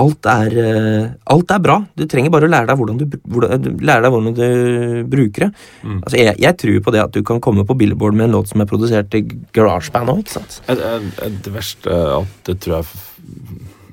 Alt 0.00 0.24
er 0.30 0.54
eh, 0.62 1.06
Alt 1.34 1.50
er 1.50 1.58
bra. 1.64 1.74
Du 1.98 2.04
trenger 2.08 2.30
bare 2.32 2.46
å 2.46 2.50
lære 2.52 2.68
deg 2.70 2.78
hvordan 2.78 3.00
du, 3.00 3.04
hvordan, 3.26 3.64
du- 3.64 3.82
lære 3.84 4.04
deg 4.06 4.14
hvordan 4.14 4.36
du 4.38 5.08
bruker 5.10 5.46
det. 5.46 5.50
Mm. 5.82 5.96
Altså, 6.04 6.16
jeg, 6.20 6.36
jeg 6.46 6.56
tror 6.62 6.78
på 6.86 6.94
det 6.94 7.02
at 7.02 7.16
du 7.16 7.20
kan 7.26 7.40
komme 7.42 7.64
på 7.68 7.76
Billboard 7.80 8.14
med 8.16 8.28
en 8.28 8.36
låt 8.38 8.48
som 8.52 8.62
er 8.62 8.68
produsert 8.70 9.16
i 9.18 9.24
GarageBand 9.56 10.12
òg, 10.14 10.22
ikke 10.22 10.36
sant? 10.38 10.60
Jeg- 10.70 11.34
Det 11.44 11.52
verste 11.58 11.90
er 11.90 12.14
at 12.20 12.38
det 12.48 12.56
tror 12.62 12.78
jeg 12.78 12.86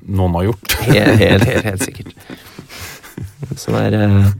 noen 0.08 0.38
har 0.38 0.46
gjort. 0.52 0.78
Helt, 0.86 1.18
helt, 1.20 1.44
helt, 1.50 1.64
helt 1.72 1.84
sikkert. 1.84 2.14
Som 3.58 3.74
er 3.78 3.94
eh, 3.98 4.30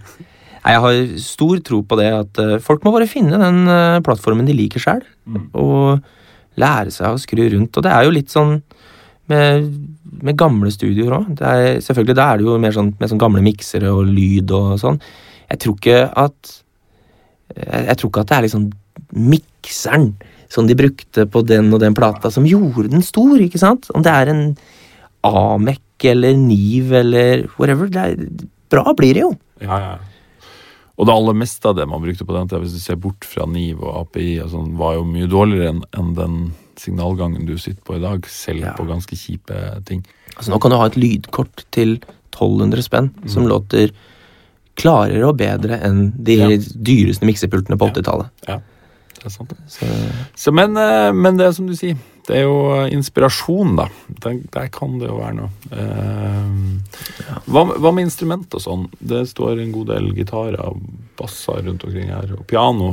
jeg 0.69 0.81
har 0.85 0.99
stor 1.25 1.61
tro 1.64 1.81
på 1.89 1.97
det 2.01 2.09
at 2.12 2.41
eh, 2.45 2.59
folk 2.64 2.85
må 2.85 2.93
bare 2.95 3.09
finne 3.11 3.39
den 3.41 3.62
eh, 3.73 3.99
plattformen 4.05 4.47
de 4.49 4.57
liker 4.57 4.83
sjøl, 4.85 5.03
Mm. 5.29 5.49
og 5.61 6.01
lære 6.59 6.91
seg 6.95 7.12
å 7.12 7.19
skru 7.21 7.43
rundt. 7.53 7.77
Og 7.77 7.85
det 7.85 7.91
er 7.93 8.05
jo 8.07 8.12
litt 8.14 8.31
sånn 8.33 8.55
med, 9.29 9.66
med 10.25 10.39
gamle 10.41 10.71
studioer 10.73 11.19
òg. 11.19 11.43
Selvfølgelig, 11.85 12.16
da 12.16 12.31
er 12.33 12.39
det 12.41 12.47
jo 12.49 12.55
mer 12.62 12.73
sånn 12.73 12.95
med 12.99 13.11
sånn 13.12 13.21
gamle 13.21 13.43
miksere 13.45 13.93
og 13.93 14.09
lyd 14.09 14.51
og 14.57 14.79
sånn. 14.81 14.97
Jeg 15.53 15.61
tror 15.62 15.77
ikke 15.77 15.99
at 16.25 16.55
jeg, 17.57 17.83
jeg 17.91 17.97
tror 18.01 18.11
ikke 18.11 18.25
at 18.25 18.31
det 18.33 18.37
er 18.39 18.47
liksom 18.49 18.64
mikseren 19.29 20.09
som 20.49 20.66
de 20.69 20.77
brukte 20.81 21.27
på 21.29 21.43
den 21.45 21.69
og 21.77 21.81
den 21.85 21.95
plata, 21.97 22.31
som 22.33 22.47
gjorde 22.49 22.89
den 22.93 23.05
stor, 23.05 23.37
ikke 23.45 23.61
sant? 23.61 23.91
Om 23.93 24.05
det 24.07 24.12
er 24.16 24.33
en 24.33 24.43
Amec 25.29 25.81
eller 26.09 26.37
Niv 26.41 26.93
eller 26.97 27.47
whatever. 27.59 27.91
Er, 28.01 28.16
bra 28.73 28.95
blir 28.97 29.12
det 29.19 29.27
jo. 29.27 29.33
Ja, 29.61 29.79
ja. 29.85 29.97
Og 30.99 31.07
det 31.07 31.14
aller 31.14 31.36
meste 31.38 31.68
av 31.70 31.76
det 31.78 31.86
man 31.88 32.03
brukte 32.03 32.24
på 32.26 32.34
den 32.34 32.49
tida, 32.51 32.59
hvis 32.61 32.74
du 32.74 32.80
ser 32.82 32.96
bort 32.99 33.22
fra 33.24 33.46
NIV 33.46 33.82
og 33.86 34.01
API, 34.01 34.40
og 34.42 34.51
sånn, 34.51 34.72
var 34.76 34.96
jo 34.96 35.05
mye 35.07 35.28
dårligere 35.30 35.68
enn 35.70 35.82
en 35.94 36.14
den 36.18 36.38
signalgangen 36.78 37.46
du 37.46 37.57
sitter 37.59 37.82
på 37.86 37.96
i 37.96 38.03
dag, 38.03 38.26
selv 38.26 38.61
Ja. 38.64 38.72
på 38.74 38.86
ganske 38.86 39.14
kjipe 39.16 39.84
ting. 39.86 40.05
Altså 40.36 40.51
Nå 40.51 40.61
kan 40.61 40.70
du 40.70 40.76
ha 40.76 40.86
et 40.86 40.96
lydkort 40.99 41.64
til 41.70 42.01
1200 42.32 42.82
spenn 42.82 43.11
som 43.30 43.46
låter 43.46 43.90
klarere 44.78 45.24
og 45.28 45.36
bedre 45.38 45.80
enn 45.82 46.12
de 46.22 46.36
Ja. 46.36 46.49
dyreste 46.49 47.26
miksepultene 47.26 47.78
på 47.78 47.90
80-tallet. 47.92 48.30
Ja, 48.49 48.61
Det 49.18 49.24
er 49.26 49.30
sant. 49.30 49.53
Så 49.66 49.86
Så, 50.36 50.53
men, 50.55 50.76
eh, 50.76 51.11
men 51.12 51.36
det 51.36 51.46
er 51.46 51.53
som 51.53 51.66
du 51.66 51.74
sier, 51.74 51.96
det 52.29 52.37
er 52.37 52.45
jo 52.45 52.57
eh, 52.74 52.91
inspirasjon, 52.93 53.76
da. 53.79 53.87
Der, 54.20 54.41
der 54.53 54.66
kan 54.72 54.99
det 55.01 55.09
jo 55.09 55.16
være 55.16 55.37
noe. 55.39 55.49
Eh, 55.72 57.39
hva, 57.49 57.64
hva 57.72 57.93
med 57.95 58.05
instrument 58.05 58.53
og 58.59 58.64
sånn? 58.64 58.85
Det 59.01 59.22
står 59.31 59.62
en 59.62 59.72
god 59.72 59.95
del 59.95 60.11
gitarer 60.16 60.61
og 60.66 60.83
basser 61.18 61.64
rundt 61.64 61.87
omkring 61.89 62.12
her, 62.12 62.35
og 62.37 62.45
piano. 62.51 62.93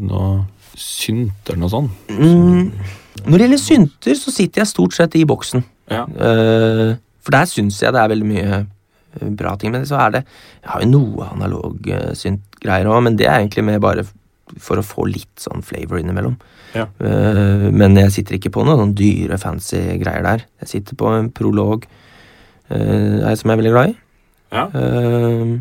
Noe 0.00 0.46
synt 0.80 1.48
eller 1.50 1.60
noe 1.64 1.72
sånt? 1.72 2.08
mm, 2.08 2.70
Når 3.26 3.36
det 3.36 3.44
gjelder 3.44 3.62
synter, 3.62 4.16
så 4.16 4.32
sitter 4.32 4.62
jeg 4.62 4.70
stort 4.72 4.96
sett 4.96 5.16
i 5.18 5.26
boksen. 5.28 5.64
Ja. 5.90 6.06
Eh, 6.06 6.94
for 7.20 7.36
der 7.36 7.50
syns 7.50 7.80
jeg 7.82 7.92
det 7.92 8.00
er 8.00 8.12
veldig 8.14 8.28
mye 8.30 8.60
eh, 8.62 9.28
bra 9.36 9.56
ting 9.60 9.74
Men. 9.74 9.84
Så 9.88 9.98
er 10.00 10.14
det 10.14 10.22
Jeg 10.24 10.70
har 10.72 10.84
jo 10.84 10.92
noe 10.92 11.28
analog 11.34 11.90
uh, 11.90 12.12
synt-greier 12.16 12.88
òg, 12.88 13.02
men 13.04 13.20
det 13.20 13.28
er 13.28 13.40
egentlig 13.42 13.66
mer 13.66 13.82
bare 13.82 14.06
for 14.58 14.80
å 14.80 14.86
få 14.86 15.06
litt 15.10 15.36
sånn 15.40 15.62
flavor 15.62 16.00
innimellom. 16.00 16.38
Ja. 16.76 16.84
Eh, 17.02 17.64
men 17.74 17.96
jeg 17.98 18.12
sitter 18.14 18.36
ikke 18.38 18.52
på 18.54 18.62
noen 18.66 18.92
dyre, 18.98 19.38
fancy 19.42 19.80
greier 20.02 20.22
der. 20.26 20.44
Jeg 20.62 20.68
sitter 20.74 20.98
på 21.00 21.08
en 21.16 21.30
prolog 21.34 21.86
eh, 22.70 23.34
som 23.34 23.50
jeg 23.50 23.56
er 23.56 23.60
veldig 23.62 23.72
glad 23.74 23.90
i. 23.92 23.96
Ja. 24.54 24.64
Eh, 24.74 25.56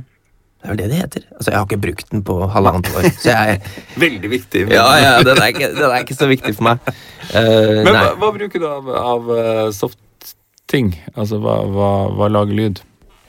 det 0.59 0.67
er 0.67 0.73
vel 0.73 0.79
det 0.81 0.87
det 0.91 0.97
heter. 0.99 1.23
Altså, 1.37 1.51
Jeg 1.53 1.57
har 1.59 1.65
ikke 1.69 1.81
brukt 1.85 2.09
den 2.11 2.23
på 2.27 2.35
halvannet 2.51 2.89
år, 2.99 3.05
så 3.23 3.31
jeg 3.31 3.61
Veldig 4.01 4.29
viktig. 4.33 4.65
Ja, 4.75 4.87
ja, 4.99 5.11
den 5.23 5.39
er 5.39 5.53
ikke, 5.53 5.69
den 5.77 5.85
er 5.87 6.03
ikke 6.03 6.17
så 6.19 6.27
viktig 6.27 6.51
for 6.57 6.67
meg. 6.67 6.89
Uh, 7.31 7.79
Men 7.85 7.93
hva, 7.95 8.09
hva 8.19 8.31
bruker 8.35 8.59
du 8.59 8.65
av, 8.67 8.89
av 8.99 9.29
soft-ting? 9.77 10.91
Altså, 11.15 11.39
hva, 11.39 11.61
hva, 11.71 11.89
hva 12.17 12.27
lager 12.33 12.57
lyd? 12.59 12.81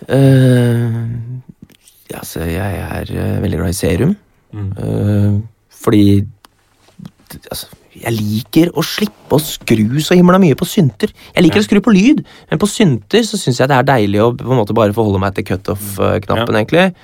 Uh, 0.09 1.07
altså, 2.18 2.43
jeg 2.51 2.83
er 2.83 3.14
veldig 3.45 3.61
glad 3.62 3.76
i 3.76 3.78
serum. 3.78 4.16
Eh, 4.51 5.37
fordi 5.85 6.05
d- 6.26 6.39
altså, 7.51 7.66
jeg 8.01 8.12
liker 8.14 8.70
å 8.78 8.85
slippe 8.87 9.37
å 9.37 9.41
skru 9.43 10.01
så 10.03 10.16
himla 10.18 10.39
mye 10.43 10.57
på 10.59 10.66
synter. 10.68 11.11
Jeg 11.35 11.45
liker 11.45 11.61
Ja. 11.61 11.64
å 11.64 11.68
skru 11.68 11.81
på 11.85 11.95
lyd, 11.95 12.24
men 12.51 12.59
på 12.62 12.68
synter 12.70 13.24
så 13.26 13.39
syns 13.41 13.59
jeg 13.59 13.68
det 13.68 13.76
er 13.76 13.89
deilig 13.89 14.20
å 14.22 14.31
på 14.37 14.51
en 14.51 14.61
måte 14.61 14.76
bare 14.76 14.95
forholde 14.95 15.20
meg 15.22 15.35
til 15.35 15.45
cutoff-knappen, 15.45 16.55
egentlig. 16.61 16.95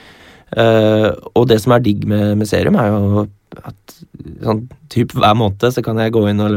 Uh, 0.57 1.11
og 1.35 1.49
det 1.51 1.59
som 1.62 1.72
er 1.74 1.83
digg 1.83 2.05
med, 2.07 2.37
med 2.39 2.47
serum, 2.47 2.77
er 2.79 2.93
jo 2.93 3.24
at 3.66 3.97
sånn 4.45 4.68
typ 4.93 5.12
hver 5.16 5.35
måned 5.39 5.72
så 5.74 5.83
kan 5.83 5.99
jeg 5.99 6.14
gå 6.14 6.22
inn 6.31 6.43
og 6.45 6.55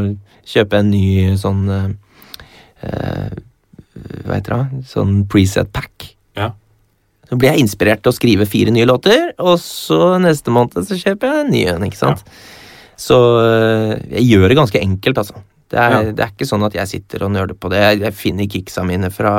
kjøpe 0.50 0.78
en 0.80 0.90
ny 0.92 1.36
sånn 1.40 1.62
eh, 2.82 3.30
Hva 4.26 4.38
heter 4.38 4.56
det? 4.56 4.84
Sånn 4.90 5.26
preset 5.30 5.72
pack. 5.76 6.16
Ja. 6.38 6.52
Så 7.30 7.38
blir 7.38 7.52
jeg 7.54 7.66
inspirert 7.66 8.02
til 8.04 8.12
å 8.14 8.16
skrive 8.16 8.48
fire 8.50 8.72
nye 8.74 8.88
låter, 8.90 9.34
og 9.38 9.60
så 9.62 10.18
neste 10.22 10.54
måned 10.54 10.88
så 10.88 10.98
kjøper 10.98 11.30
jeg 11.30 11.46
en 11.46 11.52
ny 11.54 11.64
en. 11.74 11.86
ikke 11.90 12.00
sant? 12.00 12.24
Så 13.00 13.16
øh, 13.40 13.94
jeg 14.12 14.26
gjør 14.28 14.52
det 14.52 14.58
ganske 14.60 14.82
enkelt, 14.84 15.22
altså. 15.24 15.40
Det 15.70 15.78
er, 15.80 15.92
Ja. 15.94 16.12
det 16.12 16.24
er 16.26 16.32
ikke 16.34 16.48
sånn 16.50 16.66
at 16.66 16.74
jeg 16.76 16.90
sitter 16.90 17.24
og 17.28 17.32
nøler 17.36 17.56
på 17.56 17.70
det. 17.72 17.80
Jeg, 17.84 18.00
jeg 18.08 18.18
finner 18.18 18.50
kicksa 18.50 18.84
mine 18.88 19.12
fra, 19.14 19.34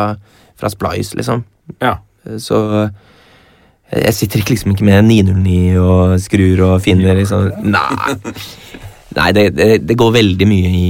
fra 0.57 0.71
Splice, 0.73 1.17
liksom. 1.19 1.43
Ja. 1.83 1.97
Så 2.41 2.61
øh, 2.85 2.93
jeg 3.91 4.15
sitter 4.15 4.45
liksom 4.47 4.73
ikke 4.73 4.87
med 4.87 5.09
909 5.11 5.57
og 5.83 6.15
skrur 6.23 6.61
og 6.69 6.77
finner 6.85 7.19
liksom 7.19 7.49
Nei, 7.67 8.15
Nei 9.17 9.31
det, 9.35 9.49
det, 9.59 9.71
det 9.89 9.97
går 9.99 10.13
veldig 10.15 10.47
mye 10.47 10.71
i, 10.71 10.85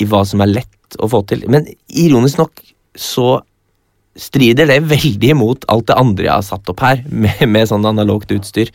i 0.00 0.08
hva 0.08 0.22
som 0.24 0.40
er 0.40 0.54
lett 0.54 0.96
å 1.02 1.08
få 1.12 1.20
til. 1.28 1.44
Men 1.52 1.68
ironisk 1.92 2.40
nok 2.40 2.62
så 2.96 3.42
strider 4.16 4.70
det 4.70 4.78
veldig 4.88 5.34
imot 5.34 5.66
alt 5.68 5.90
det 5.90 5.98
andre 6.00 6.24
jeg 6.30 6.32
har 6.38 6.46
satt 6.46 6.70
opp 6.72 6.80
her, 6.80 7.02
med, 7.12 7.42
med 7.52 7.68
sånn 7.68 7.84
analogt 7.84 8.32
utstyr. 8.32 8.72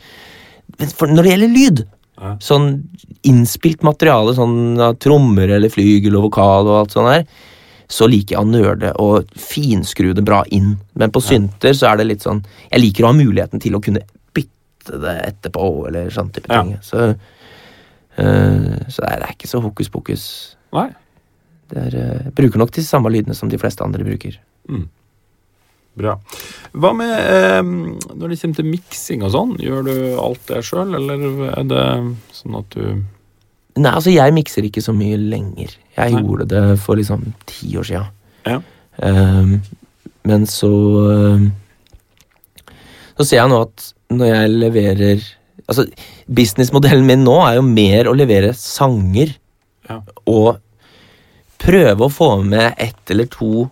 Men 0.78 0.92
for 0.94 1.10
når 1.10 1.26
det 1.26 1.32
gjelder 1.34 1.52
lyd, 1.56 1.82
Ja. 2.22 2.36
sånn 2.38 2.68
innspilt 3.26 3.82
materiale, 3.82 4.30
sånn 4.36 4.78
av 4.80 4.94
trommer 5.02 5.50
eller 5.56 5.72
flygel 5.72 6.14
og 6.20 6.28
vokal 6.30 6.68
og 6.70 6.76
alt 6.78 6.94
sånt 6.94 7.10
der, 7.10 7.24
så 7.92 8.06
liker 8.08 8.36
jeg 8.36 8.44
å 8.44 8.48
nøle 8.48 8.92
og 9.02 9.26
finskru 9.36 10.12
det 10.14 10.22
bra 10.24 10.44
inn. 10.54 10.76
Men 10.94 11.10
på 11.12 11.20
synter 11.20 11.74
så 11.74 11.90
er 11.90 11.98
det 11.98 12.06
litt 12.06 12.22
sånn 12.24 12.44
Jeg 12.70 12.80
liker 12.80 13.04
å 13.04 13.10
ha 13.10 13.16
muligheten 13.18 13.60
til 13.60 13.74
å 13.76 13.82
kunne 13.82 14.00
bytte 14.32 15.00
det 15.02 15.16
etterpå, 15.26 15.66
eller 15.90 16.08
sånn 16.14 16.30
type 16.32 16.48
Ja. 16.48 16.62
ting. 16.62 16.78
Så, 16.80 17.16
øh, 18.18 18.88
så 18.88 19.02
det 19.02 19.12
er, 19.12 19.26
ikke 19.34 19.50
så 19.50 19.60
hokus 19.60 19.88
pokus. 19.92 20.56
Nei. 20.72 20.88
Det 21.68 21.78
er, 21.94 21.98
øh, 21.98 22.32
bruker 22.34 22.58
nok 22.58 22.70
de 22.72 22.82
samme 22.82 23.10
lydene 23.10 23.34
som 23.34 23.48
de 23.48 23.58
fleste 23.58 23.82
andre 23.84 24.04
bruker. 24.04 24.38
Bra. 25.98 26.14
Hva 26.72 26.90
med 26.96 27.10
eh, 27.12 27.58
når 27.62 28.32
det 28.32 28.38
kommer 28.40 28.56
til 28.60 28.68
miksing 28.70 29.24
og 29.26 29.32
sånn? 29.34 29.50
Gjør 29.60 29.82
du 29.88 29.94
alt 30.22 30.46
det 30.48 30.62
sjøl, 30.64 30.94
eller 30.96 31.26
er 31.52 31.66
det 31.68 31.82
sånn 32.32 32.56
at 32.62 32.76
du 32.78 32.86
Nei, 33.72 33.88
altså 33.88 34.12
jeg 34.12 34.34
mikser 34.36 34.66
ikke 34.68 34.82
så 34.84 34.92
mye 34.92 35.16
lenger. 35.16 35.70
Jeg 35.96 36.12
Nei. 36.12 36.18
gjorde 36.20 36.44
det 36.50 36.62
for 36.82 36.98
liksom 37.00 37.22
ti 37.48 37.70
år 37.80 37.86
sia. 37.88 38.02
Ja. 38.44 38.58
Um, 39.00 39.54
men 40.28 40.44
så 40.46 40.68
ehm, 41.08 41.46
Så 43.16 43.24
ser 43.24 43.38
jeg 43.38 43.48
nå 43.48 43.62
at 43.64 43.86
når 44.12 44.28
jeg 44.28 44.50
leverer 44.52 45.22
Altså, 45.62 45.86
businessmodellen 46.28 47.06
min 47.08 47.22
nå 47.24 47.38
er 47.46 47.56
jo 47.56 47.62
mer 47.64 48.10
å 48.10 48.16
levere 48.18 48.52
sanger 48.58 49.32
Ja. 49.88 50.02
og 50.28 50.58
prøve 51.62 52.04
å 52.06 52.12
få 52.12 52.28
med 52.44 52.74
ett 52.82 53.10
eller 53.14 53.30
to 53.32 53.70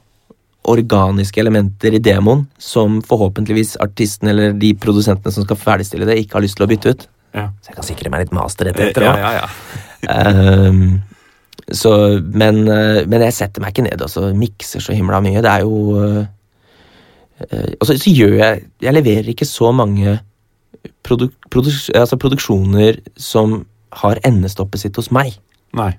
organiske 0.71 1.41
elementer 1.43 1.95
i 1.97 2.03
demoen 2.03 2.47
som 2.61 3.01
forhåpentligvis 3.07 3.77
artisten 3.83 4.31
eller 4.33 4.55
de 4.59 4.73
produsentene 4.79 5.35
som 5.35 5.47
skal 5.47 5.59
ferdigstille 5.61 6.09
det, 6.09 6.19
ikke 6.23 6.39
har 6.39 6.45
lyst 6.47 6.59
til 6.59 6.67
å 6.67 6.71
bytte 6.71 6.95
ut. 6.95 7.07
Ja. 7.37 7.47
Så 7.63 7.71
jeg 7.71 7.79
kan 7.79 7.87
sikre 7.87 8.11
meg 8.13 8.25
litt 8.25 8.35
masterrettigheter 8.35 9.07
òg. 9.07 9.23
ja, 9.23 9.33
ja. 9.39 10.67
um, 10.71 11.01
så, 11.71 11.93
men, 12.35 12.65
eh, 12.67 13.05
men 13.07 13.23
jeg 13.29 13.37
setter 13.37 13.63
meg 13.63 13.75
ikke 13.75 13.87
ned 13.87 14.03
og 14.03 14.39
mikser 14.39 14.83
så 14.83 14.97
himla 14.97 15.21
mye. 15.23 15.43
Det 15.45 15.53
er 15.53 15.63
jo 15.63 15.77
uh, 15.95 16.25
eh, 17.47 17.69
Og 17.79 17.87
så, 17.87 17.95
så 17.95 18.11
gjør 18.11 18.35
jeg 18.41 18.65
Jeg 18.83 18.97
leverer 18.97 19.31
ikke 19.31 19.47
så 19.47 19.71
mange 19.71 20.17
produk, 21.07 21.37
produks, 21.51 21.91
altså 21.95 22.19
produksjoner 22.19 22.99
som 23.17 23.61
har 24.03 24.21
endestoppet 24.27 24.83
sitt 24.83 24.99
hos 24.99 25.11
meg. 25.15 25.37
Nei. 25.77 25.93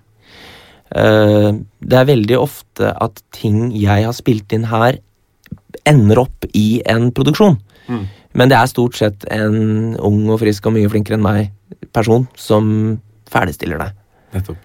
Eh, 0.92 1.50
det 1.80 1.98
er 1.98 2.10
veldig 2.10 2.38
ofte 2.40 2.92
at 2.92 3.22
ting 3.36 3.70
jeg 3.78 4.08
har 4.08 4.16
spilt 4.16 4.52
inn 4.56 4.68
her, 4.72 5.00
ender 5.88 6.26
opp 6.26 6.48
i 6.54 6.82
en 6.90 7.10
produksjon. 7.16 7.58
Mm. 7.88 8.04
Men 8.38 8.52
det 8.52 8.58
er 8.58 8.72
stort 8.72 8.98
sett 9.00 9.26
en 9.32 9.96
ung 10.00 10.24
og 10.32 10.40
frisk 10.44 10.68
og 10.68 10.76
mye 10.76 10.90
flinkere 10.92 11.18
enn 11.18 11.26
meg 11.26 11.52
person 11.96 12.28
som 12.40 12.66
ferdigstiller 13.32 13.82
det. 13.82 13.90
Nettopp. 14.36 14.60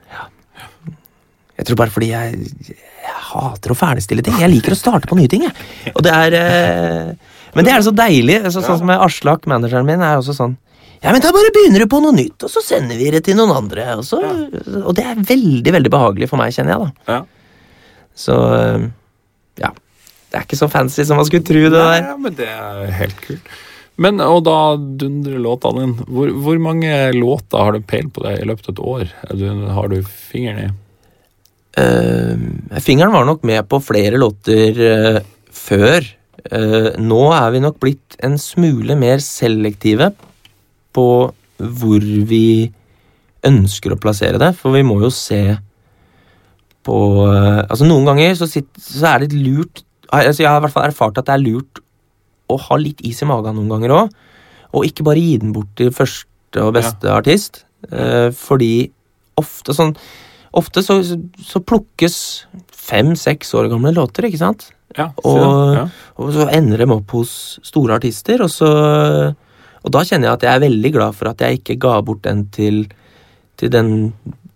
Jeg 1.56 1.68
tror 1.70 1.78
bare 1.80 1.94
fordi 1.94 2.10
jeg, 2.10 2.50
jeg 2.68 3.16
hater 3.30 3.72
å 3.72 3.78
ferdigstille 3.78 4.24
ting. 4.26 4.36
Jeg 4.42 4.52
liker 4.52 4.74
å 4.74 4.78
starte 4.78 5.08
på 5.08 5.16
nye 5.18 5.30
ting. 5.30 5.46
Jeg. 5.46 5.94
Og 5.94 6.04
det 6.04 6.12
er 6.12 6.36
eh, 6.36 7.32
Men 7.56 7.64
det 7.66 7.72
er 7.72 7.84
så 7.86 7.94
deilig. 7.96 8.42
Så, 8.52 8.60
sånn 8.60 8.82
som 8.82 8.92
Aslak, 8.92 9.48
manageren 9.48 9.88
min, 9.88 10.04
er 10.04 10.20
også 10.20 10.36
sånn 10.36 10.58
Ja, 11.02 11.12
men 11.12 11.22
da 11.22 11.30
bare 11.34 11.52
begynner 11.54 11.82
du 11.84 11.90
på 11.90 12.00
noe 12.02 12.14
nytt, 12.16 12.40
og 12.46 12.50
så 12.52 12.62
sender 12.64 12.98
vi 12.98 13.10
det 13.14 13.22
til 13.26 13.36
noen 13.38 13.52
andre. 13.54 13.88
Og, 14.00 14.04
så, 14.06 14.20
og 14.82 14.92
det 14.96 15.04
er 15.06 15.24
veldig, 15.28 15.74
veldig 15.76 15.92
behagelig 15.92 16.30
for 16.30 16.40
meg, 16.40 16.54
kjenner 16.56 16.74
jeg, 16.74 16.86
da. 16.86 17.16
Ja. 17.16 17.18
Så 18.16 18.36
ja. 19.60 19.72
Det 20.26 20.40
er 20.40 20.46
ikke 20.48 20.58
så 20.58 20.68
fancy 20.72 21.04
som 21.06 21.20
man 21.20 21.28
skulle 21.28 21.46
tro, 21.46 21.62
det 21.68 21.76
der. 21.76 22.02
Nei, 22.02 22.16
men 22.24 22.36
det 22.36 22.48
er 22.50 22.90
helt 22.98 23.20
kult. 23.24 23.52
Men, 24.02 24.20
og 24.20 24.42
da 24.44 24.76
dundrer 24.76 25.40
låtene 25.40 25.86
inn. 25.86 25.94
Hvor, 26.04 26.32
hvor 26.44 26.58
mange 26.60 26.90
låter 27.16 27.62
har 27.62 27.76
du 27.76 27.86
peil 27.88 28.10
på 28.12 28.24
deg 28.26 28.42
i 28.42 28.48
løpet 28.48 28.68
av 28.68 28.74
et 28.74 28.82
år? 28.92 29.14
Du, 29.40 29.46
har 29.78 29.88
du 29.92 29.96
fingeren 30.04 30.66
i? 30.66 30.68
Uh, 31.76 32.80
fingeren 32.84 33.12
var 33.12 33.24
nok 33.28 33.44
med 33.48 33.64
på 33.70 33.80
flere 33.84 34.20
låter 34.20 34.80
uh, 34.80 35.20
før. 35.52 36.04
Uh, 36.52 36.92
nå 37.00 37.22
er 37.36 37.54
vi 37.54 37.62
nok 37.64 37.80
blitt 37.82 38.18
en 38.24 38.36
smule 38.40 38.96
mer 39.00 39.22
selektive 39.24 40.12
på 40.96 41.06
hvor 41.56 42.04
vi 42.32 42.42
ønsker 43.46 43.94
å 43.94 44.00
plassere 44.00 44.40
det, 44.42 44.50
for 44.58 44.74
vi 44.74 44.82
må 44.84 44.98
jo 45.04 45.10
se 45.14 45.40
på 46.86 46.96
eh, 47.26 47.62
Altså, 47.66 47.86
noen 47.88 48.06
ganger 48.08 48.34
så, 48.38 48.48
sitt, 48.50 48.68
så 48.80 49.12
er 49.14 49.22
det 49.24 49.30
litt 49.34 49.46
lurt 49.46 49.82
altså 50.14 50.42
Jeg 50.44 50.50
har 50.50 50.60
i 50.60 50.64
hvert 50.66 50.74
fall 50.76 50.88
erfart 50.90 51.18
at 51.20 51.26
det 51.28 51.34
er 51.36 51.42
lurt 51.44 51.80
å 52.52 52.58
ha 52.62 52.76
litt 52.78 53.00
is 53.06 53.18
i 53.24 53.26
magen 53.26 53.56
noen 53.58 53.72
ganger 53.72 53.90
òg, 53.96 54.12
og 54.78 54.84
ikke 54.86 55.02
bare 55.08 55.18
gi 55.18 55.32
den 55.42 55.50
bort 55.56 55.72
til 55.78 55.88
første 55.94 56.62
og 56.62 56.76
beste 56.76 57.10
artist, 57.10 57.64
eh, 57.90 58.28
fordi 58.34 58.70
ofte 59.40 59.74
sånn 59.76 59.96
Ofte 60.56 60.80
så, 60.80 60.94
så, 61.04 61.18
så 61.42 61.60
plukkes 61.60 62.14
fem-seks 62.72 63.50
år 63.58 63.66
gamle 63.68 63.90
låter, 63.92 64.24
ikke 64.24 64.38
sant? 64.40 64.62
Ja, 64.96 65.10
Og- 65.20 65.74
ja. 65.76 65.82
Og 66.22 66.30
så 66.32 66.46
ender 66.54 66.80
de 66.80 66.86
opp 66.94 67.10
hos 67.12 67.32
store 67.66 67.98
artister, 67.98 68.40
og 68.46 68.48
så 68.54 68.70
Og 69.86 69.94
da 69.94 70.02
kjenner 70.06 70.28
jeg 70.32 70.38
at 70.40 70.46
jeg 70.48 70.58
er 70.58 70.64
veldig 70.66 70.92
glad 70.96 71.16
for 71.16 71.30
at 71.30 71.42
jeg 71.44 71.60
ikke 71.60 71.78
ga 71.86 71.96
bort 72.04 72.24
den 72.26 72.46
til, 72.54 72.84
til 73.60 73.70
den 73.72 73.90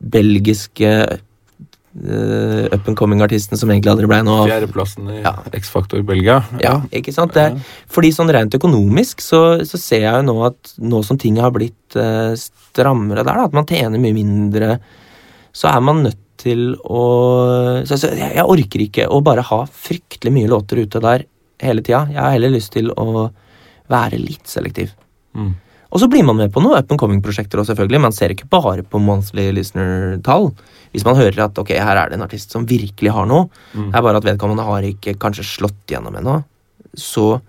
belgiske 0.00 0.90
uh, 1.10 2.64
up 2.74 2.88
and 2.88 2.96
coming-artisten 2.98 3.58
som 3.60 3.70
egentlig 3.70 3.92
aldri 3.92 4.08
ble 4.10 4.20
noe 4.26 4.42
av. 4.42 4.50
Fjerdeplassen 4.50 5.10
i 5.12 5.20
Ja. 5.22 5.34
X-Factor 5.60 6.02
Belgia. 6.06 6.40
Ja, 6.62 6.80
ikke 6.90 7.14
sant? 7.14 7.36
Det, 7.36 7.46
fordi 7.90 8.10
sånn 8.16 8.32
rent 8.34 8.56
økonomisk 8.58 9.22
så, 9.24 9.42
så 9.66 9.80
ser 9.80 10.06
jeg 10.06 10.14
jo 10.18 10.26
nå 10.32 10.36
at 10.48 10.74
nå 10.82 11.02
som 11.06 11.20
ting 11.20 11.38
har 11.42 11.54
blitt 11.54 11.98
uh, 11.98 12.34
strammere 12.38 13.22
der, 13.22 13.36
da, 13.36 13.46
at 13.46 13.54
man 13.56 13.68
tjener 13.68 14.02
mye 14.02 14.16
mindre, 14.16 14.78
så 15.54 15.70
er 15.72 15.84
man 15.84 16.02
nødt 16.06 16.18
til 16.40 16.72
å 16.88 17.04
så, 17.84 17.98
så 18.00 18.14
jeg, 18.16 18.32
jeg 18.38 18.48
orker 18.48 18.82
ikke 18.86 19.06
å 19.12 19.18
bare 19.24 19.44
ha 19.44 19.58
fryktelig 19.68 20.32
mye 20.32 20.48
låter 20.48 20.80
ute 20.80 21.02
der 21.04 21.26
hele 21.60 21.84
tida. 21.84 22.06
Jeg 22.08 22.22
har 22.22 22.32
heller 22.32 22.54
lyst 22.54 22.72
til 22.72 22.88
å 22.96 23.28
være 23.90 24.16
litt 24.22 24.48
selektiv. 24.48 24.94
Mm. 25.36 25.52
Og 25.90 25.98
så 25.98 26.06
blir 26.06 26.22
man 26.22 26.36
med 26.38 26.52
på 26.54 26.62
noe 26.62 26.78
up 26.78 26.92
and 26.92 27.00
coming-prosjekter 27.00 27.58
også, 27.58 27.72
selvfølgelig. 27.74 28.00
Man 28.00 28.14
ser 28.14 28.30
ikke 28.30 28.46
bare 28.50 28.84
på 28.86 29.00
monthly 29.02 29.48
listener-tall. 29.56 30.52
Hvis 30.94 31.04
man 31.06 31.18
hører 31.18 31.44
at 31.48 31.58
ok, 31.58 31.72
her 31.74 31.98
er 31.98 32.10
det 32.12 32.18
en 32.18 32.26
artist 32.26 32.54
som 32.54 32.66
virkelig 32.66 33.10
har 33.10 33.26
noe, 33.26 33.48
Mm. 33.74 33.90
det 33.90 33.98
er 33.98 34.02
bare 34.02 34.16
at 34.16 34.24
vedkommende 34.28 34.64
har 34.64 34.82
ikke 34.86 35.18
kanskje 35.18 35.44
slått 35.44 35.86
gjennom 35.90 36.14
ennå, 36.14 36.44
så 36.94 37.40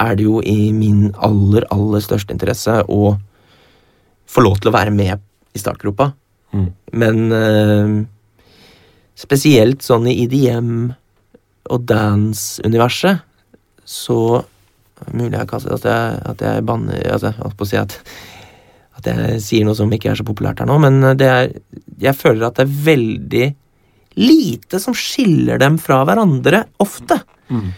er 0.00 0.14
det 0.16 0.24
jo 0.24 0.40
i 0.40 0.72
min 0.72 1.12
aller, 1.18 1.64
aller 1.70 2.00
største 2.00 2.32
interesse 2.32 2.84
å 2.88 3.18
få 4.28 4.42
lov 4.44 4.60
til 4.60 4.70
å 4.70 4.76
være 4.76 4.92
med 4.94 5.20
i 5.54 5.58
startgropa. 5.58 6.12
Mm. 6.54 6.72
Men 6.92 7.32
eh, 7.32 8.06
spesielt 9.18 9.82
sånn 9.84 10.06
i 10.08 10.22
IDM 10.24 10.92
og 11.68 11.84
dance-universet, 11.84 13.20
så 13.84 14.44
Mulig 15.12 15.38
jeg 15.38 15.48
at 15.48 15.86
jeg, 15.86 16.18
at 16.32 16.42
jeg 16.42 16.66
banner 16.66 16.98
altså, 17.12 17.30
Jeg 17.30 17.42
holdt 17.44 17.56
på 17.58 17.66
å 17.66 17.70
si 17.70 17.78
at, 17.78 17.94
at 18.98 19.08
jeg 19.10 19.40
sier 19.44 19.66
noe 19.68 19.78
som 19.78 19.92
ikke 19.94 20.12
er 20.12 20.18
så 20.18 20.26
populært 20.26 20.62
her 20.62 20.68
nå, 20.68 20.78
men 20.82 21.00
det 21.18 21.28
er 21.30 21.52
Jeg 22.02 22.18
føler 22.18 22.48
at 22.48 22.58
det 22.58 22.66
er 22.66 22.78
veldig 22.88 23.46
lite 24.18 24.80
som 24.82 24.96
skiller 24.98 25.60
dem 25.62 25.76
fra 25.78 26.00
hverandre, 26.06 26.64
ofte. 26.82 27.20
Mm. 27.54 27.68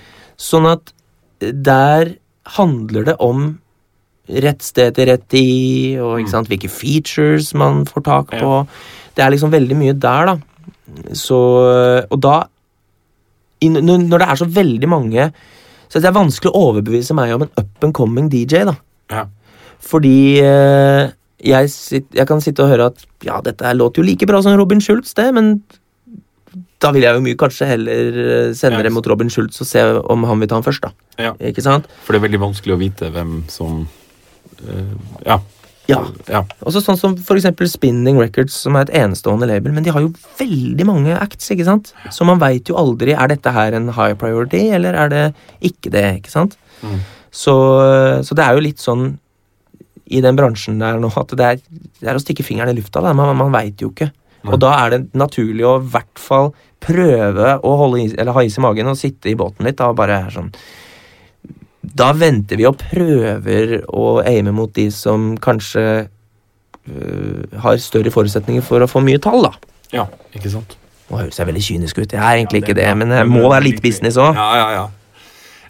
Sånn 0.40 0.68
at 0.70 0.94
der 1.40 2.14
handler 2.56 3.04
det 3.10 3.16
om 3.20 3.50
rett 4.30 4.62
sted 4.64 4.94
til 4.96 5.10
rett 5.10 5.26
tid, 5.32 5.98
og 6.00 6.20
ikke 6.20 6.32
sant, 6.32 6.48
hvilke 6.48 6.70
features 6.72 7.50
man 7.58 7.82
får 7.88 8.06
tak 8.06 8.32
på. 8.38 8.54
Det 9.16 9.24
er 9.24 9.34
liksom 9.34 9.52
veldig 9.52 9.76
mye 9.76 9.96
der, 10.00 10.30
da. 10.32 11.12
Så 11.16 11.38
Og 12.08 12.18
da 12.20 12.42
når 13.60 14.22
det 14.22 14.26
er 14.26 14.38
så 14.40 14.46
veldig 14.48 14.88
mange 14.88 15.26
Så 15.90 15.98
det 15.98 16.06
er 16.10 16.16
vanskelig 16.16 16.52
å 16.52 16.64
overbevise 16.70 17.16
meg 17.18 17.34
om 17.34 17.46
en 17.46 17.52
up 17.58 17.86
and 17.86 17.96
coming 17.96 18.30
DJ, 18.30 18.64
da. 18.68 18.76
Ja. 19.10 19.26
Fordi 19.82 20.38
eh, 20.44 21.10
jeg, 21.42 21.70
sit, 21.72 22.08
jeg 22.14 22.28
kan 22.28 22.42
sitte 22.44 22.64
og 22.64 22.70
høre 22.72 22.90
at 22.92 23.04
ja, 23.26 23.40
dette 23.44 23.66
her 23.66 23.78
låter 23.78 24.02
jo 24.02 24.06
like 24.06 24.28
bra 24.28 24.42
som 24.44 24.54
Robin 24.60 24.82
Schultz, 24.84 25.16
det, 25.18 25.26
men 25.34 25.56
da 26.80 26.90
vil 26.94 27.04
jeg 27.04 27.16
jo 27.16 27.22
mye 27.24 27.38
kanskje 27.38 27.68
heller 27.68 28.20
eh, 28.24 28.50
sende 28.56 28.82
det 28.86 28.92
mot 28.94 29.06
Robin 29.10 29.30
Schultz 29.32 29.60
og 29.62 29.68
se 29.68 29.82
om 30.00 30.26
han 30.28 30.42
vil 30.42 30.50
ta 30.50 30.58
den 30.60 30.66
først, 30.66 30.86
da. 30.86 31.08
Ja. 31.20 31.32
Ikke 31.50 31.64
sant? 31.64 31.88
For 32.06 32.14
det 32.14 32.20
er 32.20 32.28
veldig 32.28 32.42
vanskelig 32.46 32.76
å 32.76 32.80
vite 32.80 33.10
hvem 33.14 33.40
som 33.52 33.82
eh, 34.66 34.94
Ja. 35.26 35.40
Ja. 35.90 36.00
ja. 36.30 36.42
Også 36.66 36.82
sånn 36.84 36.98
som 37.00 37.16
for 37.26 37.38
eksempel 37.40 37.68
Spinning 37.70 38.20
Records, 38.20 38.56
som 38.64 38.76
er 38.78 38.86
et 38.86 38.94
enestående 39.02 39.48
label, 39.50 39.74
men 39.76 39.86
de 39.86 39.92
har 39.94 40.04
jo 40.04 40.12
veldig 40.38 40.86
mange 40.88 41.16
acts, 41.18 41.50
ikke 41.54 41.66
sant? 41.68 41.92
Så 42.14 42.26
man 42.28 42.40
veit 42.42 42.70
jo 42.70 42.78
aldri 42.80 43.16
er 43.16 43.32
dette 43.32 43.54
her 43.54 43.76
en 43.76 43.90
high 43.96 44.16
priority, 44.20 44.68
eller 44.76 44.98
er 45.06 45.12
det 45.12 45.24
ikke 45.72 45.92
det, 45.94 46.06
ikke 46.22 46.32
sant? 46.32 46.56
Mm. 46.84 47.00
Så, 47.30 47.54
så 48.26 48.36
det 48.36 48.46
er 48.46 48.56
jo 48.56 48.64
litt 48.64 48.82
sånn 48.82 49.12
i 50.10 50.22
den 50.24 50.38
bransjen 50.38 50.80
der 50.82 50.98
nå 50.98 51.10
at 51.20 51.36
det 51.38 51.46
er, 51.46 51.60
det 52.00 52.08
er 52.10 52.18
å 52.18 52.22
stikke 52.22 52.46
fingeren 52.46 52.72
i 52.72 52.80
lufta. 52.80 53.02
Da. 53.04 53.14
Man, 53.14 53.30
man 53.38 53.52
veit 53.54 53.82
jo 53.82 53.92
ikke. 53.92 54.10
Nei. 54.40 54.54
Og 54.54 54.62
da 54.62 54.72
er 54.80 54.94
det 54.94 55.00
naturlig 55.18 55.66
å 55.68 55.76
i 55.78 55.90
hvert 55.92 56.18
fall 56.20 56.50
prøve 56.82 57.58
å 57.60 57.74
holde 57.82 58.24
ha 58.34 58.42
is 58.42 58.56
i 58.56 58.64
magen 58.64 58.90
og 58.90 58.98
sitte 58.98 59.30
i 59.30 59.36
båten 59.38 59.68
litt. 59.68 59.78
Da 59.78 59.92
bare 59.94 60.24
er 60.24 60.34
sånn 60.34 60.50
Da 61.82 62.10
venter 62.12 62.58
vi 62.60 62.66
og 62.68 62.76
prøver 62.80 63.78
å 63.88 64.20
aime 64.26 64.52
mot 64.52 64.72
de 64.76 64.88
som 64.92 65.32
kanskje 65.40 65.84
øh, 66.04 67.56
har 67.64 67.80
større 67.80 68.12
forutsetninger 68.12 68.64
for 68.66 68.84
å 68.84 68.88
få 68.90 69.00
mye 69.04 69.20
tall, 69.22 69.46
da. 69.48 69.54
ja. 69.96 70.04
Ikke 70.36 70.52
sant? 70.52 70.76
Nå 71.10 71.18
høres 71.18 71.40
jeg 71.40 71.48
veldig 71.48 71.62
kynisk 71.66 71.98
ut. 71.98 72.12
Jeg 72.14 72.20
er 72.22 72.36
egentlig 72.38 72.60
Ja, 72.60 72.64
ikke 72.68 72.74
det 72.76 72.82
det, 72.84 72.84
er 72.86 72.94
bra. 72.94 72.98
men 73.00 73.08
det 73.16 73.22
må 73.26 73.40
er 73.48 73.54
være 73.56 73.64
litt 73.66 73.80
business 73.82 74.18
òg. 74.20 74.36
Ja, 74.38 74.50
ja, 74.60 74.68
ja. 74.76 74.84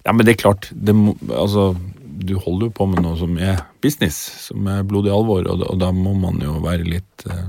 Ja, 0.04 0.12
men 0.12 0.26
det 0.26 0.34
er 0.34 0.40
klart. 0.42 0.68
Det 0.72 0.92
må, 0.96 1.14
altså, 1.32 1.70
du 2.20 2.34
holder 2.40 2.66
jo 2.68 2.74
på 2.76 2.86
med 2.90 3.00
noe 3.06 3.16
som 3.16 3.38
er 3.40 3.62
business, 3.80 4.18
som 4.48 4.66
er 4.68 4.82
blodig 4.84 5.12
alvor, 5.14 5.46
og, 5.48 5.62
og 5.64 5.78
da 5.80 5.88
må 5.96 6.12
man 6.18 6.40
jo 6.44 6.58
være 6.64 6.84
litt 6.84 7.24
eh, 7.30 7.46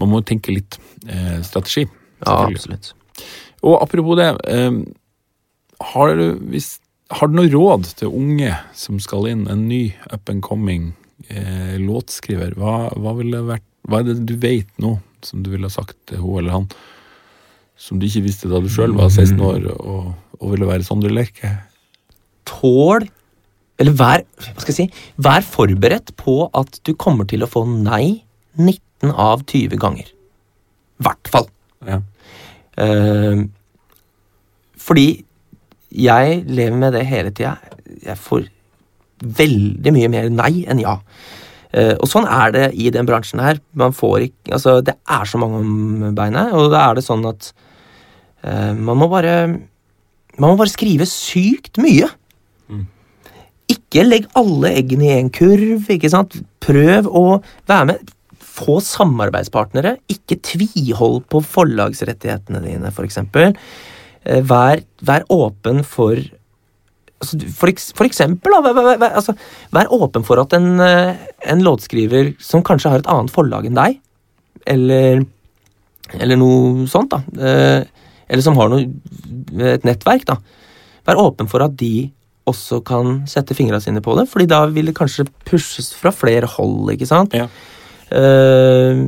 Man 0.00 0.08
må 0.12 0.20
tenke 0.24 0.52
litt 0.52 0.76
eh, 1.08 1.40
strategi. 1.44 1.86
Ja, 2.26 2.42
absolutt. 2.48 2.92
Og 3.64 3.76
apropos 3.82 4.16
det, 4.20 4.28
eh, 4.48 4.70
har, 5.92 6.14
du, 6.16 6.38
hvis, 6.52 6.79
har 7.10 7.30
du 7.30 7.36
noe 7.38 7.50
råd 7.50 7.88
til 7.98 8.12
unge 8.14 8.54
som 8.76 9.00
skal 9.02 9.28
inn, 9.30 9.46
en 9.50 9.66
ny 9.68 9.90
up 10.10 10.30
and 10.30 10.44
coming 10.46 10.92
eh, 11.28 11.76
låtskriver? 11.82 12.54
Hva, 12.58 12.90
hva, 12.94 13.14
ville 13.18 13.42
vært, 13.48 13.66
hva 13.88 14.02
er 14.02 14.10
det 14.10 14.20
du 14.28 14.36
vet 14.40 14.70
nå, 14.82 14.96
som 15.26 15.42
du 15.44 15.50
ville 15.52 15.66
ha 15.66 15.74
sagt 15.74 15.98
til 16.10 16.22
hun 16.22 16.42
eller 16.42 16.56
han, 16.60 16.68
som 17.80 17.98
du 17.98 18.06
ikke 18.06 18.26
visste 18.28 18.50
da 18.50 18.60
du 18.60 18.68
sjøl 18.70 18.94
var 18.96 19.10
16 19.10 19.40
år 19.40 19.66
og, 19.74 20.12
og 20.38 20.54
ville 20.54 20.68
være 20.68 20.86
Sondre 20.86 21.12
Lerche? 21.12 21.56
tål 22.50 23.08
Eller 23.80 23.96
vær, 23.96 24.24
hva 24.44 24.60
skal 24.60 24.74
jeg 24.74 24.76
si, 24.76 25.04
vær 25.24 25.44
forberedt 25.46 26.12
på 26.20 26.42
at 26.56 26.80
du 26.84 26.92
kommer 27.00 27.28
til 27.28 27.44
å 27.44 27.48
få 27.48 27.64
nei 27.70 28.20
19 28.58 29.14
av 29.14 29.46
20 29.48 29.80
ganger. 29.80 30.10
Hvert 31.00 31.30
fall. 31.32 31.46
Ja. 31.88 32.02
Eh, 32.76 33.46
fordi 34.76 35.06
jeg 35.90 36.42
lever 36.46 36.76
med 36.78 36.94
det 36.94 37.04
hele 37.08 37.32
tida. 37.34 37.56
Jeg 38.04 38.18
får 38.18 38.46
veldig 39.20 39.92
mye 39.94 40.10
mer 40.12 40.28
nei 40.32 40.52
enn 40.70 40.80
ja. 40.82 40.96
Eh, 41.70 41.94
og 42.00 42.08
sånn 42.10 42.26
er 42.26 42.54
det 42.54 42.68
i 42.74 42.90
den 42.94 43.08
bransjen 43.08 43.42
her. 43.42 43.60
Man 43.78 43.94
får 43.94 44.28
ikke 44.28 44.54
Altså, 44.56 44.78
det 44.82 44.96
er 45.06 45.26
så 45.28 45.38
mange 45.38 45.60
om 45.62 46.14
beinet, 46.16 46.54
og 46.56 46.70
da 46.72 46.88
er 46.88 46.98
det 46.98 47.06
sånn 47.06 47.26
at 47.28 47.52
uh, 48.42 48.72
man 48.74 48.98
må 48.98 49.06
bare 49.12 49.34
Man 49.46 50.48
må 50.48 50.56
bare 50.58 50.72
skrive 50.72 51.06
sykt 51.06 51.78
mye. 51.82 52.08
Mm. 52.70 52.86
Ikke 53.70 54.06
legg 54.06 54.26
alle 54.38 54.72
eggene 54.78 55.10
i 55.10 55.18
en 55.18 55.30
kurv, 55.34 55.90
ikke 55.92 56.10
sant. 56.10 56.38
Prøv 56.64 57.06
å 57.06 57.24
være 57.68 57.90
med. 57.90 58.12
Få 58.40 58.78
samarbeidspartnere. 58.82 59.98
Ikke 60.10 60.38
tvihold 60.40 61.20
på 61.30 61.42
forlagsrettighetene 61.44 62.62
dine, 62.64 62.94
for 62.94 63.06
eksempel. 63.06 63.52
Eh, 64.26 64.42
Vær, 64.44 64.82
vær 65.06 65.24
åpen 65.32 65.82
for 65.86 66.18
altså, 67.20 67.38
for, 67.56 67.72
for 67.96 68.08
eksempel, 68.08 68.52
da, 68.52 68.60
vær, 68.74 68.98
vær, 69.00 69.16
altså, 69.16 69.34
vær 69.72 69.92
åpen 69.96 70.26
for 70.26 70.42
at 70.42 70.54
en, 70.56 70.72
eh, 70.84 71.26
en 71.52 71.64
låtskriver 71.64 72.34
som 72.42 72.64
kanskje 72.66 72.92
har 72.92 73.02
et 73.04 73.10
annet 73.10 73.32
forlag 73.32 73.68
enn 73.68 73.78
deg, 73.78 73.98
eller, 74.68 75.24
eller 76.18 76.40
noe 76.40 76.86
sånt, 76.90 77.12
da, 77.12 77.22
eh, 77.40 78.06
eller 78.30 78.44
som 78.44 78.58
har 78.60 78.70
noe, 78.72 78.86
et 79.72 79.88
nettverk, 79.88 80.28
da, 80.28 80.38
vær 81.08 81.20
åpen 81.24 81.48
for 81.50 81.64
at 81.64 81.76
de 81.80 82.10
også 82.50 82.80
kan 82.86 83.20
sette 83.30 83.54
fingra 83.56 83.80
sine 83.82 84.02
på 84.04 84.14
det, 84.18 84.26
fordi 84.30 84.48
da 84.50 84.64
vil 84.72 84.90
det 84.90 84.96
kanskje 84.96 85.28
pushes 85.48 85.92
fra 85.96 86.12
flere 86.14 86.48
hold, 86.58 86.92
ikke 86.94 87.08
sant? 87.08 87.36
Ja. 87.36 87.46
Eh, 88.10 89.04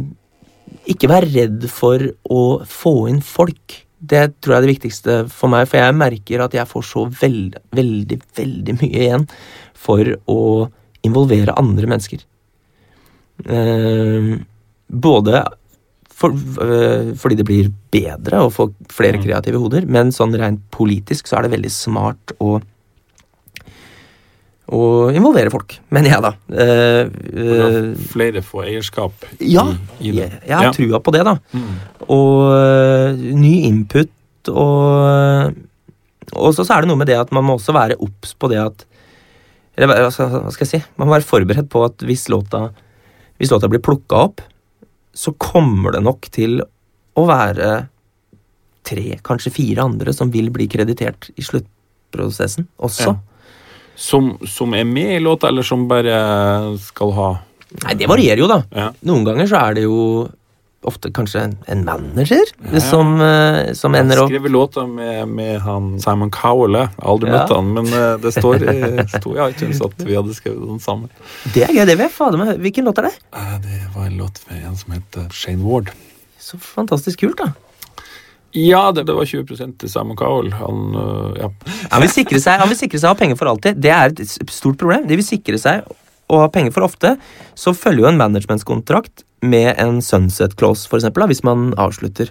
ikke 0.92 1.10
vær 1.10 1.26
redd 1.26 1.66
for 1.70 2.02
å 2.30 2.42
få 2.68 2.94
inn 3.10 3.20
folk. 3.24 3.82
Det 4.02 4.40
tror 4.42 4.56
jeg 4.56 4.58
er 4.58 4.66
det 4.66 4.74
viktigste 4.74 5.16
for 5.30 5.52
meg, 5.52 5.68
for 5.70 5.78
jeg 5.78 5.94
merker 5.94 6.42
at 6.42 6.54
jeg 6.56 6.66
får 6.66 6.86
så 6.88 7.04
veld, 7.20 7.56
veldig, 7.70 8.18
veldig 8.34 8.74
mye 8.80 9.02
igjen 9.06 9.26
for 9.78 10.08
å 10.26 10.38
involvere 11.06 11.54
andre 11.58 11.86
mennesker. 11.90 12.24
Eh, 13.46 14.32
både 14.90 15.44
for, 16.12 16.30
eh, 16.34 17.12
fordi 17.18 17.38
det 17.38 17.46
blir 17.46 17.70
bedre 17.94 18.42
å 18.42 18.52
få 18.52 18.68
flere 18.88 19.18
Mm. 19.18 19.24
kreative 19.24 19.58
hoder, 19.58 19.86
men 19.86 20.10
sånn 20.10 20.36
rent 20.38 20.60
politisk 20.70 21.26
så 21.26 21.38
er 21.38 21.42
det 21.48 21.58
veldig 21.58 21.70
smart 21.70 22.32
å 22.40 22.60
å 24.72 24.80
involvere 25.12 25.50
folk, 25.52 25.74
mener 25.92 26.14
jeg, 26.14 26.22
da. 26.24 26.30
Eh, 26.64 27.10
eh, 27.42 27.88
Flere 28.12 28.40
får 28.46 28.64
eierskap 28.70 29.26
ja, 29.44 29.66
i, 30.00 30.08
i 30.08 30.14
det. 30.16 30.28
jeg, 30.30 30.40
jeg 30.48 30.56
har 30.56 30.68
Ja. 30.68 30.72
trua 30.76 31.00
på 31.04 31.12
det, 31.12 31.24
da. 31.28 31.34
Mm. 31.52 31.74
Og 32.08 32.38
øh, 32.56 33.20
ny 33.36 33.52
input 33.68 34.48
og 34.48 35.52
Og 36.32 36.54
så 36.56 36.64
så 36.64 36.72
er 36.78 36.82
det 36.82 36.88
noe 36.88 36.96
med 36.98 37.06
det 37.10 37.18
at 37.20 37.32
man 37.36 37.44
må 37.44 37.58
også 37.58 37.74
være 37.76 37.98
obs 38.00 38.32
på 38.40 38.48
det 38.48 38.58
at 38.62 38.84
Eller 39.76 39.88
hva 39.92 40.08
skal 40.10 40.64
jeg 40.64 40.70
si? 40.70 40.80
Man 40.96 41.08
må 41.08 41.14
være 41.18 41.28
forberedt 41.28 41.68
på 41.72 41.82
at 41.84 42.02
hvis 42.08 42.26
låta, 42.32 42.70
hvis 43.38 43.50
låta 43.52 43.68
blir 43.68 43.80
plukka 43.84 44.16
opp, 44.28 44.40
så 45.14 45.32
kommer 45.40 45.92
det 45.96 46.02
nok 46.04 46.28
til 46.32 46.60
å 47.16 47.24
være 47.28 47.88
tre, 48.88 49.18
kanskje 49.24 49.52
fire 49.54 49.84
andre 49.84 50.12
som 50.16 50.30
vil 50.32 50.48
bli 50.52 50.66
kreditert 50.68 51.28
i 51.36 51.44
sluttprosessen 51.44 52.66
også. 52.82 53.12
Ja. 53.14 53.31
Som, 53.96 54.36
som 54.48 54.72
er 54.74 54.84
med 54.88 55.16
i 55.16 55.22
låta, 55.22 55.48
eller 55.52 55.62
som 55.66 55.86
bare 55.90 56.76
skal 56.80 57.12
ha 57.16 57.30
Nei, 57.86 57.94
det 57.96 58.04
varierer 58.10 58.36
jo, 58.42 58.46
da. 58.50 58.58
Ja. 58.76 58.90
Noen 59.08 59.24
ganger 59.24 59.46
så 59.48 59.56
er 59.64 59.76
det 59.78 59.84
jo 59.86 60.28
ofte 60.84 61.12
kanskje 61.14 61.44
en, 61.70 61.84
manager 61.86 62.42
Ja, 62.66 62.72
ja. 62.74 62.80
som, 62.82 63.14
øh, 63.22 63.70
som 63.78 63.94
ender 63.94 64.18
opp 64.24 64.28
skrevet 64.32 64.50
låta 64.52 64.82
med, 64.90 65.28
med 65.30 65.60
han 65.62 65.92
Simon 66.02 66.30
Cowell. 66.34 66.74
Jeg 66.80 66.90
har 66.98 67.08
aldri 67.14 67.30
møtt 67.32 67.54
han, 67.54 67.70
men 67.76 67.86
eh, 67.94 68.16
det 68.20 68.32
står 68.34 68.64
i 68.66 68.76
sto 69.14 69.36
i 69.38 69.40
iTunes 69.46 69.80
at 69.86 70.02
vi 70.04 70.18
hadde 70.18 70.34
skrevet 70.36 70.66
den 70.68 70.82
sammen. 70.82 71.08
Det 71.54 71.64
er 71.68 71.72
gøy, 71.72 71.84
det 71.86 71.94
vil 71.96 72.08
jeg 72.08 72.14
fader 72.16 72.42
meg 72.42 72.58
Hvilken 72.66 72.90
låt 72.90 72.98
er 73.00 73.08
det? 73.08 73.14
Eh, 73.40 73.54
Det 73.68 73.80
var 73.94 74.08
en 74.10 74.18
låt 74.20 74.42
med 74.50 74.66
en 74.68 74.76
som 74.82 74.96
heter 74.98 75.28
Shane 75.32 75.62
Ward. 75.64 75.92
Så 76.42 76.58
fantastisk 76.60 77.22
kult, 77.22 77.38
da. 77.38 77.52
Ja, 78.52 78.92
det, 78.92 79.06
det 79.08 79.14
var 79.16 79.24
20 79.24 79.56
til 79.80 79.88
Simon 79.90 80.16
Cowell. 80.16 80.52
Han, 80.60 80.80
øh, 80.98 81.36
ja. 81.40 81.48
Han 81.90 82.04
vil, 82.04 82.12
sikre 82.12 82.40
seg, 82.42 82.60
han 82.60 82.68
vil 82.68 82.78
sikre 82.78 83.00
seg 83.00 83.08
å 83.08 83.14
ha 83.14 83.18
penger 83.18 83.38
for 83.40 83.48
alltid. 83.48 83.80
Det 83.80 83.92
er 83.92 84.12
et 84.12 84.52
stort 84.52 84.80
problem. 84.80 85.06
De 85.08 85.16
vil 85.16 85.26
sikre 85.26 85.60
seg 85.60 85.86
å 86.32 86.40
ha 86.42 86.50
penger 86.52 86.74
for 86.74 86.84
ofte. 86.84 87.14
Så 87.58 87.72
følger 87.76 88.04
jo 88.04 88.10
en 88.10 88.20
managementskontrakt 88.20 89.24
med 89.42 89.72
en 89.80 90.02
sunset 90.04 90.54
clause, 90.60 90.84
for 90.88 91.00
eksempel, 91.00 91.24
da, 91.24 91.30
hvis 91.32 91.44
man 91.46 91.72
avslutter. 91.80 92.30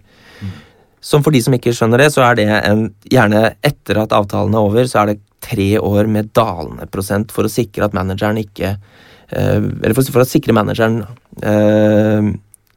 Som 1.01 1.25
for 1.25 1.33
de 1.33 1.41
som 1.41 1.55
ikke 1.57 1.73
skjønner 1.73 2.03
det, 2.03 2.11
så 2.13 2.23
er 2.27 2.37
det 2.37 2.47
en, 2.59 2.85
gjerne 3.09 3.55
etter 3.65 4.03
at 4.03 4.13
avtalen 4.13 4.53
er 4.53 4.69
over, 4.69 4.85
så 4.87 5.01
er 5.01 5.11
det 5.11 5.21
tre 5.41 5.73
år 5.81 6.05
med 6.05 6.29
dalende 6.37 6.85
prosent 6.93 7.33
for 7.33 7.49
å 7.49 7.51
sikre 7.51 7.87
at 7.87 7.97
manageren 7.97 8.37
ikke 8.37 8.75
øh, 8.77 9.63
Eller 9.81 9.95
for, 9.97 10.05
for 10.13 10.21
å 10.21 10.29
sikre 10.29 10.53
manageren 10.53 10.99
øh, 11.01 12.27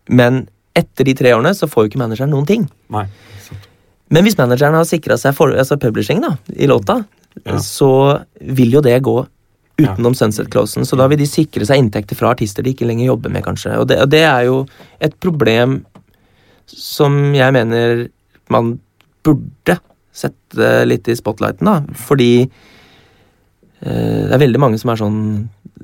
Men 0.08 0.38
etter 0.72 1.04
de 1.04 1.12
tre 1.18 1.34
årene 1.36 1.52
så 1.52 1.68
får 1.68 1.84
jo 1.84 1.92
ikke 1.92 2.00
manageren 2.00 2.32
noen 2.32 2.48
ting. 2.48 2.64
Nei. 2.90 3.04
Men 4.12 4.24
hvis 4.26 4.36
manageren 4.38 4.76
har 4.76 4.84
sikra 4.88 5.16
seg 5.20 5.34
for, 5.36 5.54
altså 5.56 5.78
publishing 5.80 6.20
da, 6.24 6.34
i 6.56 6.68
låta, 6.70 7.04
Ja. 7.44 7.56
så 7.58 8.22
vil 8.40 8.70
jo 8.76 8.80
det 8.80 9.00
gå 9.02 9.26
utenom 9.80 10.14
Sunset 10.14 10.46
Closen. 10.52 10.84
Så 10.86 10.94
da 10.96 11.08
vil 11.10 11.18
de 11.18 11.26
sikre 11.26 11.66
seg 11.66 11.80
inntekter 11.82 12.14
fra 12.14 12.30
artister 12.30 12.62
de 12.62 12.70
ikke 12.70 12.86
lenger 12.86 13.08
jobber 13.08 13.32
med, 13.34 13.42
kanskje. 13.42 13.72
Og 13.80 13.88
det, 13.90 13.96
og 14.04 14.10
det 14.12 14.20
er 14.22 14.44
jo 14.46 14.60
et 15.02 15.16
problem 15.18 15.80
som 16.70 17.34
jeg 17.34 17.52
mener 17.56 18.04
man 18.54 18.76
burde 19.26 19.80
sette 20.14 20.84
litt 20.86 21.08
i 21.10 21.16
spotlighten, 21.18 21.66
da. 21.66 21.80
Fordi 22.06 22.44
eh, 22.44 24.20
det 24.28 24.32
er 24.36 24.42
veldig 24.44 24.62
mange 24.62 24.78
som 24.78 24.92
er 24.94 25.00
sånn 25.00 25.20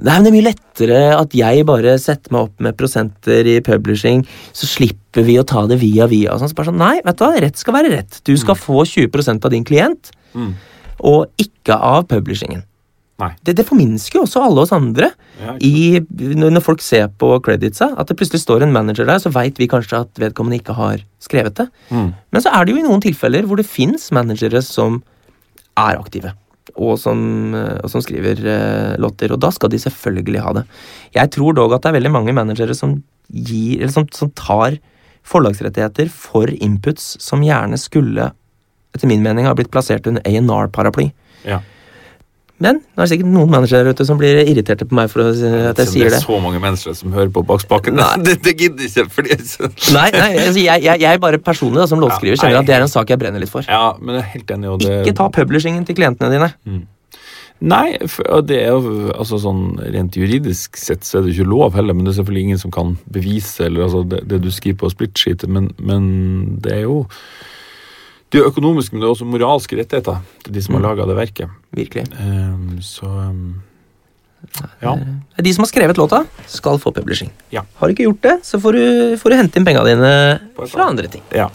Nei, 0.01 0.15
men 0.17 0.25
det 0.25 0.31
er 0.31 0.37
mye 0.39 0.47
lettere 0.49 1.01
at 1.19 1.35
jeg 1.37 1.65
bare 1.69 1.99
setter 2.01 2.33
meg 2.33 2.47
opp 2.49 2.63
med 2.65 2.77
prosenter 2.81 3.49
i 3.53 3.59
publishing, 3.61 4.23
så 4.57 4.69
slipper 4.71 5.27
vi 5.27 5.35
å 5.37 5.45
ta 5.45 5.67
det 5.69 5.77
via 5.83 6.07
via. 6.09 6.33
og 6.33 6.41
sånn. 6.41 6.49
Så 6.53 6.57
bare 6.57 6.71
sånn, 6.71 6.81
Nei, 6.81 6.97
vet 7.05 7.19
du 7.21 7.25
hva, 7.27 7.35
rett 7.45 7.61
skal 7.61 7.77
være 7.77 7.91
rett. 7.93 8.21
Du 8.25 8.33
skal 8.41 8.57
få 8.57 8.85
20% 8.89 9.45
av 9.45 9.51
din 9.53 9.65
klient, 9.69 10.13
Mm. 10.35 10.55
og 11.05 11.27
ikke 11.43 11.75
av 11.77 12.05
publishingen. 12.09 12.63
Nei. 13.21 13.35
Det, 13.45 13.53
det 13.59 13.67
forminsker 13.69 14.17
jo 14.17 14.23
også 14.25 14.41
alle 14.47 14.63
oss 14.63 14.71
andre. 14.73 15.11
Ja, 15.43 15.53
I, 15.61 16.01
når 16.01 16.63
folk 16.65 16.81
ser 16.81 17.09
på 17.21 17.35
creditsa, 17.45 17.91
at 17.99 18.09
det 18.09 18.17
plutselig 18.17 18.41
står 18.41 18.63
en 18.65 18.73
manager 18.73 19.05
der, 19.05 19.19
så 19.21 19.29
veit 19.35 19.59
vi 19.61 19.67
kanskje 19.69 20.01
at 20.07 20.15
vedkommende 20.23 20.57
ikke 20.63 20.73
har 20.79 21.03
skrevet 21.21 21.55
det. 21.61 21.67
Mm. 21.91 22.15
Men 22.33 22.41
så 22.41 22.49
er 22.57 22.65
det 22.65 22.73
jo 22.73 22.81
i 22.81 22.87
noen 22.87 23.03
tilfeller 23.05 23.45
hvor 23.45 23.61
det 23.61 23.67
fins 23.69 24.09
managere 24.17 24.63
som 24.65 25.03
er 25.77 25.99
aktive. 26.01 26.33
Og 26.81 26.97
som, 27.01 27.20
eh, 27.55 27.78
og 27.85 27.91
som 27.93 28.03
skriver 28.05 28.41
eh, 28.41 28.99
låter, 29.01 29.35
og 29.35 29.43
da 29.43 29.51
skal 29.53 29.72
de 29.72 29.81
selvfølgelig 29.83 30.45
ha 30.45 30.55
det. 30.61 30.66
Jeg 31.16 31.33
tror 31.37 31.57
dog 31.59 31.74
at 31.76 31.85
det 31.85 31.93
er 31.93 31.99
veldig 31.99 32.14
mange 32.14 32.37
managere 32.37 32.76
som, 32.76 33.03
gir, 33.28 33.85
som, 33.93 34.09
som 34.16 34.33
tar 34.39 34.78
forlagsrettigheter 35.28 36.09
for 36.12 36.51
inputs 36.51 37.12
som 37.22 37.45
gjerne 37.45 37.76
skulle, 37.78 38.31
etter 38.97 39.11
min 39.11 39.22
mening, 39.22 39.47
ha 39.47 39.55
blitt 39.59 39.72
plassert 39.74 40.09
under 40.09 40.24
A&R-paraply. 40.24 41.11
Ja. 41.45 41.61
Men 42.61 42.83
det 42.83 43.05
er 43.05 43.09
sikkert 43.15 43.31
noen 43.33 43.49
managere 43.49 43.87
der 43.87 43.97
ute 43.97 44.05
som 44.05 44.19
blir 44.21 44.43
irriterte 44.43 44.85
på 44.89 44.97
meg 44.99 45.09
for 45.13 45.25
at 45.31 45.39
jeg 45.41 45.89
sier 45.89 46.11
det 46.11 46.13
det. 46.13 46.21
er 46.21 46.27
så 46.27 46.39
mange 46.45 46.61
mennesker 46.61 46.97
som 46.99 47.15
hører 47.17 47.33
på 47.33 47.43
bak 47.49 47.65
spaken. 47.65 47.97
Nei. 47.97 48.13
Det, 48.27 48.37
det 48.45 48.53
gidder 48.61 48.85
ikke. 48.85 49.07
Fordi, 49.15 49.33
jeg 49.33 49.71
Nei, 49.97 50.07
nei 50.13 50.31
altså 50.45 50.61
jeg, 50.61 50.85
jeg, 50.85 51.01
jeg 51.01 51.21
bare 51.23 51.41
personlig 51.41 51.81
da, 51.81 51.89
som 51.89 52.03
låtskriver 52.03 52.37
Ja, 52.37 52.43
kjenner 52.45 52.61
at 52.61 52.69
det 52.69 52.77
er 52.77 52.85
en 52.85 52.93
sak 52.93 53.11
jeg 53.11 53.21
brenner 53.23 53.41
litt 53.41 53.53
for. 53.53 53.65
ja, 53.65 53.95
men 53.99 54.19
jeg 54.19 54.27
er 54.27 54.33
helt 54.35 54.55
enig. 54.57 54.73
Det, 54.85 54.97
Ikke 55.07 55.17
ta 55.23 55.29
publishingen 55.41 55.87
til 55.89 55.97
klientene 55.99 56.31
dine. 56.35 56.51
Nei, 57.61 57.99
for, 58.09 58.41
det 58.49 58.57
er 58.63 58.71
jo 58.73 59.11
altså 59.13 59.37
sånn 59.41 59.75
rent 59.93 60.17
juridisk 60.17 60.79
sett 60.81 61.05
så 61.05 61.19
er 61.19 61.27
det 61.27 61.35
ikke 61.35 61.49
lov 61.51 61.77
heller, 61.77 61.97
men 61.97 62.07
det 62.07 62.15
er 62.15 62.21
selvfølgelig 62.23 62.45
ingen 62.49 62.61
som 62.63 62.73
kan 62.73 62.95
bevise 63.13 63.67
eller 63.67 63.85
altså 63.85 64.01
det, 64.09 64.23
det 64.31 64.41
du 64.45 64.49
skriver 64.55 64.79
på 64.81 64.93
splitsheetet, 64.95 65.51
men, 65.53 65.69
men 65.77 66.07
det 66.65 66.79
er 66.79 66.87
jo 66.87 67.03
det 68.31 68.39
er 68.41 68.47
økonomiske, 68.51 68.95
men 68.95 69.03
det 69.03 69.09
er 69.09 69.14
også 69.14 69.26
moralske 69.26 69.76
rettigheter 69.81 70.20
til 70.45 70.55
de 70.55 70.62
som 70.62 70.76
har 70.76 70.83
Mm. 70.83 70.87
laga 70.89 71.07
det 71.11 71.16
verket. 71.18 71.49
Virkelig. 71.74 72.05
Um, 72.20 72.78
så 72.81 73.07
um, 73.07 73.62
ja. 74.81 74.93
De 75.37 75.53
som 75.55 75.62
har 75.64 75.68
skrevet 75.70 75.99
låta, 75.99 76.24
skal 76.47 76.78
få 76.81 76.93
publishing. 76.95 77.31
Ja. 77.53 77.64
Har 77.76 77.89
du 77.89 77.95
ikke 77.95 78.07
gjort 78.09 78.22
det, 78.22 78.37
så 78.47 78.61
får 78.62 78.72
du, 78.78 79.16
får 79.20 79.31
du 79.31 79.37
hente 79.37 79.59
inn 79.61 79.66
penga 79.66 79.83
dine 79.85 80.12
fra 80.66 80.87
andre 80.91 81.09
ting. 81.11 81.22
ja. 81.35 81.51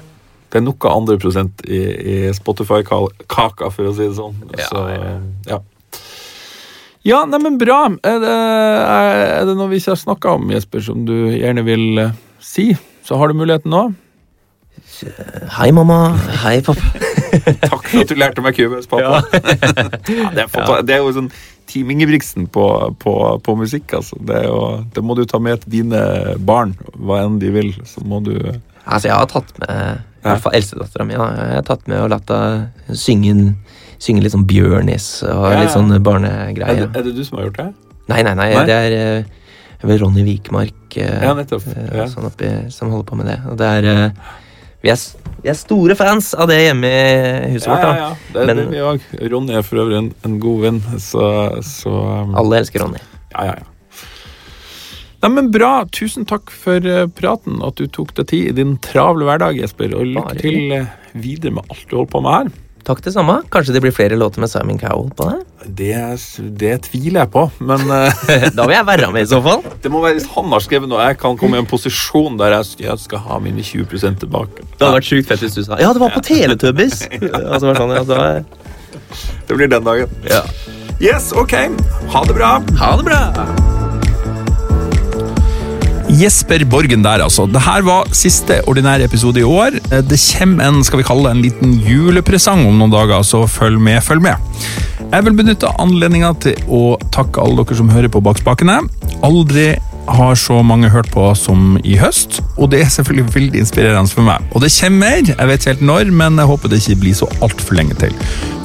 Det 0.55 0.61
er 0.61 0.63
noe 0.69 0.87
andre 0.87 1.17
prosent 1.19 1.63
i, 1.67 1.79
i 1.83 2.13
Spotify-kaka, 2.31 3.67
for 3.73 3.89
å 3.89 3.91
si 3.97 4.05
det 4.05 4.15
sånn. 4.15 4.35
Ja, 4.55 4.67
så, 4.69 4.83
ja. 4.93 5.15
ja. 5.49 5.57
Ja, 7.03 7.17
nei, 7.27 7.39
men 7.43 7.57
bra. 7.59 7.81
Er 8.07 8.21
det, 8.23 8.29
er 8.31 9.45
det 9.49 9.55
noe 9.59 9.67
vi 9.73 9.81
ikke 9.81 9.91
har 9.93 9.99
snakka 9.99 10.35
om, 10.37 10.47
Jesper, 10.53 10.79
som 10.85 11.03
du 11.05 11.13
gjerne 11.35 11.65
vil 11.67 11.99
eh, 12.05 12.13
si? 12.39 12.69
Så 13.03 13.19
har 13.19 13.27
du 13.33 13.35
muligheten 13.37 13.73
nå. 13.73 13.81
Hei, 15.57 15.71
mamma. 15.75 15.97
Hei, 16.43 16.61
pappa. 16.63 16.81
Takk 17.67 17.87
for 17.89 18.03
at 18.05 18.11
du 18.11 18.15
lærte 18.19 18.43
meg 18.45 18.55
kubus, 18.57 18.87
pappa. 18.87 19.19
Ja. 20.05 20.29
det, 20.35 20.45
er 20.45 20.85
det 20.87 20.95
er 20.95 21.01
jo 21.03 21.11
sånn 21.15 21.29
Team 21.69 21.89
Ingebrigtsen 21.91 22.45
på, 22.53 22.63
på, 23.01 23.13
på 23.43 23.55
musikk, 23.59 23.95
altså. 23.97 24.17
Det, 24.21 24.43
jo, 24.45 24.59
det 24.95 25.03
må 25.03 25.17
du 25.17 25.23
ta 25.27 25.39
med 25.41 25.63
til 25.65 25.79
dine 25.79 26.01
barn, 26.45 26.75
hva 26.95 27.23
enn 27.25 27.39
de 27.41 27.51
vil. 27.55 27.73
Så 27.89 28.05
må 28.05 28.21
du 28.25 28.35
Altså, 28.85 29.09
jeg 29.09 29.15
har 29.17 29.25
tatt 29.31 29.49
med 29.63 29.71
I 30.21 30.27
hvert 30.29 30.43
fall 30.43 30.55
eldstedattera 30.59 31.07
mi. 31.09 31.15
Jeg 31.17 31.55
har 31.57 31.65
tatt 31.65 31.87
med 31.89 32.03
og 32.03 32.11
latt 32.13 32.29
henne 32.31 32.95
synge, 33.01 33.33
synge 33.97 34.21
litt 34.21 34.35
sånn 34.35 34.45
Bjørnis 34.47 35.07
og 35.25 35.31
Ja, 35.49 35.55
ja. 35.55 35.63
litt 35.63 35.73
sånn 35.73 35.89
er 35.95 36.03
er 36.85 37.07
det 37.09 37.15
du 37.17 37.23
som 37.25 37.39
har 37.39 37.47
gjort 37.49 37.59
det? 37.63 37.67
Nei, 38.13 38.21
nei, 38.21 38.35
nei, 38.37 38.51
Nei? 38.53 38.65
det 38.69 38.77
er 38.77 38.95
ved 38.95 39.89
er 39.89 39.89
vel 39.89 40.01
Ronny 40.05 40.23
Wikmark 40.25 40.97
eh, 41.01 41.23
Ja, 41.25 41.33
nettopp. 41.37 41.65
eh, 41.73 41.89
Ja. 41.97 42.05
sånn 42.09 42.29
oppi, 42.29 42.49
som 42.71 42.93
holder 42.93 43.09
på 43.09 43.17
med 43.19 43.27
det. 43.27 43.39
Og 43.49 43.57
det 43.59 43.67
er 43.79 43.87
eh, 43.91 44.09
vi, 44.85 44.93
er 44.93 45.41
vi 45.43 45.51
er 45.51 45.57
store 45.59 45.95
fans 45.97 46.31
av 46.37 46.47
det 46.49 46.59
hjemme 46.61 46.89
i 46.89 47.53
huset 47.55 47.67
Ja, 47.67 47.75
vårt. 47.75 47.85
ja, 47.85 47.91
da. 47.91 47.99
ja. 47.99 48.09
Det 48.35 48.45
Men- 48.49 48.71
det 48.71 48.83
òg. 48.85 49.07
Ronny 49.33 49.57
er 49.57 49.65
for 49.65 49.81
øvrig 49.83 49.97
en, 50.03 50.11
en 50.25 50.39
god 50.43 50.61
venn, 50.67 50.81
så, 51.01 51.29
så 51.65 51.93
um, 52.23 52.35
Alle 52.39 52.61
elsker 52.63 52.85
Ronny. 52.85 53.01
Ja, 53.33 53.49
ja, 53.51 53.55
ja. 53.59 53.71
Nei, 55.25 55.29
men 55.33 55.47
Bra. 55.49 55.71
Tusen 55.89 56.25
takk 56.29 56.51
for 56.53 56.85
eh, 56.85 57.07
praten, 57.17 57.57
at 57.65 57.79
du 57.79 57.87
tok 57.89 58.11
deg 58.19 58.27
tid 58.29 58.49
i 58.51 58.55
din 58.59 58.75
travle 58.83 59.25
hverdag, 59.25 59.57
Jesper. 59.57 59.95
Og 59.97 60.05
lykke 60.11 60.35
til 60.37 60.75
eh, 60.75 60.91
videre 61.17 61.55
med 61.55 61.65
alt 61.71 61.85
du 61.89 61.95
holder 61.97 62.11
på 62.11 62.21
med 62.21 62.35
her. 62.35 62.51
Takk 62.85 63.01
det 63.01 63.15
samme. 63.15 63.39
Kanskje 63.49 63.73
det 63.73 63.81
blir 63.81 63.93
flere 63.95 64.17
låter 64.19 64.39
med 64.43 64.49
Simon 64.51 64.77
Cowell 64.77 65.09
på 65.17 65.25
det? 65.29 65.39
Det, 65.65 66.19
det 66.61 66.73
tviler 66.85 67.23
jeg 67.23 67.31
på, 67.33 67.47
men 67.65 67.81
eh, 67.89 68.45
Da 68.57 68.67
vil 68.67 68.75
jeg 68.77 68.85
være 68.85 69.09
med 69.15 69.25
i 69.25 69.29
så 69.31 69.39
fall. 69.41 69.63
det 69.83 69.89
må 69.93 70.03
være 70.03 70.19
hvis 70.19 70.29
han 70.35 70.53
har 70.53 70.61
skrevet 70.61 70.91
noe. 70.91 71.01
Jeg 71.09 71.17
kan 71.21 71.39
komme 71.41 71.57
i 71.57 71.63
en 71.63 71.69
posisjon 71.69 72.37
der 72.41 72.59
jeg, 72.59 72.75
jeg 72.85 73.01
skal 73.07 73.25
ha 73.25 73.39
mine 73.41 73.65
20% 73.65 74.21
tilbake. 74.21 74.67
Det 74.75 74.85
hadde 74.85 74.99
vært 74.99 75.09
sjukt 75.09 75.31
fett 75.31 75.41
hvis 75.47 75.57
du 75.57 75.63
sa 75.65 75.81
Ja, 75.81 75.93
det 75.97 76.03
var 76.03 76.13
på 76.13 76.21
Teletubbies! 76.25 77.07
altså, 77.53 77.73
sånn, 77.73 77.95
ja, 77.97 78.05
da, 78.05 78.21
Det 79.49 79.57
blir 79.57 79.71
den 79.73 79.87
dagen. 79.87 80.17
ja. 80.29 80.45
Yes, 81.03 81.33
ok. 81.35 81.57
Ha 82.13 82.23
det 82.29 82.37
bra. 82.37 82.53
Ha 82.79 82.93
det 83.01 83.09
bra! 83.09 83.74
Jesper 86.15 86.63
Borgen 86.69 87.03
der, 87.03 87.23
altså. 87.25 87.45
Dette 87.49 87.79
var 87.85 88.07
siste 88.15 88.61
ordinære 88.69 89.07
episode 89.09 89.41
i 89.41 89.47
år. 89.47 89.79
Eh, 89.91 90.01
Det 90.05 90.19
kommer 90.39 90.67
en 90.67 90.83
skal 90.83 91.01
vi 91.01 91.07
kalle 91.07 91.27
det, 91.27 91.31
en 91.35 91.41
liten 91.43 91.73
julepresang 91.83 92.65
om 92.67 92.77
noen 92.79 92.93
dager, 92.93 93.23
så 93.23 93.45
følg 93.49 93.79
med, 93.81 94.03
følg 94.03 94.21
med. 94.21 94.37
Jeg 95.11 95.25
vil 95.25 95.35
benytte 95.35 95.71
anledninga 95.79 96.33
til 96.39 96.55
å 96.71 96.97
takke 97.11 97.41
alle 97.41 97.63
dere 97.65 97.75
som 97.77 97.89
hører 97.91 98.11
på 98.11 98.21
Bak 98.23 98.39
spakene. 98.39 98.79
Aldri 99.23 99.75
har 100.07 100.35
så 100.37 100.59
mange 100.63 100.89
hørt 100.93 101.09
på 101.11 101.25
som 101.35 101.79
i 101.83 101.95
høst, 101.97 102.39
og 102.61 102.69
det 102.71 102.83
er 102.83 102.91
selvfølgelig 102.93 103.33
veldig 103.33 103.61
inspirerende 103.63 104.11
for 104.13 104.21
meg. 104.27 104.43
Og 104.53 104.61
det 104.61 104.71
kommer 104.79 104.99
mer, 105.01 105.31
jeg 105.33 105.49
vet 105.49 105.59
ikke 105.59 105.73
helt 105.73 105.85
når, 105.89 106.11
men 106.13 106.37
jeg 106.37 106.51
håper 106.51 106.69
det 106.69 106.81
ikke 106.83 106.99
blir 107.01 107.17
så 107.17 107.29
altfor 107.41 107.75
lenge 107.79 107.97
til. 107.99 108.13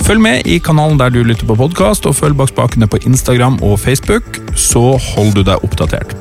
Følg 0.04 0.20
med 0.20 0.46
i 0.46 0.58
kanalen 0.58 1.00
der 1.00 1.10
du 1.10 1.22
lytter 1.24 1.48
på 1.48 1.56
podkast, 1.56 2.06
og 2.06 2.14
følg 2.18 2.36
Bak 2.36 2.52
spakene 2.52 2.86
på 2.86 3.00
Instagram 3.08 3.58
og 3.62 3.78
Facebook, 3.80 4.38
så 4.54 4.98
holder 5.14 5.40
du 5.40 5.48
deg 5.50 5.64
oppdatert. 5.64 6.14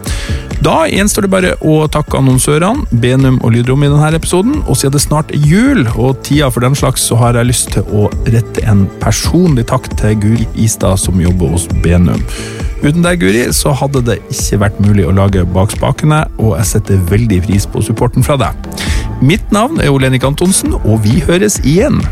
Da 0.60 0.82
gjenstår 0.92 1.24
det 1.24 1.32
bare 1.32 1.52
å 1.64 1.86
takke 1.88 2.20
annonsørene, 2.20 2.84
Benum 3.00 3.38
og 3.48 3.54
Lydrom 3.56 3.86
i 3.86 3.90
denne 3.92 4.10
episoden, 4.18 4.58
og 4.66 4.76
siden 4.76 4.98
det 4.98 5.02
snart 5.06 5.30
er 5.32 5.46
jul 5.48 5.86
og 5.94 6.20
tida 6.28 6.50
for 6.52 6.66
den 6.66 6.76
slags, 6.76 7.06
så 7.08 7.16
har 7.22 7.40
jeg 7.40 7.48
lyst 7.48 7.72
til 7.78 7.88
å 7.96 8.10
rette 8.28 8.66
en 8.68 8.84
personlig 9.00 9.70
takk 9.72 9.88
til 10.02 10.18
Guri 10.20 10.48
Istad 10.60 11.00
som 11.00 11.22
jobber 11.24 11.54
hos 11.56 11.70
Benum. 11.80 12.20
Uten 12.84 13.08
deg, 13.08 13.24
Guri, 13.24 13.46
så 13.56 13.72
hadde 13.72 14.04
det 14.10 14.20
ikke 14.28 14.60
vært 14.66 14.84
mulig 14.84 15.08
å 15.08 15.16
lage 15.16 15.48
Bak 15.56 15.72
spakene, 15.78 16.26
og 16.44 16.58
jeg 16.58 16.72
setter 16.74 17.08
veldig 17.08 17.40
pris 17.48 17.64
på 17.64 17.84
supporten 17.88 18.28
fra 18.28 18.36
deg. 18.44 18.60
Mitt 19.24 19.56
navn 19.56 19.80
er 19.80 19.96
Olenik 19.96 20.28
Antonsen, 20.28 20.76
og 20.84 21.06
vi 21.08 21.22
høres 21.24 21.62
igjen. 21.64 22.04